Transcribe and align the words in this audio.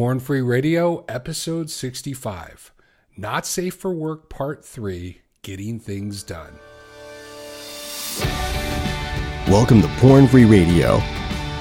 Porn 0.00 0.18
Free 0.18 0.40
Radio, 0.40 1.04
episode 1.10 1.68
65. 1.68 2.72
Not 3.18 3.44
Safe 3.44 3.74
for 3.74 3.92
Work, 3.92 4.30
part 4.30 4.64
3 4.64 5.20
Getting 5.42 5.78
Things 5.78 6.22
Done. 6.22 6.58
Welcome 9.46 9.82
to 9.82 9.88
Porn 9.98 10.26
Free 10.26 10.46
Radio. 10.46 11.02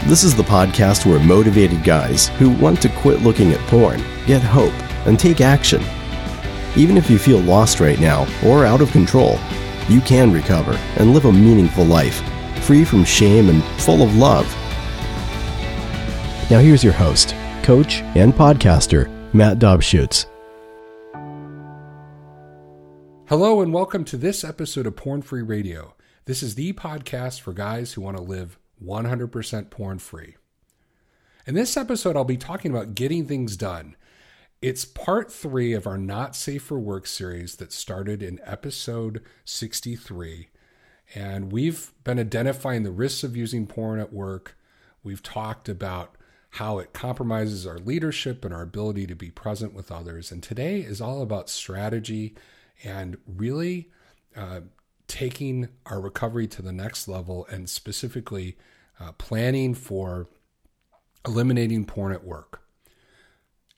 This 0.05 0.23
is 0.23 0.38
the 0.38 0.44
podcast 0.44 1.05
where 1.05 1.20
motivated 1.20 1.83
guys 1.83 2.29
who 2.29 2.52
want 2.52 2.81
to 2.81 2.88
quit 2.88 3.23
looking 3.23 3.52
at 3.52 3.60
porn 3.67 4.02
get 4.26 4.42
hope 4.42 4.71
and 5.06 5.19
take 5.19 5.42
action. 5.42 5.83
Even 6.78 6.96
if 6.96 7.10
you 7.10 7.19
feel 7.19 7.42
lost 7.42 7.81
right 7.81 7.99
now 7.99 8.26
or 8.46 8.63
out 8.63 8.79
of 8.79 8.90
control, 8.94 9.37
you 9.90 9.99
can 9.99 10.31
recover 10.31 10.79
and 10.96 11.13
live 11.13 11.26
a 11.26 11.33
meaningful 11.33 11.83
life, 11.83 12.24
free 12.63 12.85
from 12.85 13.03
shame 13.03 13.49
and 13.49 13.62
full 13.81 14.01
of 14.01 14.15
love. 14.15 14.47
Now, 16.49 16.59
here's 16.59 16.85
your 16.85 16.94
host, 16.94 17.35
coach, 17.63 18.02
and 18.16 18.34
podcaster, 18.34 19.09
Matt 19.34 19.59
Dobschuetz. 19.59 20.26
Hello, 23.27 23.62
and 23.62 23.72
welcome 23.72 24.04
to 24.05 24.17
this 24.17 24.44
episode 24.44 24.88
of 24.88 24.95
Porn 24.95 25.22
Free 25.22 25.44
Radio. 25.44 25.94
This 26.26 26.41
is 26.41 26.55
the 26.55 26.73
podcast 26.73 27.41
for 27.41 27.53
guys 27.53 27.94
who 27.94 28.02
want 28.02 28.17
to 28.17 28.23
live 28.23 28.58
100% 28.84 29.70
porn 29.70 30.00
free. 30.00 30.36
In 31.45 31.55
this 31.55 31.77
episode, 31.77 32.16
I'll 32.16 32.23
be 32.23 32.38
talking 32.38 32.72
about 32.72 32.95
getting 32.95 33.26
things 33.26 33.55
done. 33.55 33.95
It's 34.62 34.84
part 34.84 35.31
three 35.31 35.73
of 35.73 35.88
our 35.88 35.98
Not 35.98 36.36
Safe 36.36 36.62
for 36.64 36.80
Work 36.80 37.08
series 37.08 37.55
that 37.58 37.72
started 37.72 38.22
in 38.22 38.39
episode 38.44 39.22
63. 39.45 40.50
And 41.16 41.52
we've 41.52 41.91
been 42.03 42.20
identifying 42.20 42.84
the 42.84 42.91
risks 42.91 43.23
of 43.23 43.38
using 43.38 43.67
porn 43.67 44.00
at 44.00 44.12
work. 44.12 44.58
We've 45.03 45.23
talked 45.23 45.70
about 45.70 46.17
how 46.52 46.80
it 46.80 46.94
compromises 46.94 47.67
our 47.67 47.77
leadership 47.77 48.44
and 48.44 48.53
our 48.53 48.62
ability 48.62 49.05
to 49.08 49.16
be 49.16 49.30
present 49.30 49.73
with 49.73 49.91
others. 49.91 50.31
And 50.31 50.41
today 50.41 50.80
is 50.80 50.99
all 50.99 51.22
about 51.22 51.49
strategy 51.49 52.36
and 52.83 53.17
really 53.28 53.89
uh, 54.36 54.61
taking 55.08 55.69
our 55.86 56.00
recovery 56.00 56.47
to 56.47 56.61
the 56.61 56.72
next 56.72 57.08
level 57.08 57.45
and 57.52 57.69
specifically 57.69 58.58
uh, 59.00 59.11
planning 59.14 59.73
for 59.73 60.28
eliminating 61.25 61.86
porn 61.86 62.11
at 62.14 62.23
work. 62.23 62.61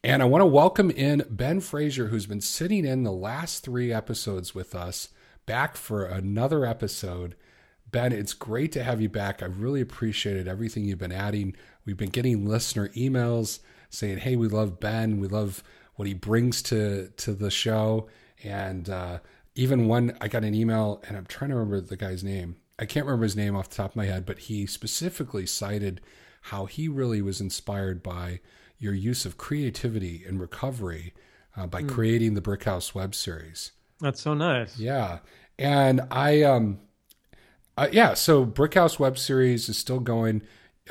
And 0.04 0.24
I 0.24 0.26
want 0.26 0.42
to 0.42 0.48
welcome 0.48 0.90
in 0.90 1.24
Ben 1.30 1.60
Fraser, 1.60 2.08
who's 2.08 2.26
been 2.26 2.42
sitting 2.42 2.86
in 2.86 3.04
the 3.04 3.12
last 3.12 3.64
three 3.64 3.94
episodes 3.94 4.56
with 4.56 4.74
us, 4.74 5.10
back 5.46 5.78
for 5.78 6.06
another 6.06 6.66
episode. 6.66 7.36
Ben, 7.92 8.14
it's 8.14 8.34
great 8.34 8.72
to 8.74 8.84
have 8.84 9.02
you 9.02 9.10
back. 9.10 9.44
I've 9.44 9.62
really 9.62 9.82
appreciated 9.82 10.48
everything 10.48 10.86
you've 10.86 11.00
been 11.00 11.12
adding. 11.12 11.56
We've 11.86 11.98
been 11.98 12.10
getting 12.10 12.46
listener 12.46 12.90
emails 12.90 13.60
saying, 13.90 14.20
"Hey, 14.20 14.36
we 14.36 14.48
love 14.48 14.80
Ben. 14.80 15.20
We 15.20 15.28
love 15.28 15.64
what 15.96 16.08
he 16.08 16.14
brings 16.14 16.62
to 16.64 17.10
to 17.10 17.34
the 17.34 17.52
show." 17.52 18.08
And 18.44 18.90
uh, 18.90 19.20
even 19.56 19.88
one, 19.88 20.18
I 20.22 20.28
got 20.28 20.44
an 20.44 20.56
email, 20.56 21.04
and 21.08 21.18
I'm 21.18 21.26
trying 21.26 21.50
to 21.50 21.56
remember 21.56 21.82
the 21.82 21.98
guy's 21.98 22.24
name. 22.24 22.56
I 22.80 22.86
can't 22.86 23.06
remember 23.06 23.26
his 23.26 23.36
name 23.36 23.56
off 23.56 23.70
the 23.70 23.76
top 23.76 23.92
of 23.92 23.96
my 23.96 24.06
head, 24.06 24.26
but 24.26 24.40
he 24.40 24.66
specifically 24.66 25.46
cited 25.46 26.02
how 26.44 26.66
he 26.66 26.88
really 26.88 27.22
was 27.22 27.40
inspired 27.40 28.02
by 28.02 28.40
your 28.80 28.94
use 28.94 29.26
of 29.26 29.38
creativity 29.38 30.24
and 30.26 30.40
recovery 30.40 31.14
uh, 31.56 31.68
by 31.68 31.84
mm. 31.84 31.90
creating 31.90 32.34
the 32.34 32.42
Brick 32.42 32.64
House 32.64 32.96
web 32.96 33.14
series. 33.14 33.74
That's 34.00 34.20
so 34.20 34.34
nice. 34.34 34.80
Yeah, 34.80 35.20
and 35.60 36.02
I 36.10 36.42
um 36.42 36.80
uh, 37.78 37.88
yeah, 37.92 38.14
so 38.14 38.46
Brickhouse 38.46 39.00
web 39.00 39.18
series 39.18 39.70
is 39.70 39.78
still 39.78 40.00
going. 40.00 40.42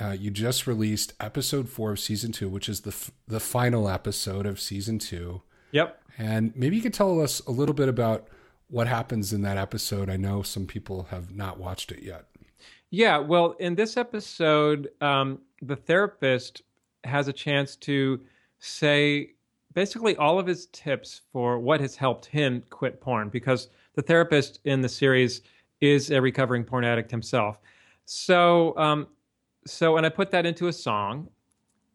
Uh, 0.00 0.10
you 0.10 0.30
just 0.30 0.66
released 0.66 1.12
episode 1.20 1.68
four 1.68 1.92
of 1.92 2.00
season 2.00 2.32
two, 2.32 2.48
which 2.48 2.68
is 2.68 2.82
the 2.82 2.90
f- 2.90 3.10
the 3.26 3.40
final 3.40 3.88
episode 3.88 4.46
of 4.46 4.60
season 4.60 4.98
two. 4.98 5.42
Yep. 5.72 6.00
And 6.18 6.54
maybe 6.56 6.76
you 6.76 6.82
could 6.82 6.94
tell 6.94 7.20
us 7.20 7.40
a 7.46 7.50
little 7.50 7.74
bit 7.74 7.88
about 7.88 8.28
what 8.68 8.86
happens 8.86 9.32
in 9.32 9.42
that 9.42 9.56
episode. 9.56 10.08
I 10.08 10.16
know 10.16 10.42
some 10.42 10.66
people 10.66 11.04
have 11.10 11.34
not 11.34 11.58
watched 11.58 11.92
it 11.92 12.02
yet. 12.02 12.26
Yeah. 12.90 13.18
Well, 13.18 13.56
in 13.58 13.74
this 13.74 13.96
episode, 13.96 14.90
um, 15.00 15.40
the 15.62 15.76
therapist 15.76 16.62
has 17.04 17.28
a 17.28 17.32
chance 17.32 17.76
to 17.76 18.20
say 18.58 19.32
basically 19.74 20.16
all 20.16 20.38
of 20.38 20.46
his 20.46 20.66
tips 20.66 21.22
for 21.32 21.58
what 21.58 21.80
has 21.80 21.96
helped 21.96 22.26
him 22.26 22.62
quit 22.70 23.00
porn 23.00 23.28
because 23.28 23.68
the 23.94 24.02
therapist 24.02 24.60
in 24.64 24.80
the 24.80 24.88
series 24.88 25.42
is 25.80 26.10
a 26.10 26.20
recovering 26.20 26.64
porn 26.64 26.84
addict 26.84 27.10
himself. 27.10 27.58
So, 28.04 28.76
um, 28.76 29.08
so, 29.66 29.96
and 29.96 30.04
I 30.04 30.08
put 30.08 30.30
that 30.32 30.46
into 30.46 30.68
a 30.68 30.72
song, 30.72 31.28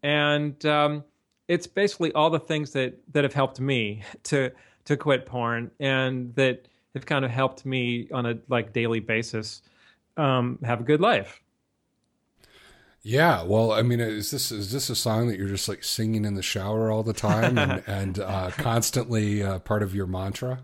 and 0.04 0.64
um, 0.66 1.04
it's 1.48 1.68
basically 1.68 2.12
all 2.14 2.30
the 2.30 2.40
things 2.40 2.72
that 2.72 3.00
that 3.14 3.24
have 3.24 3.34
helped 3.34 3.60
me 3.60 4.04
to 4.24 4.52
to 4.86 4.98
quit 4.98 5.26
porn, 5.26 5.72
and 5.80 6.34
that 6.36 6.68
have 6.94 7.06
kind 7.06 7.26
of 7.26 7.32
helped 7.32 7.66
me 7.66 8.08
on 8.14 8.26
a 8.26 8.38
like 8.48 8.72
daily 8.74 9.00
basis 9.00 9.62
um, 10.18 10.60
have 10.64 10.82
a 10.82 10.84
good 10.84 11.02
life. 11.02 11.42
Yeah, 13.08 13.44
well, 13.44 13.72
I 13.72 13.84
mean, 13.84 14.00
is 14.00 14.32
this 14.32 14.52
is 14.52 14.72
this 14.72 14.90
a 14.90 14.96
song 14.96 15.28
that 15.28 15.38
you're 15.38 15.48
just 15.48 15.70
like 15.70 15.84
singing 15.84 16.26
in 16.26 16.34
the 16.34 16.42
shower 16.42 16.90
all 16.90 17.04
the 17.04 17.14
time 17.14 17.58
and, 17.60 17.84
and 17.88 18.20
uh, 18.20 18.50
constantly 18.52 19.44
uh, 19.44 19.60
part 19.60 19.84
of 19.84 19.94
your 19.94 20.08
mantra? 20.08 20.62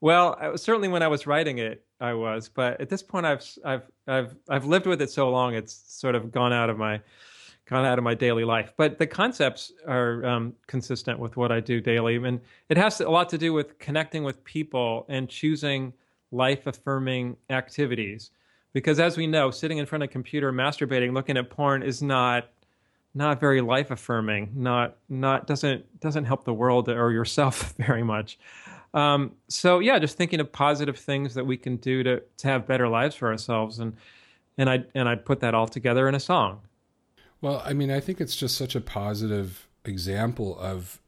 Well, 0.00 0.56
certainly 0.56 0.88
when 0.88 1.02
I 1.02 1.08
was 1.08 1.26
writing 1.26 1.58
it, 1.58 1.84
I 2.00 2.14
was, 2.14 2.48
but 2.48 2.80
at 2.80 2.88
this 2.88 3.02
point, 3.02 3.26
I've 3.26 3.44
I've 3.64 3.82
I've 4.06 4.36
I've 4.48 4.64
lived 4.64 4.86
with 4.86 5.02
it 5.02 5.10
so 5.10 5.30
long, 5.30 5.54
it's 5.54 5.74
sort 5.74 6.14
of 6.14 6.32
gone 6.32 6.52
out 6.52 6.70
of 6.70 6.78
my 6.78 7.00
gone 7.66 7.84
out 7.84 7.98
of 7.98 8.04
my 8.04 8.14
daily 8.14 8.44
life. 8.44 8.72
But 8.76 8.98
the 8.98 9.06
concepts 9.06 9.72
are 9.86 10.24
um, 10.24 10.54
consistent 10.66 11.18
with 11.18 11.36
what 11.36 11.52
I 11.52 11.60
do 11.60 11.80
daily, 11.80 12.16
and 12.16 12.40
it 12.68 12.78
has 12.78 13.00
a 13.00 13.10
lot 13.10 13.28
to 13.30 13.38
do 13.38 13.52
with 13.52 13.78
connecting 13.78 14.24
with 14.24 14.42
people 14.44 15.04
and 15.08 15.28
choosing 15.28 15.92
life 16.32 16.66
affirming 16.66 17.36
activities. 17.50 18.30
Because 18.72 19.00
as 19.00 19.16
we 19.16 19.26
know, 19.26 19.50
sitting 19.50 19.78
in 19.78 19.86
front 19.86 20.04
of 20.04 20.10
a 20.10 20.12
computer, 20.12 20.52
masturbating, 20.52 21.12
looking 21.12 21.36
at 21.36 21.50
porn 21.50 21.82
is 21.82 22.02
not 22.02 22.48
not 23.14 23.40
very 23.40 23.60
life 23.60 23.90
affirming. 23.90 24.52
Not 24.54 24.96
not 25.08 25.46
doesn't 25.46 26.00
doesn't 26.00 26.24
help 26.24 26.44
the 26.44 26.54
world 26.54 26.88
or 26.88 27.12
yourself 27.12 27.74
very 27.76 28.02
much. 28.02 28.38
Um, 28.92 29.32
so 29.48 29.78
yeah, 29.78 29.98
just 29.98 30.16
thinking 30.16 30.40
of 30.40 30.50
positive 30.50 30.98
things 30.98 31.34
that 31.34 31.46
we 31.46 31.56
can 31.56 31.76
do 31.76 32.02
to 32.02 32.22
to 32.38 32.48
have 32.48 32.66
better 32.66 32.88
lives 32.88 33.14
for 33.14 33.28
ourselves, 33.30 33.78
and 33.78 33.96
and 34.58 34.68
I 34.68 34.84
and 34.94 35.08
I 35.08 35.14
put 35.14 35.40
that 35.40 35.54
all 35.54 35.68
together 35.68 36.08
in 36.08 36.14
a 36.14 36.20
song. 36.20 36.62
Well, 37.40 37.62
I 37.64 37.72
mean, 37.72 37.90
I 37.90 38.00
think 38.00 38.20
it's 38.20 38.36
just 38.36 38.56
such 38.56 38.74
a 38.74 38.80
positive 38.80 39.68
example 39.84 40.58
of 40.58 41.00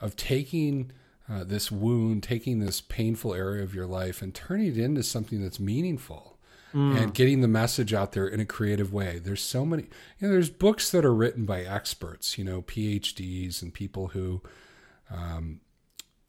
of 0.00 0.16
taking 0.16 0.90
uh, 1.30 1.44
this 1.44 1.70
wound, 1.70 2.22
taking 2.22 2.58
this 2.58 2.80
painful 2.80 3.34
area 3.34 3.62
of 3.62 3.74
your 3.74 3.86
life, 3.86 4.20
and 4.22 4.34
turning 4.34 4.66
it 4.66 4.78
into 4.78 5.02
something 5.02 5.42
that's 5.42 5.60
meaningful. 5.60 6.36
Mm. 6.72 7.02
And 7.02 7.14
getting 7.14 7.40
the 7.40 7.48
message 7.48 7.92
out 7.92 8.12
there 8.12 8.28
in 8.28 8.38
a 8.38 8.44
creative 8.44 8.92
way. 8.92 9.18
There's 9.18 9.42
so 9.42 9.66
many, 9.66 9.88
you 10.20 10.28
know, 10.28 10.32
there's 10.32 10.50
books 10.50 10.92
that 10.92 11.04
are 11.04 11.12
written 11.12 11.44
by 11.44 11.62
experts, 11.62 12.38
you 12.38 12.44
know, 12.44 12.62
PhDs 12.62 13.60
and 13.60 13.74
people 13.74 14.06
who, 14.06 14.40
um, 15.10 15.62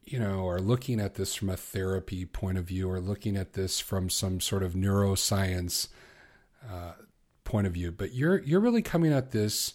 you 0.03 0.19
know, 0.19 0.47
are 0.47 0.59
looking 0.59 0.99
at 0.99 1.15
this 1.15 1.35
from 1.35 1.49
a 1.49 1.57
therapy 1.57 2.25
point 2.25 2.57
of 2.57 2.65
view 2.65 2.89
or 2.89 2.99
looking 2.99 3.37
at 3.37 3.53
this 3.53 3.79
from 3.79 4.09
some 4.09 4.39
sort 4.39 4.63
of 4.63 4.73
neuroscience 4.73 5.87
uh, 6.69 6.93
point 7.43 7.67
of 7.67 7.73
view. 7.73 7.91
But 7.91 8.13
you're 8.13 8.39
you're 8.39 8.59
really 8.59 8.81
coming 8.81 9.13
at 9.13 9.31
this 9.31 9.73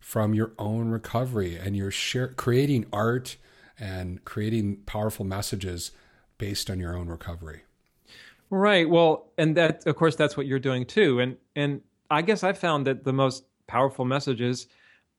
from 0.00 0.34
your 0.34 0.52
own 0.58 0.88
recovery 0.88 1.56
and 1.56 1.76
you're 1.76 1.90
share, 1.90 2.28
creating 2.28 2.86
art 2.92 3.36
and 3.78 4.24
creating 4.24 4.78
powerful 4.86 5.24
messages 5.24 5.92
based 6.38 6.70
on 6.70 6.80
your 6.80 6.96
own 6.96 7.08
recovery. 7.08 7.62
Right. 8.50 8.88
Well, 8.88 9.30
and 9.36 9.56
that 9.56 9.86
of 9.86 9.96
course 9.96 10.16
that's 10.16 10.36
what 10.36 10.46
you're 10.46 10.58
doing 10.58 10.86
too. 10.86 11.20
And 11.20 11.36
and 11.54 11.82
I 12.10 12.22
guess 12.22 12.42
I 12.42 12.52
found 12.52 12.86
that 12.86 13.04
the 13.04 13.12
most 13.12 13.44
powerful 13.66 14.04
messages 14.04 14.66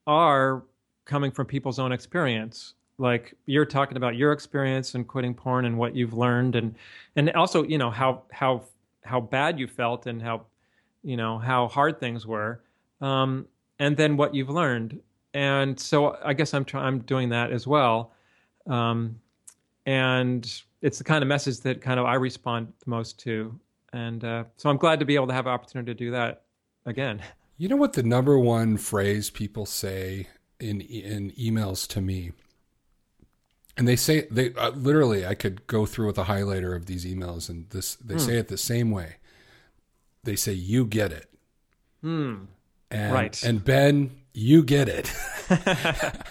are 0.06 0.64
coming 1.04 1.30
from 1.30 1.46
people's 1.46 1.78
own 1.78 1.92
experience 1.92 2.74
like 3.00 3.34
you're 3.46 3.64
talking 3.64 3.96
about 3.96 4.14
your 4.14 4.30
experience 4.30 4.94
and 4.94 5.08
quitting 5.08 5.34
porn 5.34 5.64
and 5.64 5.78
what 5.78 5.96
you've 5.96 6.12
learned 6.12 6.54
and 6.54 6.74
and 7.16 7.30
also 7.32 7.64
you 7.64 7.78
know 7.78 7.90
how 7.90 8.22
how 8.30 8.62
how 9.02 9.20
bad 9.20 9.58
you 9.58 9.66
felt 9.66 10.06
and 10.06 10.20
how 10.20 10.44
you 11.02 11.16
know 11.16 11.38
how 11.38 11.66
hard 11.66 11.98
things 11.98 12.26
were 12.26 12.62
um, 13.00 13.46
and 13.78 13.96
then 13.96 14.16
what 14.18 14.34
you've 14.34 14.50
learned. 14.50 15.00
And 15.32 15.78
so 15.78 16.18
i 16.24 16.34
guess 16.34 16.52
i'm 16.54 16.64
trying 16.64 16.84
i'm 16.84 16.98
doing 17.00 17.30
that 17.30 17.52
as 17.52 17.66
well 17.66 18.12
um, 18.66 19.18
and 19.86 20.62
it's 20.82 20.98
the 20.98 21.04
kind 21.04 21.22
of 21.22 21.28
message 21.28 21.60
that 21.60 21.80
kind 21.80 21.98
of 21.98 22.06
i 22.06 22.14
respond 22.14 22.72
the 22.84 22.90
most 22.90 23.18
to. 23.20 23.58
And 23.92 24.22
uh, 24.24 24.44
so 24.56 24.68
i'm 24.68 24.76
glad 24.76 25.00
to 25.00 25.06
be 25.06 25.14
able 25.14 25.28
to 25.28 25.32
have 25.32 25.46
an 25.46 25.52
opportunity 25.52 25.94
to 25.94 25.98
do 25.98 26.10
that 26.10 26.42
again. 26.84 27.22
You 27.56 27.68
know 27.68 27.76
what 27.76 27.94
the 27.94 28.02
number 28.02 28.38
one 28.38 28.76
phrase 28.76 29.30
people 29.30 29.64
say 29.64 30.26
in 30.58 30.82
in 30.82 31.30
emails 31.32 31.86
to 31.88 32.00
me 32.00 32.32
and 33.76 33.86
they 33.86 33.96
say 33.96 34.26
they 34.30 34.52
uh, 34.54 34.70
literally 34.70 35.26
i 35.26 35.34
could 35.34 35.66
go 35.66 35.86
through 35.86 36.06
with 36.06 36.18
a 36.18 36.24
highlighter 36.24 36.74
of 36.74 36.86
these 36.86 37.04
emails 37.04 37.48
and 37.48 37.68
this 37.70 37.96
they 37.96 38.14
mm. 38.14 38.20
say 38.20 38.36
it 38.36 38.48
the 38.48 38.58
same 38.58 38.90
way 38.90 39.16
they 40.24 40.36
say 40.36 40.52
you 40.52 40.84
get 40.84 41.12
it 41.12 41.28
mm. 42.04 42.46
and 42.90 43.12
right 43.12 43.42
and 43.42 43.64
ben 43.64 44.10
you 44.32 44.62
get 44.62 44.88
it. 44.88 45.12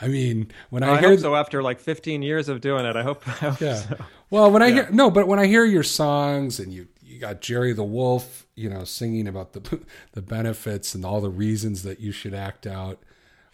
I 0.00 0.08
mean, 0.08 0.50
when 0.70 0.82
Well, 0.82 0.92
I 0.92 0.96
I 0.96 1.00
hear 1.00 1.10
hope 1.10 1.20
so. 1.20 1.36
After 1.36 1.62
like 1.62 1.80
15 1.80 2.22
years 2.22 2.48
of 2.48 2.60
doing 2.60 2.84
it, 2.84 2.96
I 2.96 3.02
hope. 3.02 3.26
I 3.26 3.30
hope 3.32 3.60
Yeah. 3.60 3.74
so. 3.74 3.96
Well, 4.30 4.50
when 4.50 4.62
I 4.62 4.70
hear 4.70 4.88
no, 4.90 5.10
but 5.10 5.28
when 5.28 5.38
I 5.38 5.46
hear 5.46 5.64
your 5.64 5.82
songs 5.82 6.58
and 6.58 6.72
you 6.72 6.88
you 7.02 7.20
got 7.20 7.40
Jerry 7.40 7.72
the 7.72 7.84
Wolf, 7.84 8.46
you 8.56 8.68
know, 8.68 8.84
singing 8.84 9.28
about 9.28 9.52
the 9.52 9.80
the 10.12 10.22
benefits 10.22 10.94
and 10.94 11.04
all 11.04 11.20
the 11.20 11.30
reasons 11.30 11.82
that 11.84 12.00
you 12.00 12.12
should 12.12 12.34
act 12.34 12.66
out, 12.66 13.02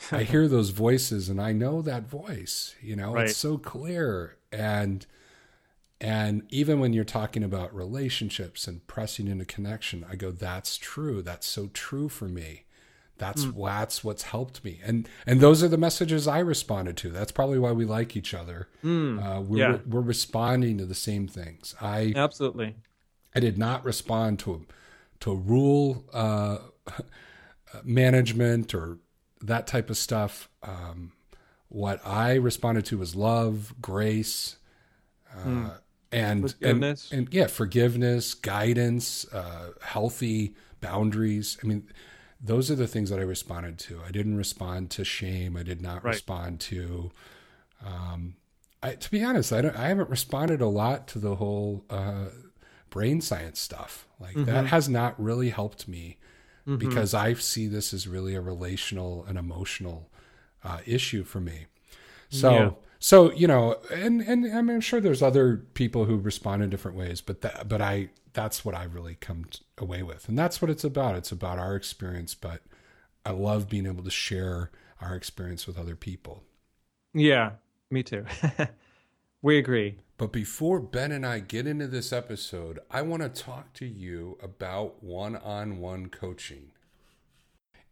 I 0.12 0.23
hear 0.23 0.49
those 0.49 0.70
voices 0.70 1.29
and 1.29 1.41
I 1.41 1.52
know 1.52 1.82
that 1.82 2.08
voice. 2.08 2.75
You 2.82 2.97
know, 2.97 3.14
Right. 3.14 3.29
it's 3.29 3.37
so 3.37 3.58
clear 3.58 4.37
and 4.52 5.06
and 6.02 6.44
even 6.49 6.81
when 6.81 6.94
you're 6.94 7.05
talking 7.05 7.44
about 7.44 7.75
relationships 7.75 8.67
and 8.67 8.87
pressing 8.87 9.29
into 9.29 9.44
connection, 9.44 10.06
I 10.11 10.17
go, 10.17 10.31
that's 10.31 10.79
true. 10.79 11.20
That's 11.20 11.47
so 11.47 11.69
true 11.75 12.08
for 12.08 12.26
me. 12.26 12.64
That's 13.19 13.44
that's 13.55 14.02
what's 14.02 14.23
helped 14.23 14.64
me, 14.64 14.81
and 14.82 15.06
and 15.26 15.43
those 15.43 15.62
are 15.62 15.69
the 15.69 15.76
messages 15.76 16.26
I 16.26 16.38
responded 16.38 16.96
to. 16.99 17.11
That's 17.11 17.31
probably 17.31 17.58
why 17.58 17.70
we 17.73 17.85
like 17.85 18.17
each 18.17 18.32
other. 18.32 18.69
Uh, 18.82 19.43
we're 19.46 19.58
yeah. 19.58 19.79
we're 19.87 20.00
responding 20.00 20.79
to 20.79 20.87
the 20.87 20.94
same 20.94 21.29
things. 21.29 21.75
I 21.82 22.14
Absolutely. 22.17 22.76
I 23.35 23.41
did 23.41 23.58
not 23.58 23.85
respond 23.85 24.38
to 24.38 24.64
to 25.20 25.35
rule 25.37 26.06
uh, 26.14 26.58
management 27.85 28.75
or 28.75 28.99
that 29.43 29.67
type 29.67 29.91
of 29.91 29.97
stuff. 29.97 30.49
Um, 30.63 31.13
what 31.69 32.01
I 32.05 32.35
responded 32.35 32.85
to 32.87 32.99
was 32.99 33.15
love, 33.15 33.75
grace, 33.81 34.57
uh, 35.37 35.39
and, 36.13 36.43
and 36.43 36.51
Forgiveness. 36.51 37.13
and 37.13 37.29
yeah, 37.33 37.47
forgiveness, 37.47 38.35
guidance, 38.35 39.25
uh, 39.33 39.71
healthy 39.83 40.55
boundaries. 40.81 41.57
I 41.63 41.67
mean, 41.69 41.87
those 42.41 42.71
are 42.71 42.75
the 42.75 42.89
things 42.89 43.11
that 43.11 43.19
I 43.21 43.23
responded 43.23 43.79
to. 43.81 44.01
I 44.07 44.11
didn't 44.11 44.37
respond 44.37 44.91
to 44.93 45.05
shame. 45.05 45.57
I 45.57 45.63
did 45.63 45.81
not 45.81 46.03
Right. 46.03 46.15
respond 46.15 46.59
to. 46.61 47.11
Um, 47.87 48.35
I, 48.83 48.95
to 48.95 49.11
be 49.11 49.23
honest, 49.23 49.53
I 49.53 49.61
don't. 49.63 49.77
I 49.77 49.89
haven't 49.89 50.11
responded 50.11 50.61
a 50.61 50.67
lot 50.67 51.07
to 51.09 51.19
the 51.19 51.37
whole 51.37 51.85
uh, 51.91 52.27
brain 52.89 53.21
science 53.21 53.61
stuff. 53.61 54.09
Like 54.19 54.35
Mm-hmm. 54.35 54.45
that 54.47 54.67
has 54.67 54.89
not 54.89 55.23
really 55.23 55.51
helped 55.51 55.87
me 55.87 56.17
because 56.65 57.15
I 57.15 57.35
see 57.35 57.67
this 57.67 57.93
as 57.93 58.07
really 58.09 58.35
a 58.35 58.41
relational 58.41 59.25
and 59.29 59.39
emotional 59.39 60.11
uh, 60.65 60.79
issue 60.87 61.25
for 61.25 61.41
me. 61.41 61.67
So, 62.29 62.53
Yeah. 62.53 62.71
so 62.99 63.33
you 63.33 63.47
know, 63.47 63.77
and 63.93 64.21
and 64.21 64.45
I 64.47 64.62
mean, 64.62 64.77
I'm 64.77 64.81
sure 64.81 65.01
there's 65.01 65.23
other 65.23 65.57
people 65.75 66.05
who 66.05 66.17
respond 66.17 66.62
in 66.62 66.71
different 66.71 66.97
ways, 66.97 67.21
but 67.21 67.41
that, 67.43 67.69
but 67.69 67.81
I 67.81 68.11
that's 68.33 68.65
what 68.65 68.75
I 68.75 68.85
really 68.85 69.17
come 69.17 69.45
t- 69.51 69.61
away 69.79 70.03
with, 70.03 70.29
and 70.29 70.39
that's 70.39 70.62
what 70.62 70.71
it's 70.71 70.85
about. 70.85 71.17
It's 71.17 71.33
about 71.33 71.59
our 71.59 71.75
experience, 71.75 72.35
but 72.35 72.63
I 73.27 73.31
love 73.33 73.69
being 73.69 73.87
able 73.87 74.05
to 74.05 74.11
share 74.11 74.71
our 75.01 75.15
experience 75.17 75.67
with 75.67 75.79
other 75.79 75.97
people. 75.97 76.45
Yeah, 77.15 77.53
me 77.91 78.03
too. 78.05 78.25
we 79.43 79.59
agree. 79.59 79.99
But 80.20 80.32
before 80.32 80.81
Ben 80.81 81.12
and 81.12 81.25
I 81.25 81.38
get 81.38 81.67
into 81.67 81.87
this 81.87 82.12
episode, 82.12 82.78
I 82.90 83.00
want 83.00 83.22
to 83.22 83.31
talk 83.31 83.72
to 83.72 83.87
you 83.87 84.37
about 84.43 85.02
one 85.02 85.34
on 85.34 85.78
one 85.78 86.11
coaching. 86.11 86.72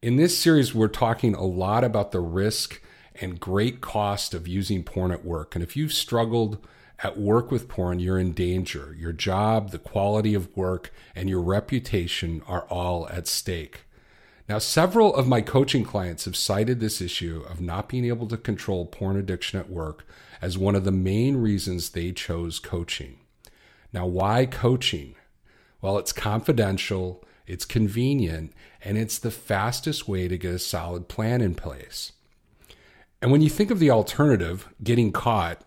In 0.03 0.17
this 0.17 0.37
series, 0.37 0.75
we're 0.75 0.89
talking 0.89 1.35
a 1.35 1.47
lot 1.47 1.85
about 1.85 2.13
the 2.13 2.21
risk 2.21 2.83
and 3.19 3.41
great 3.41 3.81
cost 3.81 4.35
of 4.35 4.47
using 4.47 4.83
porn 4.83 5.11
at 5.11 5.25
work. 5.25 5.55
And 5.55 5.65
if 5.65 5.75
you've 5.75 5.95
struggled 5.95 6.59
at 7.03 7.19
work 7.19 7.51
with 7.51 7.67
porn, 7.67 7.99
you're 7.99 8.19
in 8.19 8.33
danger. 8.33 8.95
Your 8.99 9.15
job, 9.15 9.71
the 9.71 9.79
quality 9.79 10.35
of 10.35 10.55
work, 10.55 10.93
and 11.15 11.31
your 11.31 11.41
reputation 11.41 12.43
are 12.47 12.67
all 12.69 13.09
at 13.09 13.27
stake. 13.27 13.85
Now, 14.51 14.59
several 14.59 15.15
of 15.15 15.27
my 15.27 15.41
coaching 15.41 15.83
clients 15.83 16.27
have 16.27 16.37
cited 16.37 16.79
this 16.79 17.01
issue 17.01 17.43
of 17.49 17.63
not 17.63 17.89
being 17.89 18.05
able 18.05 18.27
to 18.27 18.37
control 18.37 18.85
porn 18.85 19.17
addiction 19.17 19.59
at 19.59 19.71
work 19.71 20.05
as 20.41 20.59
one 20.59 20.75
of 20.75 20.85
the 20.85 20.93
main 20.93 21.37
reasons 21.37 21.91
they 21.91 22.13
chose 22.13 22.59
coaching. 22.59 23.19
Now, 23.93 24.07
why 24.07 24.47
coaching? 24.47 25.15
Well, 25.81 25.99
it's 25.99 26.13
confidential, 26.13 27.25
it's 27.47 27.65
convenient, 27.65 28.53
and 28.85 28.99
it's 28.99 29.19
the 29.19 29.31
fastest 29.31 30.09
way 30.09 30.29
to 30.29 30.39
get 30.39 30.55
a 30.55 30.59
solid 30.59 31.09
plan 31.09 31.41
in 31.41 31.55
place. 31.55 32.13
And 33.21 33.33
when 33.33 33.43
you 33.43 33.51
think 33.51 33.71
of 33.71 33.79
the 33.79 33.91
alternative, 33.91 34.69
getting 34.83 35.13
caught, 35.13 35.63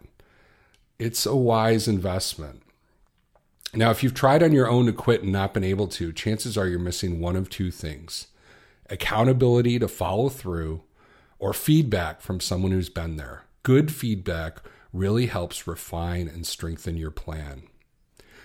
it's 0.99 1.25
a 1.25 1.35
wise 1.35 1.87
investment. 1.87 2.61
Now, 3.73 3.89
if 3.89 4.03
you've 4.03 4.13
tried 4.13 4.43
on 4.43 4.51
your 4.51 4.69
own 4.69 4.85
to 4.85 4.93
quit 4.93 5.23
and 5.23 5.31
not 5.31 5.53
been 5.53 5.63
able 5.63 5.87
to, 5.87 6.11
chances 6.11 6.57
are 6.57 6.67
you're 6.67 6.79
missing 6.79 7.19
one 7.19 7.35
of 7.35 7.49
two 7.49 7.71
things 7.71 8.27
accountability 8.89 9.79
to 9.79 9.87
follow 9.87 10.27
through 10.27 10.83
or 11.39 11.53
feedback 11.53 12.19
from 12.19 12.41
someone 12.41 12.73
who's 12.73 12.89
been 12.89 13.15
there. 13.15 13.45
Good 13.63 13.93
feedback 13.93 14.57
really 14.91 15.27
helps 15.27 15.67
refine 15.67 16.27
and 16.27 16.45
strengthen 16.45 16.97
your 16.97 17.11
plan. 17.11 17.63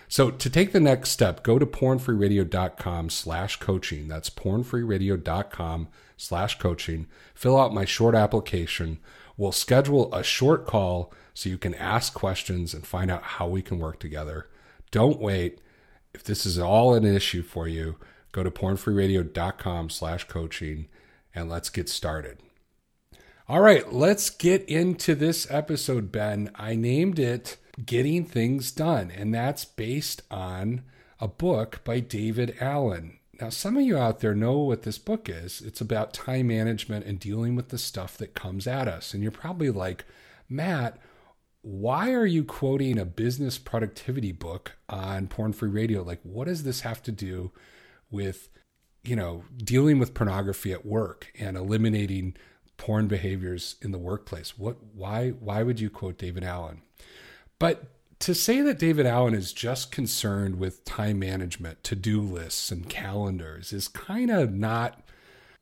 So 0.07 0.31
to 0.31 0.49
take 0.49 0.71
the 0.71 0.79
next 0.79 1.09
step, 1.09 1.43
go 1.43 1.59
to 1.59 1.65
pornfreeradio.com 1.65 3.09
slash 3.09 3.57
coaching. 3.57 4.07
That's 4.07 4.29
pornfreeradio.com 4.29 5.89
slash 6.15 6.59
coaching. 6.59 7.07
Fill 7.35 7.59
out 7.59 7.73
my 7.73 7.83
short 7.83 8.15
application. 8.15 8.99
We'll 9.35 9.51
schedule 9.51 10.13
a 10.13 10.23
short 10.23 10.65
call 10.65 11.13
so 11.33 11.49
you 11.49 11.57
can 11.57 11.75
ask 11.75 12.13
questions 12.13 12.73
and 12.73 12.87
find 12.87 13.11
out 13.11 13.23
how 13.23 13.47
we 13.47 13.61
can 13.61 13.79
work 13.79 13.99
together. 13.99 14.47
Don't 14.91 15.19
wait. 15.19 15.59
If 16.13 16.23
this 16.23 16.45
is 16.45 16.57
all 16.57 16.93
an 16.95 17.05
issue 17.05 17.43
for 17.43 17.67
you, 17.67 17.97
go 18.31 18.43
to 18.43 18.49
pornfreeradio.com 18.49 19.89
slash 19.89 20.23
coaching 20.23 20.87
and 21.35 21.49
let's 21.49 21.69
get 21.69 21.89
started. 21.89 22.41
All 23.49 23.61
right, 23.61 23.93
let's 23.93 24.29
get 24.29 24.67
into 24.67 25.15
this 25.15 25.49
episode, 25.49 26.11
Ben. 26.11 26.51
I 26.55 26.75
named 26.75 27.17
it 27.17 27.55
Getting 27.85 28.25
Things 28.25 28.73
Done, 28.73 29.09
and 29.09 29.33
that's 29.33 29.63
based 29.63 30.21
on 30.29 30.83
a 31.21 31.29
book 31.29 31.79
by 31.85 32.01
David 32.01 32.57
Allen. 32.59 33.19
Now, 33.39 33.47
some 33.47 33.77
of 33.77 33.83
you 33.83 33.97
out 33.97 34.19
there 34.19 34.35
know 34.35 34.57
what 34.57 34.81
this 34.81 34.97
book 34.97 35.29
is. 35.29 35.61
It's 35.61 35.79
about 35.79 36.13
time 36.13 36.47
management 36.47 37.05
and 37.05 37.21
dealing 37.21 37.55
with 37.55 37.69
the 37.69 37.77
stuff 37.77 38.17
that 38.17 38.33
comes 38.33 38.67
at 38.67 38.89
us. 38.89 39.13
And 39.13 39.23
you're 39.23 39.31
probably 39.31 39.69
like, 39.69 40.03
Matt, 40.49 40.99
why 41.61 42.11
are 42.11 42.25
you 42.25 42.43
quoting 42.43 42.99
a 42.99 43.05
business 43.05 43.57
productivity 43.57 44.33
book 44.33 44.73
on 44.89 45.27
porn 45.27 45.53
free 45.53 45.69
radio? 45.69 46.03
Like, 46.03 46.19
what 46.23 46.47
does 46.47 46.63
this 46.63 46.81
have 46.81 47.01
to 47.03 47.13
do 47.13 47.53
with, 48.11 48.49
you 49.05 49.15
know, 49.15 49.45
dealing 49.55 49.99
with 49.99 50.13
pornography 50.13 50.73
at 50.73 50.85
work 50.85 51.31
and 51.39 51.55
eliminating 51.55 52.35
porn 52.77 53.07
behaviors 53.07 53.75
in 53.81 53.91
the 53.91 53.97
workplace? 53.97 54.57
What, 54.57 54.77
why, 54.93 55.29
why 55.29 55.63
would 55.63 55.79
you 55.79 55.89
quote 55.89 56.17
David 56.17 56.43
Allen? 56.43 56.81
But 57.59 57.85
to 58.19 58.33
say 58.33 58.61
that 58.61 58.79
David 58.79 59.05
Allen 59.05 59.33
is 59.33 59.53
just 59.53 59.91
concerned 59.91 60.59
with 60.59 60.85
time 60.85 61.19
management, 61.19 61.83
to-do 61.83 62.21
lists 62.21 62.71
and 62.71 62.89
calendars 62.89 63.71
is 63.73 63.87
kind 63.87 64.31
of 64.31 64.53
not 64.53 65.01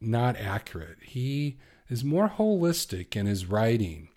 not 0.01 0.35
accurate. 0.37 0.97
He 1.01 1.57
is 1.89 2.03
more 2.03 2.29
holistic 2.29 3.15
in 3.15 3.25
his 3.25 3.45
writing. 3.45 4.09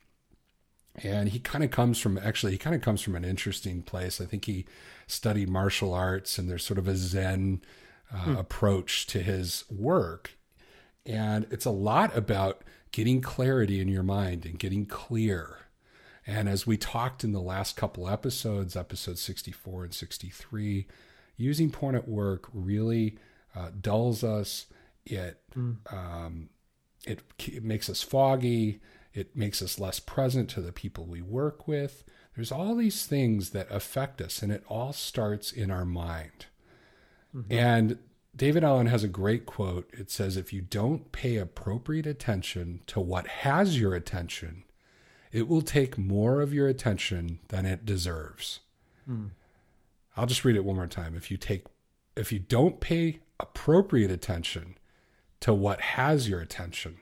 And 0.96 1.28
he 1.28 1.38
kind 1.38 1.62
of 1.62 1.70
comes 1.70 1.98
from 1.98 2.18
actually 2.18 2.52
he 2.52 2.58
kind 2.58 2.74
of 2.74 2.82
comes 2.82 3.00
from 3.00 3.14
an 3.14 3.24
interesting 3.24 3.82
place. 3.82 4.20
I 4.20 4.24
think 4.24 4.44
he 4.44 4.66
studied 5.06 5.48
martial 5.48 5.94
arts 5.94 6.38
and 6.38 6.48
there's 6.48 6.64
sort 6.64 6.78
of 6.78 6.88
a 6.88 6.96
zen 6.96 7.62
uh, 8.12 8.34
approach 8.38 9.06
to 9.08 9.20
his 9.20 9.64
work. 9.70 10.32
And 11.06 11.46
it's 11.50 11.64
a 11.64 11.70
lot 11.70 12.16
about 12.16 12.62
getting 12.92 13.20
clarity 13.20 13.80
in 13.80 13.88
your 13.88 14.02
mind 14.02 14.44
and 14.44 14.58
getting 14.58 14.86
clear. 14.86 15.58
And 16.26 16.48
as 16.48 16.66
we 16.66 16.76
talked 16.76 17.24
in 17.24 17.32
the 17.32 17.40
last 17.40 17.76
couple 17.76 18.08
episodes, 18.08 18.76
episodes 18.76 19.20
64 19.22 19.84
and 19.84 19.94
63, 19.94 20.86
using 21.36 21.70
porn 21.70 21.94
at 21.94 22.08
work 22.08 22.48
really 22.52 23.16
uh, 23.56 23.70
dulls 23.80 24.22
us. 24.22 24.66
It 25.06 25.40
um, 25.90 26.50
it, 27.06 27.20
it 27.46 27.64
makes 27.64 27.88
us 27.88 28.02
foggy. 28.02 28.80
It 29.14 29.34
makes 29.34 29.62
us 29.62 29.80
less 29.80 30.00
present 30.00 30.50
to 30.50 30.60
the 30.60 30.72
people 30.72 31.04
we 31.06 31.22
work 31.22 31.66
with. 31.66 32.04
There's 32.36 32.52
all 32.52 32.76
these 32.76 33.06
things 33.06 33.50
that 33.50 33.70
affect 33.70 34.20
us, 34.20 34.42
and 34.42 34.52
it 34.52 34.62
all 34.68 34.92
starts 34.92 35.50
in 35.50 35.70
our 35.70 35.84
mind. 35.86 36.46
And 37.50 37.98
David 38.38 38.62
Allen 38.62 38.86
has 38.86 39.02
a 39.02 39.08
great 39.08 39.46
quote. 39.46 39.90
It 39.92 40.12
says, 40.12 40.36
If 40.36 40.52
you 40.52 40.60
don't 40.60 41.10
pay 41.10 41.36
appropriate 41.36 42.06
attention 42.06 42.82
to 42.86 43.00
what 43.00 43.26
has 43.26 43.80
your 43.80 43.94
attention, 43.94 44.62
it 45.32 45.48
will 45.48 45.60
take 45.60 45.98
more 45.98 46.40
of 46.40 46.54
your 46.54 46.68
attention 46.68 47.40
than 47.48 47.66
it 47.66 47.84
deserves. 47.84 48.60
Hmm. 49.06 49.26
I'll 50.16 50.26
just 50.26 50.44
read 50.44 50.54
it 50.54 50.64
one 50.64 50.76
more 50.76 50.86
time. 50.86 51.16
If 51.16 51.32
you 51.32 51.36
take 51.36 51.64
if 52.16 52.30
you 52.30 52.38
don't 52.38 52.78
pay 52.78 53.20
appropriate 53.40 54.10
attention 54.10 54.76
to 55.40 55.52
what 55.52 55.80
has 55.80 56.28
your 56.28 56.40
attention, 56.40 56.98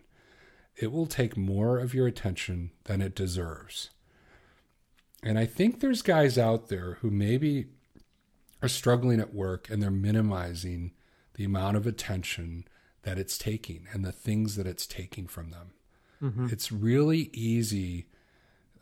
it 0.75 0.91
will 0.91 1.07
take 1.07 1.37
more 1.37 1.79
of 1.79 1.93
your 1.93 2.07
attention 2.07 2.71
than 2.85 3.03
it 3.03 3.15
deserves. 3.15 3.91
And 5.23 5.39
I 5.39 5.45
think 5.45 5.81
there's 5.81 6.03
guys 6.03 6.39
out 6.39 6.69
there 6.69 6.95
who 7.01 7.11
maybe 7.11 7.67
are 8.63 8.69
struggling 8.69 9.21
at 9.21 9.35
work 9.35 9.69
and 9.69 9.83
they're 9.83 9.91
minimizing 9.91 10.93
the 11.37 11.45
amount 11.45 11.77
of 11.77 11.87
attention 11.87 12.65
that 13.03 13.19
it's 13.19 13.39
taking 13.39 13.87
and 13.93 14.05
the 14.05 14.13
things 14.13 14.57
that 14.57 14.67
it's 14.67 14.87
taking 14.87 15.27
from 15.27 15.51
them. 15.51 15.71
Mm-hmm. 16.23 16.49
It's 16.51 16.73
really 16.73 17.31
easy 17.33 18.07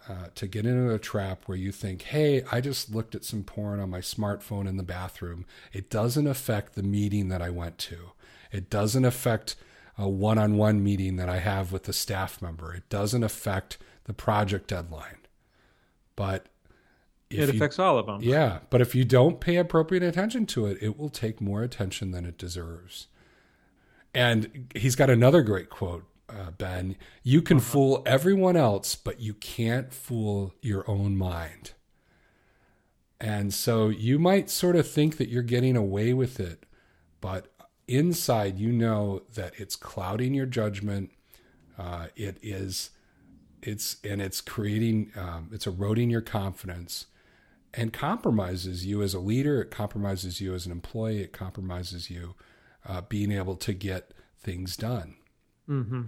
uh, 0.08 0.28
to 0.34 0.46
get 0.46 0.66
into 0.66 0.92
a 0.92 0.98
trap 0.98 1.44
where 1.46 1.58
you 1.58 1.72
think, 1.72 2.02
hey, 2.02 2.42
I 2.50 2.60
just 2.60 2.94
looked 2.94 3.14
at 3.14 3.24
some 3.24 3.42
porn 3.42 3.80
on 3.80 3.90
my 3.90 4.00
smartphone 4.00 4.68
in 4.68 4.76
the 4.76 4.82
bathroom. 4.82 5.46
It 5.72 5.90
doesn't 5.90 6.26
affect 6.26 6.74
the 6.74 6.82
meeting 6.82 7.28
that 7.28 7.42
I 7.42 7.50
went 7.50 7.78
to, 7.78 8.12
it 8.52 8.70
doesn't 8.70 9.04
affect 9.04 9.56
a 9.96 10.08
one 10.08 10.38
on 10.38 10.56
one 10.56 10.82
meeting 10.82 11.16
that 11.16 11.28
I 11.28 11.38
have 11.38 11.70
with 11.72 11.88
a 11.88 11.92
staff 11.92 12.40
member, 12.42 12.74
it 12.74 12.88
doesn't 12.88 13.22
affect 13.22 13.78
the 14.04 14.14
project 14.14 14.68
deadline. 14.68 15.18
But 16.16 16.46
it 17.38 17.48
affects 17.50 17.78
all 17.78 17.98
of 17.98 18.06
them. 18.06 18.20
Yeah. 18.22 18.60
But 18.70 18.80
if 18.80 18.94
you 18.94 19.04
don't 19.04 19.40
pay 19.40 19.56
appropriate 19.56 20.02
attention 20.02 20.46
to 20.46 20.66
it, 20.66 20.78
it 20.80 20.98
will 20.98 21.08
take 21.08 21.40
more 21.40 21.62
attention 21.62 22.10
than 22.10 22.24
it 22.24 22.38
deserves. 22.38 23.08
And 24.14 24.68
he's 24.74 24.94
got 24.94 25.10
another 25.10 25.42
great 25.42 25.70
quote 25.70 26.04
uh, 26.28 26.50
Ben, 26.52 26.96
you 27.22 27.42
can 27.42 27.58
uh-huh. 27.58 27.66
fool 27.66 28.02
everyone 28.06 28.56
else, 28.56 28.94
but 28.94 29.20
you 29.20 29.34
can't 29.34 29.92
fool 29.92 30.54
your 30.62 30.88
own 30.88 31.16
mind. 31.16 31.72
And 33.20 33.54
so 33.54 33.88
you 33.88 34.18
might 34.18 34.50
sort 34.50 34.76
of 34.76 34.88
think 34.88 35.16
that 35.18 35.28
you're 35.28 35.42
getting 35.42 35.76
away 35.76 36.12
with 36.12 36.40
it, 36.40 36.64
but 37.20 37.52
inside 37.86 38.58
you 38.58 38.72
know 38.72 39.22
that 39.34 39.52
it's 39.58 39.76
clouding 39.76 40.34
your 40.34 40.46
judgment. 40.46 41.10
Uh, 41.78 42.06
it 42.16 42.38
is, 42.42 42.90
it's, 43.62 43.96
and 44.04 44.20
it's 44.20 44.40
creating, 44.40 45.12
um, 45.16 45.50
it's 45.52 45.66
eroding 45.66 46.10
your 46.10 46.20
confidence 46.20 47.06
and 47.76 47.92
compromises 47.92 48.86
you 48.86 49.02
as 49.02 49.14
a 49.14 49.20
leader. 49.20 49.62
It 49.62 49.70
compromises 49.70 50.40
you 50.40 50.54
as 50.54 50.66
an 50.66 50.72
employee. 50.72 51.20
It 51.20 51.32
compromises 51.32 52.10
you 52.10 52.34
uh, 52.86 53.02
being 53.02 53.32
able 53.32 53.56
to 53.56 53.72
get 53.72 54.12
things 54.38 54.76
done. 54.76 55.16
Mm-hmm. 55.68 56.02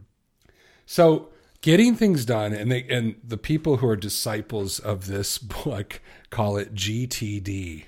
So 0.85 1.29
getting 1.61 1.95
things 1.95 2.25
done, 2.25 2.53
and 2.53 2.71
they, 2.71 2.85
and 2.85 3.17
the 3.25 3.39
people 3.39 3.79
who 3.79 3.89
are 3.89 3.97
disciples 3.97 4.79
of 4.79 5.07
this 5.07 5.39
book 5.65 6.01
call 6.31 6.57
it 6.57 6.75
GTD. 6.75 7.85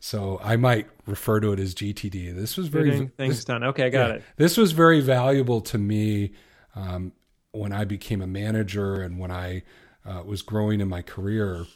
So 0.00 0.40
I 0.42 0.56
might 0.56 0.88
refer 1.06 1.40
to 1.40 1.52
it 1.52 1.60
as 1.60 1.74
GTD. 1.74 2.34
This 2.34 2.56
was 2.56 2.68
very 2.68 2.90
getting 2.90 3.08
things 3.08 3.36
this, 3.36 3.44
done. 3.44 3.64
Okay, 3.64 3.86
I 3.86 3.90
got 3.90 4.08
yeah, 4.08 4.14
it. 4.16 4.22
This 4.36 4.56
was 4.56 4.72
very 4.72 5.00
valuable 5.00 5.60
to 5.62 5.78
me 5.78 6.32
um, 6.76 7.12
when 7.50 7.72
I 7.72 7.84
became 7.84 8.22
a 8.22 8.26
manager 8.26 9.02
and 9.02 9.18
when 9.18 9.32
I 9.32 9.64
uh, 10.06 10.22
was 10.24 10.42
growing 10.42 10.80
in 10.80 10.88
my 10.88 11.02
career. 11.02 11.66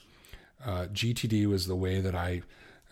Uh, 0.65 0.87
GTD 0.93 1.47
was 1.47 1.67
the 1.67 1.77
way 1.77 2.01
that 2.01 2.15
I 2.15 2.43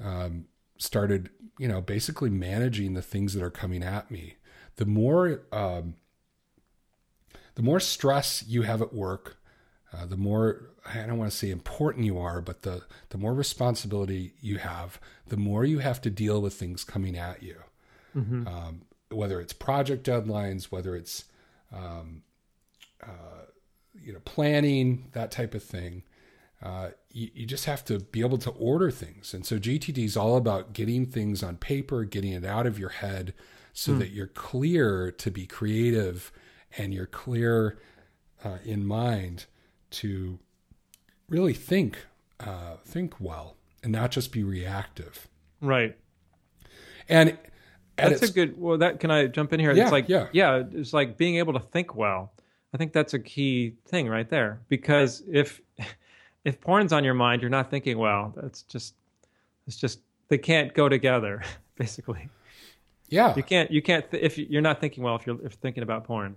um, 0.03 0.47
started, 0.79 1.31
you 1.59 1.69
know, 1.69 1.81
basically 1.81 2.31
managing 2.31 2.95
the 2.95 3.03
things 3.03 3.35
that 3.35 3.43
are 3.43 3.50
coming 3.50 3.83
at 3.83 4.11
me. 4.11 4.37
The 4.77 4.87
more 4.87 5.43
um, 5.53 5.95
the 7.55 7.62
more 7.62 7.81
stress 7.81 8.45
you 8.47 8.62
have 8.62 8.81
at 8.81 8.95
work, 8.95 9.37
uh, 9.93 10.07
the 10.07 10.17
more 10.17 10.71
I 10.87 11.07
don't 11.07 11.19
want 11.19 11.31
to 11.31 11.37
say 11.37 11.50
important 11.50 12.07
you 12.07 12.19
are, 12.19 12.41
but 12.41 12.62
the 12.62 12.83
the 13.11 13.19
more 13.19 13.35
responsibility 13.35 14.35
you 14.41 14.59
have, 14.59 15.00
the 15.29 15.37
more 15.37 15.65
you 15.65 15.79
have 15.81 16.00
to 16.03 16.11
deal 16.11 16.41
with 16.41 16.55
things 16.55 16.85
coming 16.85 17.17
at 17.17 17.43
you. 17.43 17.57
Mm-hmm. 18.17 18.47
Um, 18.47 18.83
whether 19.11 19.41
it's 19.41 19.53
project 19.53 20.07
deadlines, 20.07 20.65
whether 20.65 20.97
it's 20.97 21.25
um, 21.73 22.23
uh, 23.03 23.47
you 23.95 24.12
know 24.12 24.21
planning, 24.25 25.09
that 25.12 25.31
type 25.31 25.55
of 25.55 25.62
thing. 25.62 26.03
Uh, 26.62 26.90
you, 27.11 27.31
you, 27.33 27.47
just 27.47 27.64
have 27.64 27.83
to 27.87 28.00
be 28.00 28.21
able 28.21 28.37
to 28.37 28.50
order 28.50 28.90
things, 28.90 29.33
and 29.33 29.47
so 29.47 29.59
GTD 29.59 30.05
is 30.05 30.17
all 30.17 30.37
about 30.37 30.75
getting 30.75 31.07
things 31.07 31.43
on 31.43 31.57
paper, 31.57 32.05
getting 32.05 32.33
it 32.33 32.45
out 32.45 32.67
of 32.67 32.79
your 32.79 32.90
head, 32.90 33.33
so 33.73 33.93
mm. 33.93 33.99
that 33.99 34.11
you're 34.11 34.26
clear 34.26 35.11
to 35.11 35.31
be 35.31 35.47
creative 35.47 36.31
and 36.76 36.93
you're 36.93 37.07
clear 37.07 37.79
uh, 38.45 38.59
in 38.64 38.85
mind 38.85 39.47
to 39.90 40.38
really 41.29 41.55
think 41.55 42.07
uh, 42.40 42.76
think 42.85 43.21
well 43.21 43.57
and 43.83 43.93
not 43.93 44.11
just 44.11 44.33
be 44.33 44.43
reactive. 44.43 45.29
Right. 45.61 45.97
And 47.09 47.38
that's 47.97 48.23
a 48.23 48.33
good. 48.33 48.59
Well, 48.59 48.79
that 48.79 49.00
can 49.00 49.11
I 49.11 49.26
jump 49.26 49.52
in 49.52 49.61
here? 49.61 49.73
Yeah, 49.73 49.85
it's 49.85 49.93
like 49.93 50.09
yeah. 50.09 50.29
yeah, 50.33 50.62
it's 50.73 50.93
like 50.93 51.17
being 51.17 51.37
able 51.37 51.52
to 51.55 51.61
think 51.61 51.95
well. 51.95 52.33
I 52.73 52.76
think 52.76 52.93
that's 52.93 53.14
a 53.14 53.19
key 53.19 53.75
thing 53.87 54.09
right 54.09 54.29
there 54.29 54.61
because 54.69 55.23
if 55.31 55.61
if 56.44 56.61
porn's 56.61 56.92
on 56.92 57.04
your 57.04 57.14
mind, 57.14 57.42
you're 57.42 57.50
not 57.50 57.70
thinking 57.70 57.99
well. 57.99 58.32
That's 58.37 58.62
just 58.62 58.94
it's 59.66 59.76
just 59.76 60.00
they 60.28 60.38
can't 60.38 60.75
go 60.75 60.88
together 60.88 61.42
basically. 61.76 62.28
Yeah. 63.09 63.35
You 63.37 63.42
can't 63.42 63.70
you 63.70 63.82
can't 63.82 64.11
th- 64.11 64.23
if 64.23 64.38
you're 64.38 64.62
not 64.62 64.80
thinking 64.80 65.02
well 65.02 65.16
if 65.16 65.26
you're 65.26 65.44
if 65.44 65.54
thinking 65.54 65.82
about 65.82 66.04
porn. 66.04 66.37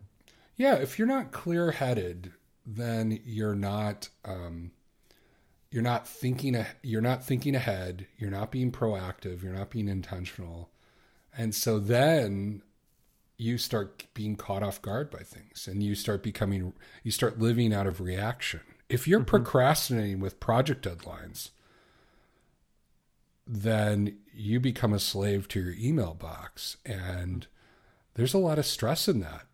Yeah, 0.56 0.76
if 0.76 1.00
you're 1.00 1.08
not 1.08 1.32
clear 1.32 1.72
headed, 1.72 2.32
then 2.66 3.20
you're 3.26 3.56
not 3.56 4.10
um, 4.26 4.72
you're 5.72 5.84
not 5.84 6.08
thinking 6.08 6.64
you're 6.84 7.02
not 7.02 7.24
thinking 7.24 7.56
ahead. 7.56 8.08
You're 8.18 8.30
not 8.30 8.52
being 8.52 8.72
proactive. 8.72 9.42
You're 9.42 9.54
not 9.54 9.72
being 9.72 9.88
intentional, 9.88 10.70
and 11.36 11.56
so 11.56 11.80
then 11.80 12.62
you 13.38 13.58
start 13.58 14.06
being 14.14 14.36
caught 14.36 14.62
off 14.62 14.82
guard 14.82 15.10
by 15.10 15.20
things, 15.20 15.68
and 15.68 15.82
you 15.82 15.96
start 15.96 16.22
becoming 16.22 16.74
you 17.04 17.12
start 17.12 17.40
living 17.40 17.74
out 17.74 17.88
of 17.88 18.00
reaction. 18.00 18.62
If 18.94 19.08
you're 19.08 19.20
mm-hmm. 19.20 19.28
procrastinating 19.28 20.20
with 20.20 20.40
project 20.40 20.86
deadlines, 20.86 21.50
then 23.46 24.18
you 24.34 24.60
become 24.60 24.94
a 24.94 25.00
slave 25.00 25.48
to 25.50 25.60
your 25.60 25.74
email 25.78 26.14
box, 26.14 26.78
and 26.86 27.48
there's 28.14 28.34
a 28.34 28.38
lot 28.38 28.60
of 28.60 28.66
stress 28.66 29.08
in 29.08 29.20
that 29.20 29.46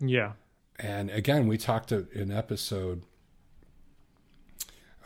yeah. 0.00 0.32
And 0.78 1.10
again, 1.10 1.46
we 1.46 1.58
talked 1.58 1.92
in 1.92 2.32
episode, 2.32 3.02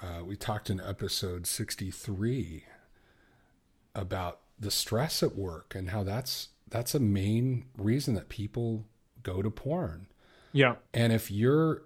uh, 0.00 0.24
we 0.24 0.36
talked 0.36 0.70
in 0.70 0.80
episode 0.80 1.46
63 1.46 2.64
about 3.94 4.40
the 4.58 4.70
stress 4.70 5.22
at 5.22 5.34
work 5.34 5.74
and 5.74 5.90
how 5.90 6.04
that's 6.04 6.50
that's 6.68 6.94
a 6.94 7.00
main 7.00 7.66
reason 7.76 8.14
that 8.14 8.28
people 8.28 8.84
go 9.22 9.42
to 9.42 9.50
porn. 9.50 10.06
Yeah. 10.52 10.76
And 10.92 11.12
if 11.12 11.30
you're 11.30 11.82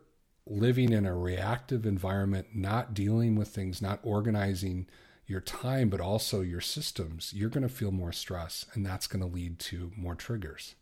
living 0.50 0.92
in 0.92 1.06
a 1.06 1.16
reactive 1.16 1.86
environment, 1.86 2.48
not 2.54 2.94
dealing 2.94 3.36
with 3.36 3.48
things, 3.48 3.82
not 3.82 4.00
organizing 4.02 4.86
your 5.26 5.40
time, 5.40 5.90
but 5.90 6.00
also 6.00 6.40
your 6.40 6.60
systems, 6.60 7.32
you're 7.34 7.50
going 7.50 7.62
to 7.62 7.68
feel 7.68 7.92
more 7.92 8.12
stress 8.12 8.64
and 8.72 8.84
that's 8.84 9.06
going 9.06 9.20
to 9.20 9.28
lead 9.28 9.58
to 9.58 9.92
more 9.96 10.14
triggers. 10.14 10.74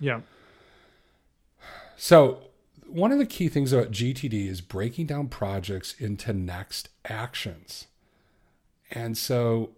Yeah. 0.00 0.20
So, 1.96 2.48
one 2.86 3.12
of 3.12 3.18
the 3.18 3.26
key 3.26 3.48
things 3.48 3.72
about 3.72 3.92
GTD 3.92 4.48
is 4.48 4.60
breaking 4.60 5.06
down 5.06 5.28
projects 5.28 5.94
into 5.98 6.32
next 6.32 6.90
actions. 7.06 7.86
And 8.90 9.16
so, 9.16 9.70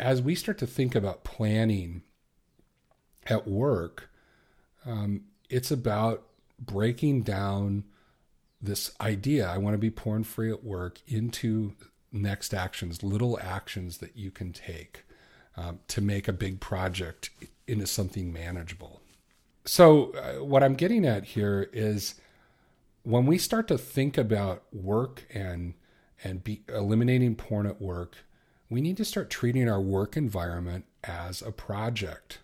as 0.00 0.22
we 0.22 0.34
start 0.34 0.58
to 0.58 0.66
think 0.66 0.94
about 0.94 1.22
planning 1.22 2.02
at 3.26 3.46
work, 3.46 4.10
um, 4.86 5.22
it's 5.50 5.70
about 5.70 6.24
breaking 6.58 7.22
down 7.22 7.84
this 8.60 8.92
idea 9.00 9.48
I 9.48 9.58
want 9.58 9.74
to 9.74 9.78
be 9.78 9.90
porn 9.90 10.24
free 10.24 10.50
at 10.50 10.64
work 10.64 11.00
into 11.06 11.74
next 12.10 12.52
actions, 12.54 13.02
little 13.02 13.38
actions 13.40 13.98
that 13.98 14.16
you 14.16 14.30
can 14.30 14.52
take 14.52 15.04
um, 15.56 15.80
to 15.88 16.00
make 16.00 16.28
a 16.28 16.32
big 16.32 16.60
project 16.60 17.30
into 17.66 17.86
something 17.86 18.32
manageable 18.32 19.00
so 19.68 20.12
uh, 20.12 20.42
what 20.42 20.62
I'm 20.62 20.74
getting 20.74 21.04
at 21.04 21.24
here 21.24 21.68
is 21.74 22.14
when 23.02 23.26
we 23.26 23.36
start 23.36 23.68
to 23.68 23.76
think 23.76 24.16
about 24.16 24.62
work 24.72 25.24
and 25.32 25.74
and 26.24 26.42
be 26.42 26.62
eliminating 26.68 27.36
porn 27.36 27.66
at 27.66 27.80
work, 27.80 28.16
we 28.68 28.80
need 28.80 28.96
to 28.96 29.04
start 29.04 29.30
treating 29.30 29.68
our 29.68 29.80
work 29.80 30.16
environment 30.16 30.84
as 31.04 31.42
a 31.42 31.52
project. 31.52 32.38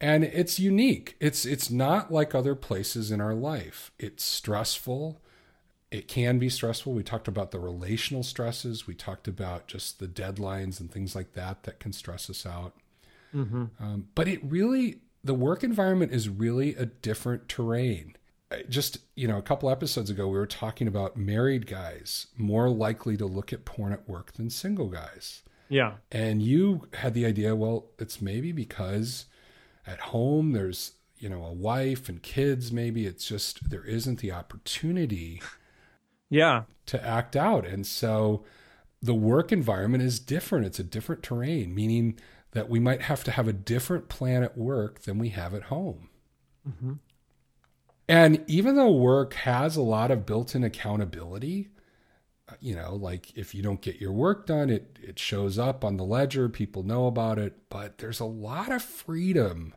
And 0.00 0.22
it's 0.24 0.60
unique. 0.60 1.16
It's 1.20 1.44
it's 1.44 1.70
not 1.70 2.12
like 2.12 2.34
other 2.34 2.54
places 2.54 3.10
in 3.10 3.20
our 3.20 3.34
life. 3.34 3.90
It's 3.98 4.22
stressful. 4.22 5.20
It 5.90 6.06
can 6.06 6.38
be 6.38 6.48
stressful. 6.48 6.92
We 6.92 7.02
talked 7.02 7.28
about 7.28 7.50
the 7.50 7.58
relational 7.58 8.22
stresses. 8.22 8.86
We 8.86 8.94
talked 8.94 9.26
about 9.26 9.66
just 9.66 9.98
the 9.98 10.06
deadlines 10.06 10.78
and 10.80 10.90
things 10.90 11.16
like 11.16 11.32
that 11.32 11.64
that 11.64 11.80
can 11.80 11.92
stress 11.92 12.30
us 12.30 12.46
out. 12.46 12.74
Mm-hmm. 13.34 13.64
Um, 13.80 14.08
but 14.14 14.28
it 14.28 14.40
really 14.44 15.00
the 15.24 15.34
work 15.34 15.64
environment 15.64 16.12
is 16.12 16.28
really 16.28 16.74
a 16.76 16.86
different 16.86 17.48
terrain. 17.48 18.14
Just, 18.68 18.98
you 19.14 19.28
know, 19.28 19.36
a 19.36 19.42
couple 19.42 19.68
episodes 19.68 20.08
ago, 20.08 20.26
we 20.26 20.38
were 20.38 20.46
talking 20.46 20.88
about 20.88 21.16
married 21.16 21.66
guys 21.66 22.28
more 22.36 22.70
likely 22.70 23.16
to 23.16 23.26
look 23.26 23.52
at 23.52 23.64
porn 23.64 23.92
at 23.92 24.08
work 24.08 24.32
than 24.32 24.48
single 24.48 24.88
guys. 24.88 25.42
Yeah. 25.68 25.94
And 26.10 26.40
you 26.40 26.88
had 26.94 27.12
the 27.12 27.26
idea, 27.26 27.54
well, 27.54 27.86
it's 27.98 28.22
maybe 28.22 28.52
because 28.52 29.26
at 29.88 30.00
home 30.00 30.52
there's, 30.52 30.92
you 31.16 31.28
know, 31.28 31.44
a 31.44 31.52
wife 31.52 32.08
and 32.08 32.22
kids. 32.22 32.70
Maybe 32.70 33.06
it's 33.06 33.26
just 33.26 33.70
there 33.70 33.84
isn't 33.84 34.20
the 34.20 34.32
opportunity. 34.32 35.42
Yeah. 36.30 36.64
To 36.86 37.04
act 37.04 37.36
out. 37.36 37.66
And 37.66 37.86
so 37.86 38.44
the 39.02 39.14
work 39.14 39.50
environment 39.50 40.02
is 40.02 40.20
different. 40.20 40.66
It's 40.66 40.78
a 40.78 40.84
different 40.84 41.22
terrain, 41.22 41.74
meaning 41.74 42.18
that 42.52 42.68
we 42.68 42.80
might 42.80 43.02
have 43.02 43.24
to 43.24 43.30
have 43.30 43.48
a 43.48 43.52
different 43.52 44.08
plan 44.08 44.42
at 44.42 44.56
work 44.56 45.00
than 45.02 45.18
we 45.18 45.30
have 45.30 45.54
at 45.54 45.64
home. 45.64 46.08
Mm-hmm. 46.68 46.94
And 48.08 48.44
even 48.46 48.76
though 48.76 48.90
work 48.90 49.34
has 49.34 49.76
a 49.76 49.82
lot 49.82 50.10
of 50.10 50.26
built 50.26 50.54
in 50.54 50.64
accountability, 50.64 51.68
you 52.60 52.74
know, 52.74 52.94
like 52.94 53.36
if 53.36 53.54
you 53.54 53.62
don't 53.62 53.80
get 53.80 54.00
your 54.00 54.12
work 54.12 54.46
done, 54.46 54.70
it, 54.70 54.98
it 55.02 55.18
shows 55.18 55.58
up 55.58 55.84
on 55.84 55.96
the 55.96 56.04
ledger, 56.04 56.48
people 56.48 56.82
know 56.82 57.06
about 57.06 57.38
it, 57.38 57.68
but 57.68 57.98
there's 57.98 58.20
a 58.20 58.24
lot 58.24 58.72
of 58.72 58.82
freedom 58.82 59.74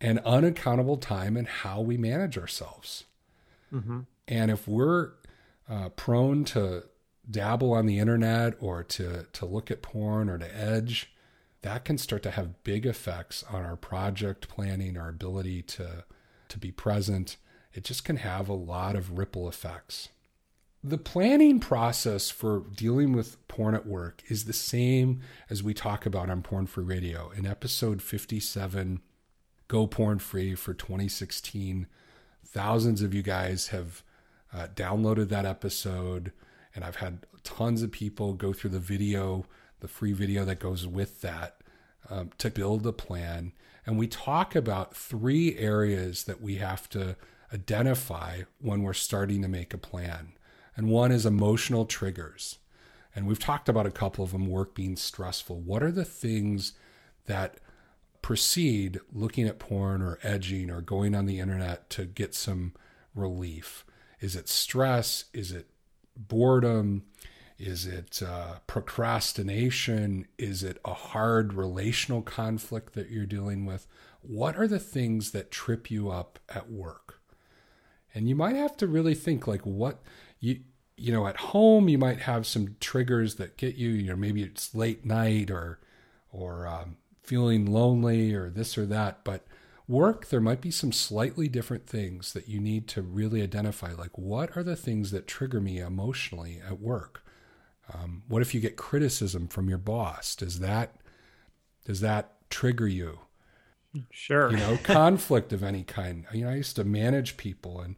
and 0.00 0.18
unaccountable 0.20 0.96
time 0.96 1.36
in 1.36 1.44
how 1.44 1.80
we 1.80 1.96
manage 1.96 2.36
ourselves. 2.36 3.04
Mm-hmm. 3.72 4.00
And 4.28 4.50
if 4.50 4.66
we're 4.66 5.12
uh, 5.68 5.90
prone 5.90 6.44
to 6.46 6.84
dabble 7.30 7.72
on 7.72 7.86
the 7.86 7.98
internet 7.98 8.54
or 8.60 8.82
to, 8.82 9.26
to 9.32 9.46
look 9.46 9.70
at 9.70 9.82
porn 9.82 10.28
or 10.28 10.38
to 10.38 10.56
edge, 10.56 11.12
that 11.62 11.84
can 11.84 11.96
start 11.96 12.22
to 12.24 12.30
have 12.30 12.62
big 12.64 12.84
effects 12.84 13.42
on 13.50 13.64
our 13.64 13.76
project 13.76 14.48
planning, 14.48 14.98
our 14.98 15.08
ability 15.08 15.62
to, 15.62 16.04
to 16.48 16.58
be 16.58 16.70
present. 16.70 17.36
It 17.72 17.84
just 17.84 18.04
can 18.04 18.16
have 18.18 18.48
a 18.48 18.54
lot 18.54 18.96
of 18.96 19.16
ripple 19.16 19.48
effects. 19.48 20.10
The 20.86 20.98
planning 20.98 21.60
process 21.60 22.28
for 22.28 22.64
dealing 22.74 23.14
with 23.14 23.48
porn 23.48 23.74
at 23.74 23.86
work 23.86 24.22
is 24.28 24.44
the 24.44 24.52
same 24.52 25.22
as 25.48 25.62
we 25.62 25.72
talk 25.72 26.04
about 26.04 26.28
on 26.28 26.42
Porn 26.42 26.66
Free 26.66 26.84
Radio. 26.84 27.30
In 27.30 27.46
episode 27.46 28.02
57, 28.02 29.00
Go 29.66 29.86
Porn 29.86 30.18
Free 30.18 30.54
for 30.54 30.74
2016, 30.74 31.86
thousands 32.44 33.00
of 33.00 33.14
you 33.14 33.22
guys 33.22 33.68
have 33.68 34.02
uh, 34.52 34.66
downloaded 34.74 35.30
that 35.30 35.46
episode, 35.46 36.32
and 36.74 36.84
I've 36.84 36.96
had 36.96 37.24
tons 37.44 37.82
of 37.82 37.90
people 37.90 38.34
go 38.34 38.52
through 38.52 38.70
the 38.70 38.78
video, 38.78 39.46
the 39.80 39.88
free 39.88 40.12
video 40.12 40.44
that 40.44 40.60
goes 40.60 40.86
with 40.86 41.22
that, 41.22 41.62
um, 42.10 42.28
to 42.36 42.50
build 42.50 42.86
a 42.86 42.92
plan. 42.92 43.52
And 43.86 43.96
we 43.96 44.06
talk 44.06 44.54
about 44.54 44.94
three 44.94 45.56
areas 45.56 46.24
that 46.24 46.42
we 46.42 46.56
have 46.56 46.90
to 46.90 47.16
identify 47.54 48.42
when 48.60 48.82
we're 48.82 48.92
starting 48.92 49.40
to 49.40 49.48
make 49.48 49.72
a 49.72 49.78
plan. 49.78 50.34
And 50.76 50.88
one 50.88 51.12
is 51.12 51.24
emotional 51.24 51.84
triggers. 51.84 52.58
And 53.14 53.26
we've 53.26 53.38
talked 53.38 53.68
about 53.68 53.86
a 53.86 53.92
couple 53.92 54.24
of 54.24 54.32
them 54.32 54.46
work 54.46 54.74
being 54.74 54.96
stressful. 54.96 55.60
What 55.60 55.82
are 55.82 55.92
the 55.92 56.04
things 56.04 56.72
that 57.26 57.58
precede 58.22 58.98
looking 59.12 59.46
at 59.46 59.58
porn 59.58 60.02
or 60.02 60.18
edging 60.22 60.70
or 60.70 60.80
going 60.80 61.14
on 61.14 61.26
the 61.26 61.38
internet 61.38 61.90
to 61.90 62.04
get 62.04 62.34
some 62.34 62.72
relief? 63.14 63.84
Is 64.20 64.34
it 64.34 64.48
stress? 64.48 65.26
Is 65.32 65.52
it 65.52 65.68
boredom? 66.16 67.04
Is 67.58 67.86
it 67.86 68.20
uh, 68.20 68.56
procrastination? 68.66 70.26
Is 70.38 70.64
it 70.64 70.78
a 70.84 70.94
hard 70.94 71.54
relational 71.54 72.22
conflict 72.22 72.94
that 72.94 73.10
you're 73.10 73.26
dealing 73.26 73.64
with? 73.64 73.86
What 74.22 74.56
are 74.56 74.66
the 74.66 74.80
things 74.80 75.30
that 75.30 75.50
trip 75.50 75.90
you 75.90 76.10
up 76.10 76.38
at 76.48 76.70
work? 76.70 77.20
And 78.14 78.28
you 78.28 78.34
might 78.34 78.56
have 78.56 78.76
to 78.78 78.86
really 78.86 79.14
think 79.14 79.46
like 79.46 79.62
what 79.62 80.02
you 80.44 80.60
you 80.96 81.12
know 81.12 81.26
at 81.26 81.36
home 81.36 81.88
you 81.88 81.98
might 81.98 82.20
have 82.20 82.46
some 82.46 82.76
triggers 82.80 83.36
that 83.36 83.56
get 83.56 83.74
you 83.76 83.90
you 83.90 84.08
know 84.08 84.16
maybe 84.16 84.42
it's 84.42 84.74
late 84.74 85.04
night 85.04 85.50
or 85.50 85.80
or 86.30 86.66
um, 86.66 86.96
feeling 87.22 87.66
lonely 87.66 88.34
or 88.34 88.50
this 88.50 88.76
or 88.76 88.86
that 88.86 89.24
but 89.24 89.46
work 89.86 90.28
there 90.28 90.40
might 90.40 90.60
be 90.60 90.70
some 90.70 90.92
slightly 90.92 91.48
different 91.48 91.86
things 91.86 92.32
that 92.32 92.48
you 92.48 92.60
need 92.60 92.88
to 92.88 93.02
really 93.02 93.42
identify 93.42 93.92
like 93.92 94.16
what 94.16 94.56
are 94.56 94.62
the 94.62 94.76
things 94.76 95.10
that 95.10 95.26
trigger 95.26 95.60
me 95.60 95.78
emotionally 95.78 96.60
at 96.66 96.80
work? 96.80 97.22
Um, 97.92 98.22
what 98.28 98.40
if 98.40 98.54
you 98.54 98.60
get 98.60 98.76
criticism 98.76 99.46
from 99.46 99.68
your 99.68 99.78
boss? 99.78 100.34
Does 100.34 100.60
that 100.60 100.96
does 101.84 102.00
that 102.00 102.32
trigger 102.48 102.88
you? 102.88 103.20
Sure. 104.10 104.50
You 104.50 104.56
know 104.56 104.78
conflict 104.82 105.52
of 105.52 105.62
any 105.62 105.82
kind. 105.82 106.24
You 106.32 106.46
know 106.46 106.50
i 106.50 106.56
used 106.56 106.76
to 106.76 106.84
manage 106.84 107.36
people 107.36 107.80
and 107.80 107.96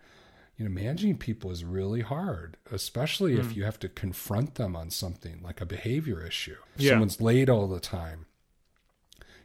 you 0.57 0.65
know 0.65 0.71
managing 0.71 1.17
people 1.17 1.51
is 1.51 1.65
really 1.65 2.01
hard 2.01 2.57
especially 2.71 3.35
mm. 3.35 3.39
if 3.39 3.47
hmm. 3.47 3.53
you 3.53 3.65
have 3.65 3.79
to 3.79 3.89
confront 3.89 4.55
them 4.55 4.75
on 4.75 4.91
something 4.91 5.41
like 5.43 5.61
a 5.61 5.67
behavior 5.67 6.25
issue 6.25 6.57
yeah. 6.77 6.91
someone's 6.91 7.21
late 7.21 7.49
all 7.49 7.67
the 7.67 7.81
time 7.81 8.27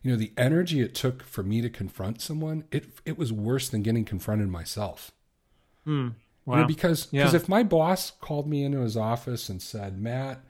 you 0.01 0.11
know 0.11 0.17
the 0.17 0.33
energy 0.37 0.81
it 0.81 0.95
took 0.95 1.23
for 1.23 1.43
me 1.43 1.61
to 1.61 1.69
confront 1.69 2.21
someone 2.21 2.63
it 2.71 2.85
it 3.05 3.17
was 3.17 3.31
worse 3.31 3.69
than 3.69 3.81
getting 3.81 4.05
confronted 4.05 4.49
myself 4.49 5.11
mm. 5.85 6.13
wow. 6.45 6.55
You 6.55 6.61
know, 6.61 6.67
because 6.67 7.07
because 7.07 7.33
yeah. 7.33 7.39
if 7.39 7.49
my 7.49 7.63
boss 7.63 8.11
called 8.11 8.47
me 8.47 8.63
into 8.63 8.79
his 8.79 8.97
office 8.97 9.49
and 9.49 9.61
said 9.61 10.01
matt 10.01 10.41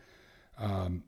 um, 0.57 1.03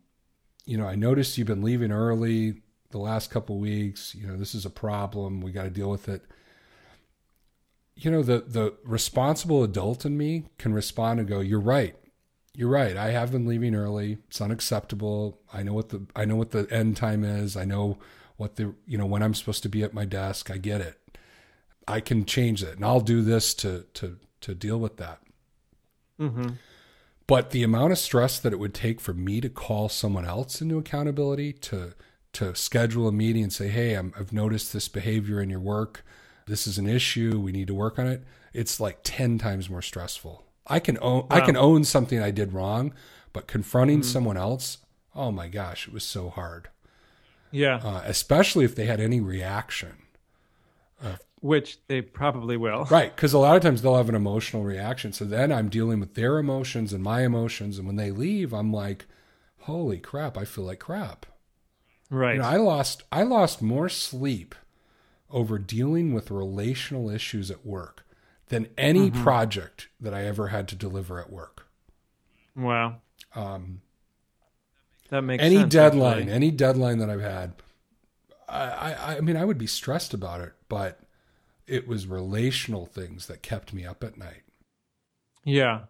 you 0.65 0.77
know 0.77 0.87
i 0.87 0.95
noticed 0.95 1.37
you've 1.37 1.47
been 1.47 1.63
leaving 1.63 1.91
early 1.91 2.61
the 2.89 2.97
last 2.97 3.31
couple 3.31 3.59
weeks 3.59 4.15
you 4.15 4.27
know 4.27 4.37
this 4.37 4.53
is 4.53 4.65
a 4.65 4.69
problem 4.69 5.41
we 5.41 5.51
got 5.51 5.63
to 5.63 5.69
deal 5.69 5.89
with 5.89 6.07
it 6.09 6.23
you 7.95 8.09
know 8.09 8.23
the 8.23 8.43
the 8.47 8.73
responsible 8.83 9.63
adult 9.63 10.05
in 10.05 10.17
me 10.17 10.45
can 10.57 10.73
respond 10.73 11.19
and 11.19 11.29
go 11.29 11.39
you're 11.39 11.59
right 11.59 11.95
you're 12.55 12.69
right 12.69 12.97
i 12.97 13.11
have 13.11 13.31
been 13.31 13.45
leaving 13.45 13.75
early 13.75 14.17
it's 14.27 14.41
unacceptable 14.41 15.39
i 15.53 15.63
know 15.63 15.73
what 15.73 15.89
the 15.89 16.05
i 16.15 16.25
know 16.25 16.35
what 16.35 16.51
the 16.51 16.67
end 16.71 16.97
time 16.97 17.23
is 17.23 17.55
i 17.55 17.65
know 17.65 17.97
what 18.37 18.55
the 18.55 18.73
you 18.85 18.97
know 18.97 19.05
when 19.05 19.23
I'm 19.23 19.33
supposed 19.33 19.63
to 19.63 19.69
be 19.69 19.83
at 19.83 19.93
my 19.93 20.05
desk. 20.05 20.49
I 20.51 20.57
get 20.57 20.81
it. 20.81 20.99
I 21.87 21.99
can 21.99 22.25
change 22.25 22.63
it, 22.63 22.75
and 22.75 22.85
I'll 22.85 23.01
do 23.01 23.21
this 23.21 23.53
to 23.55 23.85
to 23.95 24.17
to 24.41 24.55
deal 24.55 24.79
with 24.79 24.97
that. 24.97 25.19
Mm-hmm. 26.19 26.49
But 27.25 27.51
the 27.51 27.63
amount 27.63 27.93
of 27.93 27.97
stress 27.97 28.39
that 28.39 28.53
it 28.53 28.59
would 28.59 28.73
take 28.73 28.99
for 28.99 29.13
me 29.13 29.39
to 29.41 29.49
call 29.49 29.87
someone 29.89 30.25
else 30.25 30.61
into 30.61 30.77
accountability 30.77 31.53
to 31.53 31.93
to 32.33 32.55
schedule 32.55 33.07
a 33.07 33.11
meeting 33.11 33.43
and 33.43 33.53
say, 33.53 33.69
"Hey, 33.69 33.95
i 33.95 34.01
have 34.01 34.33
noticed 34.33 34.73
this 34.73 34.87
behavior 34.87 35.41
in 35.41 35.49
your 35.49 35.59
work. 35.59 36.03
This 36.45 36.67
is 36.67 36.77
an 36.77 36.87
issue. 36.87 37.39
We 37.39 37.51
need 37.51 37.67
to 37.67 37.73
work 37.73 37.99
on 37.99 38.07
it." 38.07 38.23
It's 38.53 38.79
like 38.79 38.99
ten 39.03 39.37
times 39.37 39.69
more 39.69 39.81
stressful. 39.81 40.43
I 40.67 40.79
can 40.79 40.97
own 41.01 41.21
wow. 41.21 41.27
I 41.29 41.41
can 41.41 41.57
own 41.57 41.83
something 41.83 42.21
I 42.21 42.31
did 42.31 42.53
wrong, 42.53 42.93
but 43.33 43.47
confronting 43.47 43.99
mm-hmm. 43.99 44.09
someone 44.09 44.37
else, 44.37 44.77
oh 45.15 45.31
my 45.31 45.47
gosh, 45.47 45.87
it 45.87 45.93
was 45.93 46.03
so 46.03 46.29
hard. 46.29 46.69
Yeah. 47.51 47.77
Uh, 47.83 48.01
especially 48.05 48.65
if 48.65 48.75
they 48.75 48.85
had 48.85 48.99
any 48.99 49.21
reaction. 49.21 49.93
Uh, 51.01 51.17
Which 51.41 51.77
they 51.87 52.01
probably 52.01 52.57
will. 52.57 52.85
Right. 52.89 53.15
Because 53.15 53.33
a 53.33 53.39
lot 53.39 53.55
of 53.55 53.61
times 53.61 53.81
they'll 53.81 53.97
have 53.97 54.09
an 54.09 54.15
emotional 54.15 54.63
reaction. 54.63 55.13
So 55.13 55.23
then 55.23 55.51
I'm 55.51 55.69
dealing 55.69 55.99
with 55.99 56.15
their 56.15 56.39
emotions 56.39 56.93
and 56.93 57.03
my 57.03 57.23
emotions. 57.23 57.77
And 57.77 57.85
when 57.85 57.95
they 57.95 58.11
leave, 58.11 58.53
I'm 58.53 58.73
like, 58.73 59.05
holy 59.59 59.99
crap, 59.99 60.37
I 60.37 60.45
feel 60.45 60.63
like 60.63 60.79
crap. 60.79 61.25
Right. 62.09 62.35
You 62.35 62.41
know, 62.41 62.47
I 62.47 62.57
lost 62.57 63.03
I 63.11 63.23
lost 63.23 63.61
more 63.61 63.89
sleep 63.89 64.55
over 65.33 65.57
dealing 65.57 66.13
with 66.13 66.31
relational 66.31 67.09
issues 67.09 67.51
at 67.51 67.65
work 67.65 68.05
than 68.47 68.67
any 68.77 69.09
mm-hmm. 69.09 69.23
project 69.23 69.89
that 69.99 70.13
I 70.13 70.23
ever 70.25 70.47
had 70.49 70.67
to 70.69 70.75
deliver 70.75 71.19
at 71.19 71.31
work. 71.31 71.67
Wow. 72.55 72.97
Um, 73.35 73.81
that 75.09 75.23
makes 75.23 75.43
any 75.43 75.57
sense, 75.57 75.73
deadline, 75.73 76.17
actually. 76.19 76.33
any 76.33 76.51
deadline 76.51 76.99
that 76.99 77.09
I've 77.09 77.21
had. 77.21 77.53
I, 78.47 78.93
I, 78.93 79.17
I 79.17 79.21
mean, 79.21 79.35
I 79.35 79.43
would 79.43 79.57
be 79.57 79.67
stressed 79.67 80.13
about 80.13 80.41
it, 80.41 80.53
but 80.69 80.99
it 81.65 81.87
was 81.87 82.05
relational 82.05 82.85
things 82.85 83.25
that 83.27 83.41
kept 83.41 83.73
me 83.73 83.85
up 83.85 84.03
at 84.03 84.17
night. 84.17 84.43
Yeah. 85.43 85.81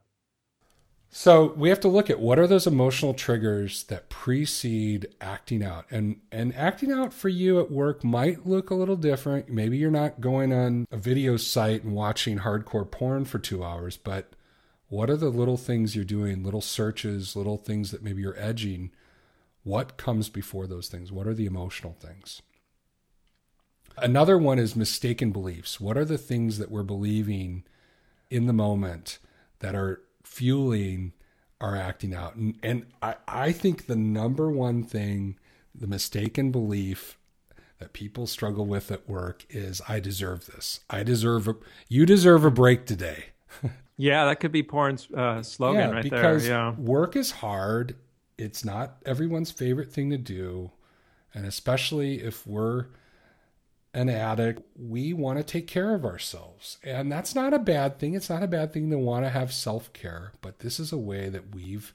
So 1.15 1.54
we 1.56 1.69
have 1.69 1.80
to 1.82 1.88
look 1.88 2.10
at 2.10 2.19
what 2.19 2.39
are 2.39 2.47
those 2.47 2.65
emotional 2.65 3.13
triggers 3.13 3.84
that 3.84 4.10
precede 4.10 5.10
acting 5.21 5.63
out, 5.63 5.86
and 5.91 6.19
and 6.32 6.56
acting 6.56 6.91
out 6.91 7.13
for 7.13 7.30
you 7.30 7.60
at 7.60 7.69
work 7.69 8.04
might 8.04 8.47
look 8.47 8.71
a 8.71 8.76
little 8.76 8.95
different. 8.95 9.47
Maybe 9.47 9.78
you're 9.78 9.91
not 9.91 10.21
going 10.21 10.52
on 10.52 10.88
a 10.89 10.97
video 10.97 11.38
site 11.38 11.84
and 11.84 11.93
watching 11.93 12.39
hardcore 12.39 12.89
porn 12.89 13.26
for 13.26 13.38
two 13.38 13.63
hours, 13.63 13.95
but 13.95 14.34
what 14.88 15.08
are 15.08 15.15
the 15.15 15.30
little 15.30 15.56
things 15.56 15.95
you're 15.95 16.04
doing, 16.04 16.43
little 16.43 16.62
searches, 16.62 17.36
little 17.36 17.58
things 17.58 17.91
that 17.91 18.02
maybe 18.02 18.23
you're 18.23 18.39
edging 18.39 18.89
what 19.62 19.97
comes 19.97 20.30
before 20.30 20.65
those 20.65 20.88
things? 20.88 21.12
What 21.12 21.28
are 21.28 21.36
the 21.36 21.45
emotional 21.45 21.93
things? 21.93 22.41
Another 23.97 24.36
one 24.36 24.58
is 24.58 24.76
mistaken 24.76 25.32
beliefs. 25.32 25.80
What 25.80 25.95
are 25.95 26.06
the 26.06 26.17
things 26.17 26.58
that 26.58 26.71
we're 26.71 26.82
believing 26.82 27.65
in 28.32 28.47
the 28.47 28.52
moment 28.52 29.19
that 29.60 29.76
are 29.76 30.02
fueling 30.34 31.13
our 31.62 31.76
acting 31.76 32.13
out? 32.13 32.36
And, 32.36 32.58
and 32.63 32.86
I, 33.02 33.15
I 33.28 33.52
think 33.52 33.88
the 33.88 33.96
number 33.96 34.50
one 34.50 34.84
thing, 34.84 35.38
the 35.74 35.88
mistaken 35.88 36.52
belief 36.52 37.17
that 37.80 37.93
people 37.93 38.28
struggle 38.28 38.65
with 38.65 38.91
at 38.91 39.08
work 39.10 39.46
is 39.50 39.82
I 39.88 40.00
deserve 40.00 40.46
this. 40.48 40.82
I 40.89 41.04
deserve 41.04 41.48
a, 41.48 41.56
you 41.88 42.06
deserve 42.06 42.46
a 42.46 42.52
break 42.52 42.86
today. 42.86 43.26
yeah, 43.98 44.26
that 44.26 44.39
could 44.39 44.52
be 44.52 44.63
porn's 44.63 45.10
uh, 45.12 45.41
slogan 45.43 45.82
yeah, 45.82 45.91
right 45.91 46.04
because 46.04 46.43
there. 46.43 46.54
Yeah. 46.54 46.74
Work 46.76 47.15
is 47.15 47.32
hard 47.32 47.96
it's 48.38 48.65
not 48.65 48.98
everyone's 49.06 49.52
favorite 49.52 49.91
thing 49.91 50.10
to 50.10 50.17
do. 50.17 50.72
And 51.34 51.46
especially 51.46 52.22
if 52.22 52.46
we're 52.46 52.88
an 53.93 54.10
addict, 54.10 54.63
we 54.75 55.13
want 55.13 55.38
to 55.38 55.43
take 55.43 55.67
care 55.67 55.93
of 55.93 56.06
ourselves. 56.06 56.77
And 56.84 57.12
that's 57.12 57.36
not 57.36 57.53
a 57.53 57.60
bad 57.60 57.99
thing. 57.99 58.15
It's 58.15 58.29
not 58.29 58.43
a 58.43 58.47
bad 58.47 58.73
thing 58.73 58.89
to 58.89 58.97
want 58.97 59.25
to 59.25 59.29
have 59.29 59.53
self 59.53 59.93
care, 59.93 60.34
but 60.41 60.60
this 60.60 60.79
is 60.79 60.91
a 60.91 60.97
way 60.97 61.29
that 61.29 61.53
we've 61.53 61.93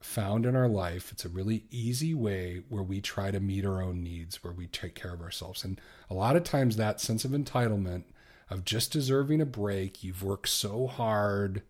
found 0.00 0.44
in 0.44 0.56
our 0.56 0.68
life. 0.68 1.12
It's 1.12 1.24
a 1.24 1.28
really 1.28 1.64
easy 1.70 2.12
way 2.12 2.62
where 2.68 2.82
we 2.82 3.00
try 3.00 3.30
to 3.30 3.38
meet 3.38 3.64
our 3.64 3.80
own 3.80 4.02
needs, 4.02 4.42
where 4.42 4.52
we 4.52 4.66
take 4.66 4.96
care 4.96 5.14
of 5.14 5.20
ourselves. 5.20 5.64
And 5.64 5.80
a 6.10 6.14
lot 6.14 6.34
of 6.34 6.42
times 6.42 6.76
that 6.76 7.00
sense 7.00 7.24
of 7.24 7.30
entitlement 7.30 8.04
of 8.50 8.64
just 8.64 8.92
deserving 8.92 9.40
a 9.40 9.46
break. 9.46 10.04
You've 10.04 10.22
worked 10.22 10.48
so 10.48 10.86
hard. 10.86 11.62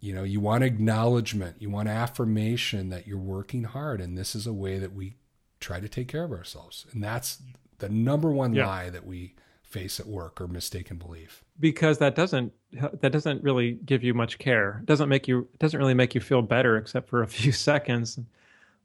You 0.00 0.14
know, 0.14 0.22
you 0.22 0.40
want 0.40 0.64
acknowledgement, 0.64 1.56
you 1.58 1.70
want 1.70 1.88
affirmation 1.88 2.88
that 2.90 3.06
you're 3.06 3.18
working 3.18 3.64
hard. 3.64 4.00
And 4.00 4.16
this 4.16 4.34
is 4.34 4.46
a 4.46 4.52
way 4.52 4.78
that 4.78 4.94
we 4.94 5.16
try 5.60 5.80
to 5.80 5.88
take 5.88 6.08
care 6.08 6.24
of 6.24 6.32
ourselves. 6.32 6.86
And 6.92 7.02
that's 7.02 7.42
the 7.78 7.88
number 7.88 8.30
one 8.30 8.52
Yeah. 8.54 8.66
lie 8.66 8.90
that 8.90 9.06
we 9.06 9.34
face 9.62 10.00
at 10.00 10.06
work 10.06 10.40
or 10.40 10.48
mistaken 10.48 10.96
belief. 10.96 11.44
because 11.60 11.98
that 11.98 12.14
doesn't 12.14 12.52
that 13.00 13.12
doesn't 13.12 13.42
really 13.42 13.72
give 13.84 14.02
you 14.04 14.14
much 14.14 14.38
care. 14.38 14.78
It 14.82 14.86
doesn't 14.86 15.08
make 15.08 15.26
you 15.28 15.40
it 15.52 15.58
doesn't 15.58 15.78
really 15.78 15.94
make 15.94 16.14
you 16.14 16.20
feel 16.20 16.42
better 16.42 16.76
except 16.76 17.08
for 17.08 17.22
a 17.22 17.26
few 17.38 17.52
seconds. 17.52 18.18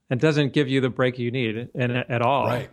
It 0.10 0.20
doesn't 0.20 0.54
give 0.54 0.68
you 0.68 0.82
the 0.82 0.90
break 0.90 1.18
you 1.18 1.32
need 1.32 1.70
and 1.76 1.92
at 1.92 2.22
all. 2.22 2.46
Right. 2.48 2.70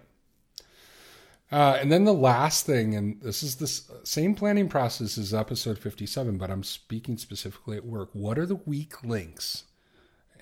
Uh, 1.52 1.76
and 1.80 1.90
then 1.90 2.04
the 2.04 2.12
last 2.14 2.64
thing, 2.64 2.94
and 2.94 3.20
this 3.22 3.42
is 3.42 3.56
the 3.56 3.66
same 4.06 4.36
planning 4.36 4.68
process 4.68 5.18
as 5.18 5.34
episode 5.34 5.78
57, 5.80 6.38
but 6.38 6.48
I'm 6.48 6.62
speaking 6.62 7.16
specifically 7.16 7.76
at 7.76 7.84
work. 7.84 8.10
What 8.12 8.38
are 8.38 8.46
the 8.46 8.54
weak 8.54 9.02
links? 9.02 9.64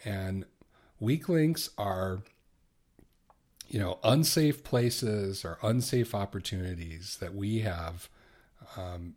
And 0.05 0.45
weak 1.01 1.29
links 1.31 1.71
are, 1.79 2.23
you 3.69 3.79
know, 3.79 3.99
unsafe 4.03 4.65
places 4.65 5.45
or 5.45 5.59
unsafe 5.63 6.15
opportunities 6.15 7.19
that 7.21 7.35
we 7.35 7.61
have, 7.61 8.09
um, 8.77 9.15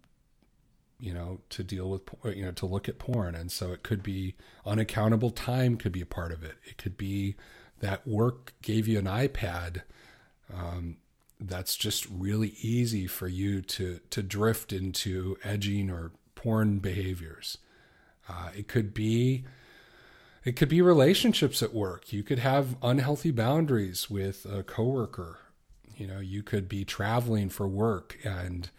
you 1.00 1.14
know, 1.14 1.40
to 1.50 1.64
deal 1.64 1.90
with, 1.90 2.02
you 2.36 2.44
know, 2.44 2.52
to 2.52 2.66
look 2.66 2.90
at 2.90 3.00
porn. 3.00 3.34
And 3.34 3.52
so 3.52 3.72
it 3.72 3.82
could 3.82 4.04
be 4.04 4.36
unaccountable 4.66 5.32
time 5.32 5.78
could 5.78 5.94
be 5.94 6.02
a 6.02 6.06
part 6.06 6.32
of 6.32 6.44
it. 6.44 6.56
It 6.66 6.78
could 6.78 6.98
be 6.98 7.36
that 7.80 8.06
work 8.06 8.54
gave 8.62 8.88
you 8.88 9.00
an 9.00 9.06
iPad 9.06 9.82
um, 10.54 10.98
that's 11.40 11.76
just 11.76 12.06
really 12.10 12.56
easy 12.62 13.08
for 13.08 13.28
you 13.28 13.62
to 13.62 14.00
to 14.10 14.22
drift 14.22 14.74
into 14.74 15.38
edging 15.44 15.90
or 15.90 16.12
porn 16.36 16.80
behaviors. 16.80 17.58
Uh, 18.30 18.50
it 18.56 18.68
could 18.68 18.94
be 18.94 19.46
it 20.44 20.56
could 20.56 20.70
be 20.70 20.82
relationships 20.82 21.62
at 21.62 21.74
work. 21.74 22.12
You 22.12 22.24
could 22.24 22.40
have 22.40 22.76
unhealthy 22.82 23.32
boundaries 23.32 24.10
with 24.10 24.46
a 24.46 24.64
coworker. 24.64 25.40
You 25.96 26.08
know, 26.08 26.20
you 26.20 26.42
could 26.42 26.68
be 26.68 26.84
traveling 26.84 27.50
for 27.50 27.68
work 27.68 28.18
and 28.24 28.70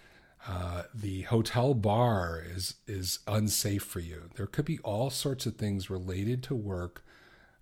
uh, 0.49 0.83
the 0.93 1.23
hotel 1.23 1.73
bar 1.73 2.43
is 2.45 2.75
is 2.89 3.21
unsafe 3.29 3.85
for 3.85 4.01
you. 4.01 4.31
There 4.35 4.47
could 4.47 4.65
be 4.65 4.81
all 4.81 5.09
sorts 5.09 5.47
of 5.47 5.57
things 5.57 5.89
related 5.89 6.43
to 6.45 6.55
work 6.57 7.05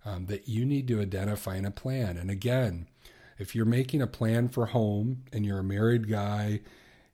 um, 0.03 0.25
that 0.25 0.47
you 0.47 0.65
need 0.65 0.87
to 0.87 0.99
identify 0.99 1.57
in 1.57 1.65
a 1.65 1.71
plan. 1.71 2.17
And 2.17 2.31
again, 2.31 2.87
if 3.37 3.55
you're 3.55 3.65
making 3.65 4.01
a 4.01 4.07
plan 4.07 4.49
for 4.49 4.67
home 4.67 5.25
and 5.31 5.45
you're 5.45 5.59
a 5.59 5.63
married 5.63 6.09
guy, 6.09 6.61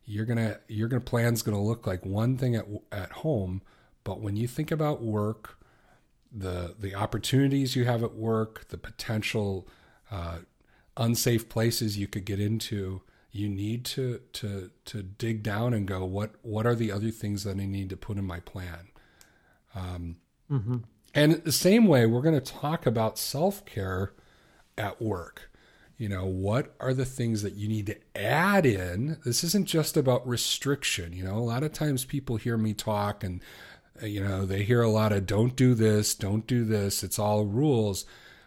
you're 0.06 0.26
gonna 0.26 0.60
your 0.70 0.88
gonna 0.88 1.02
plan's 1.02 1.42
gonna 1.42 1.62
look 1.62 1.86
like 1.86 2.06
one 2.06 2.38
thing 2.38 2.56
at 2.56 2.66
at 2.92 3.12
home. 3.12 3.62
But 4.06 4.22
when 4.22 4.38
you 4.38 4.48
think 4.48 4.72
about 4.72 5.04
work, 5.04 5.57
the 6.32 6.76
the 6.80 6.96
opportunities 6.96 7.76
you 7.76 7.86
have 7.86 8.04
at 8.04 8.16
work, 8.16 8.68
the 8.70 8.78
potential 8.78 9.68
uh, 10.12 10.40
unsafe 10.96 11.50
places 11.50 11.98
you 11.98 12.08
could 12.08 12.26
get 12.26 12.40
into, 12.40 13.02
you 13.32 13.50
need 13.50 13.86
to 13.86 14.22
to 14.34 14.72
to 14.86 15.04
dig 15.04 15.44
down 15.44 15.74
and 15.74 15.88
go 15.88 16.06
what 16.06 16.36
what 16.42 16.66
are 16.66 16.76
the 16.76 16.92
other 16.92 17.12
things 17.12 17.44
that 17.44 17.58
I 17.58 17.66
need 17.66 17.90
to 17.90 17.98
put 17.98 18.18
in 18.18 18.26
my 18.26 18.40
plan. 18.40 18.90
Um, 19.76 20.18
And 21.14 21.34
the 21.44 21.52
same 21.52 21.88
way, 21.88 22.06
we're 22.06 22.22
going 22.22 22.40
to 22.40 22.54
talk 22.54 22.86
about 22.86 23.18
self 23.18 23.66
care 23.66 24.14
at 24.78 25.02
work. 25.02 25.50
You 25.98 26.10
know, 26.10 26.26
what 26.26 26.76
are 26.80 26.94
the 26.94 27.06
things 27.06 27.42
that 27.42 27.56
you 27.56 27.68
need 27.68 27.88
to 27.88 27.98
add 28.16 28.66
in? 28.68 29.18
This 29.26 29.44
isn't 29.44 29.66
just 29.68 29.98
about 29.98 30.28
restriction. 30.28 31.12
You 31.12 31.24
know, 31.24 31.38
a 31.38 31.40
lot 31.40 31.64
of 31.64 31.74
times 31.74 32.06
people 32.06 32.36
hear 32.36 32.56
me 32.56 32.74
talk 32.74 33.24
and, 33.24 33.42
you 34.02 34.24
know, 34.24 34.46
they 34.46 34.64
hear 34.64 34.82
a 34.82 34.90
lot 34.90 35.12
of 35.12 35.26
don't 35.26 35.56
do 35.56 35.74
this, 35.74 36.16
don't 36.16 36.48
do 36.48 36.64
this. 36.64 37.04
It's 37.04 37.20
all 37.20 37.46
rules. 37.46 38.06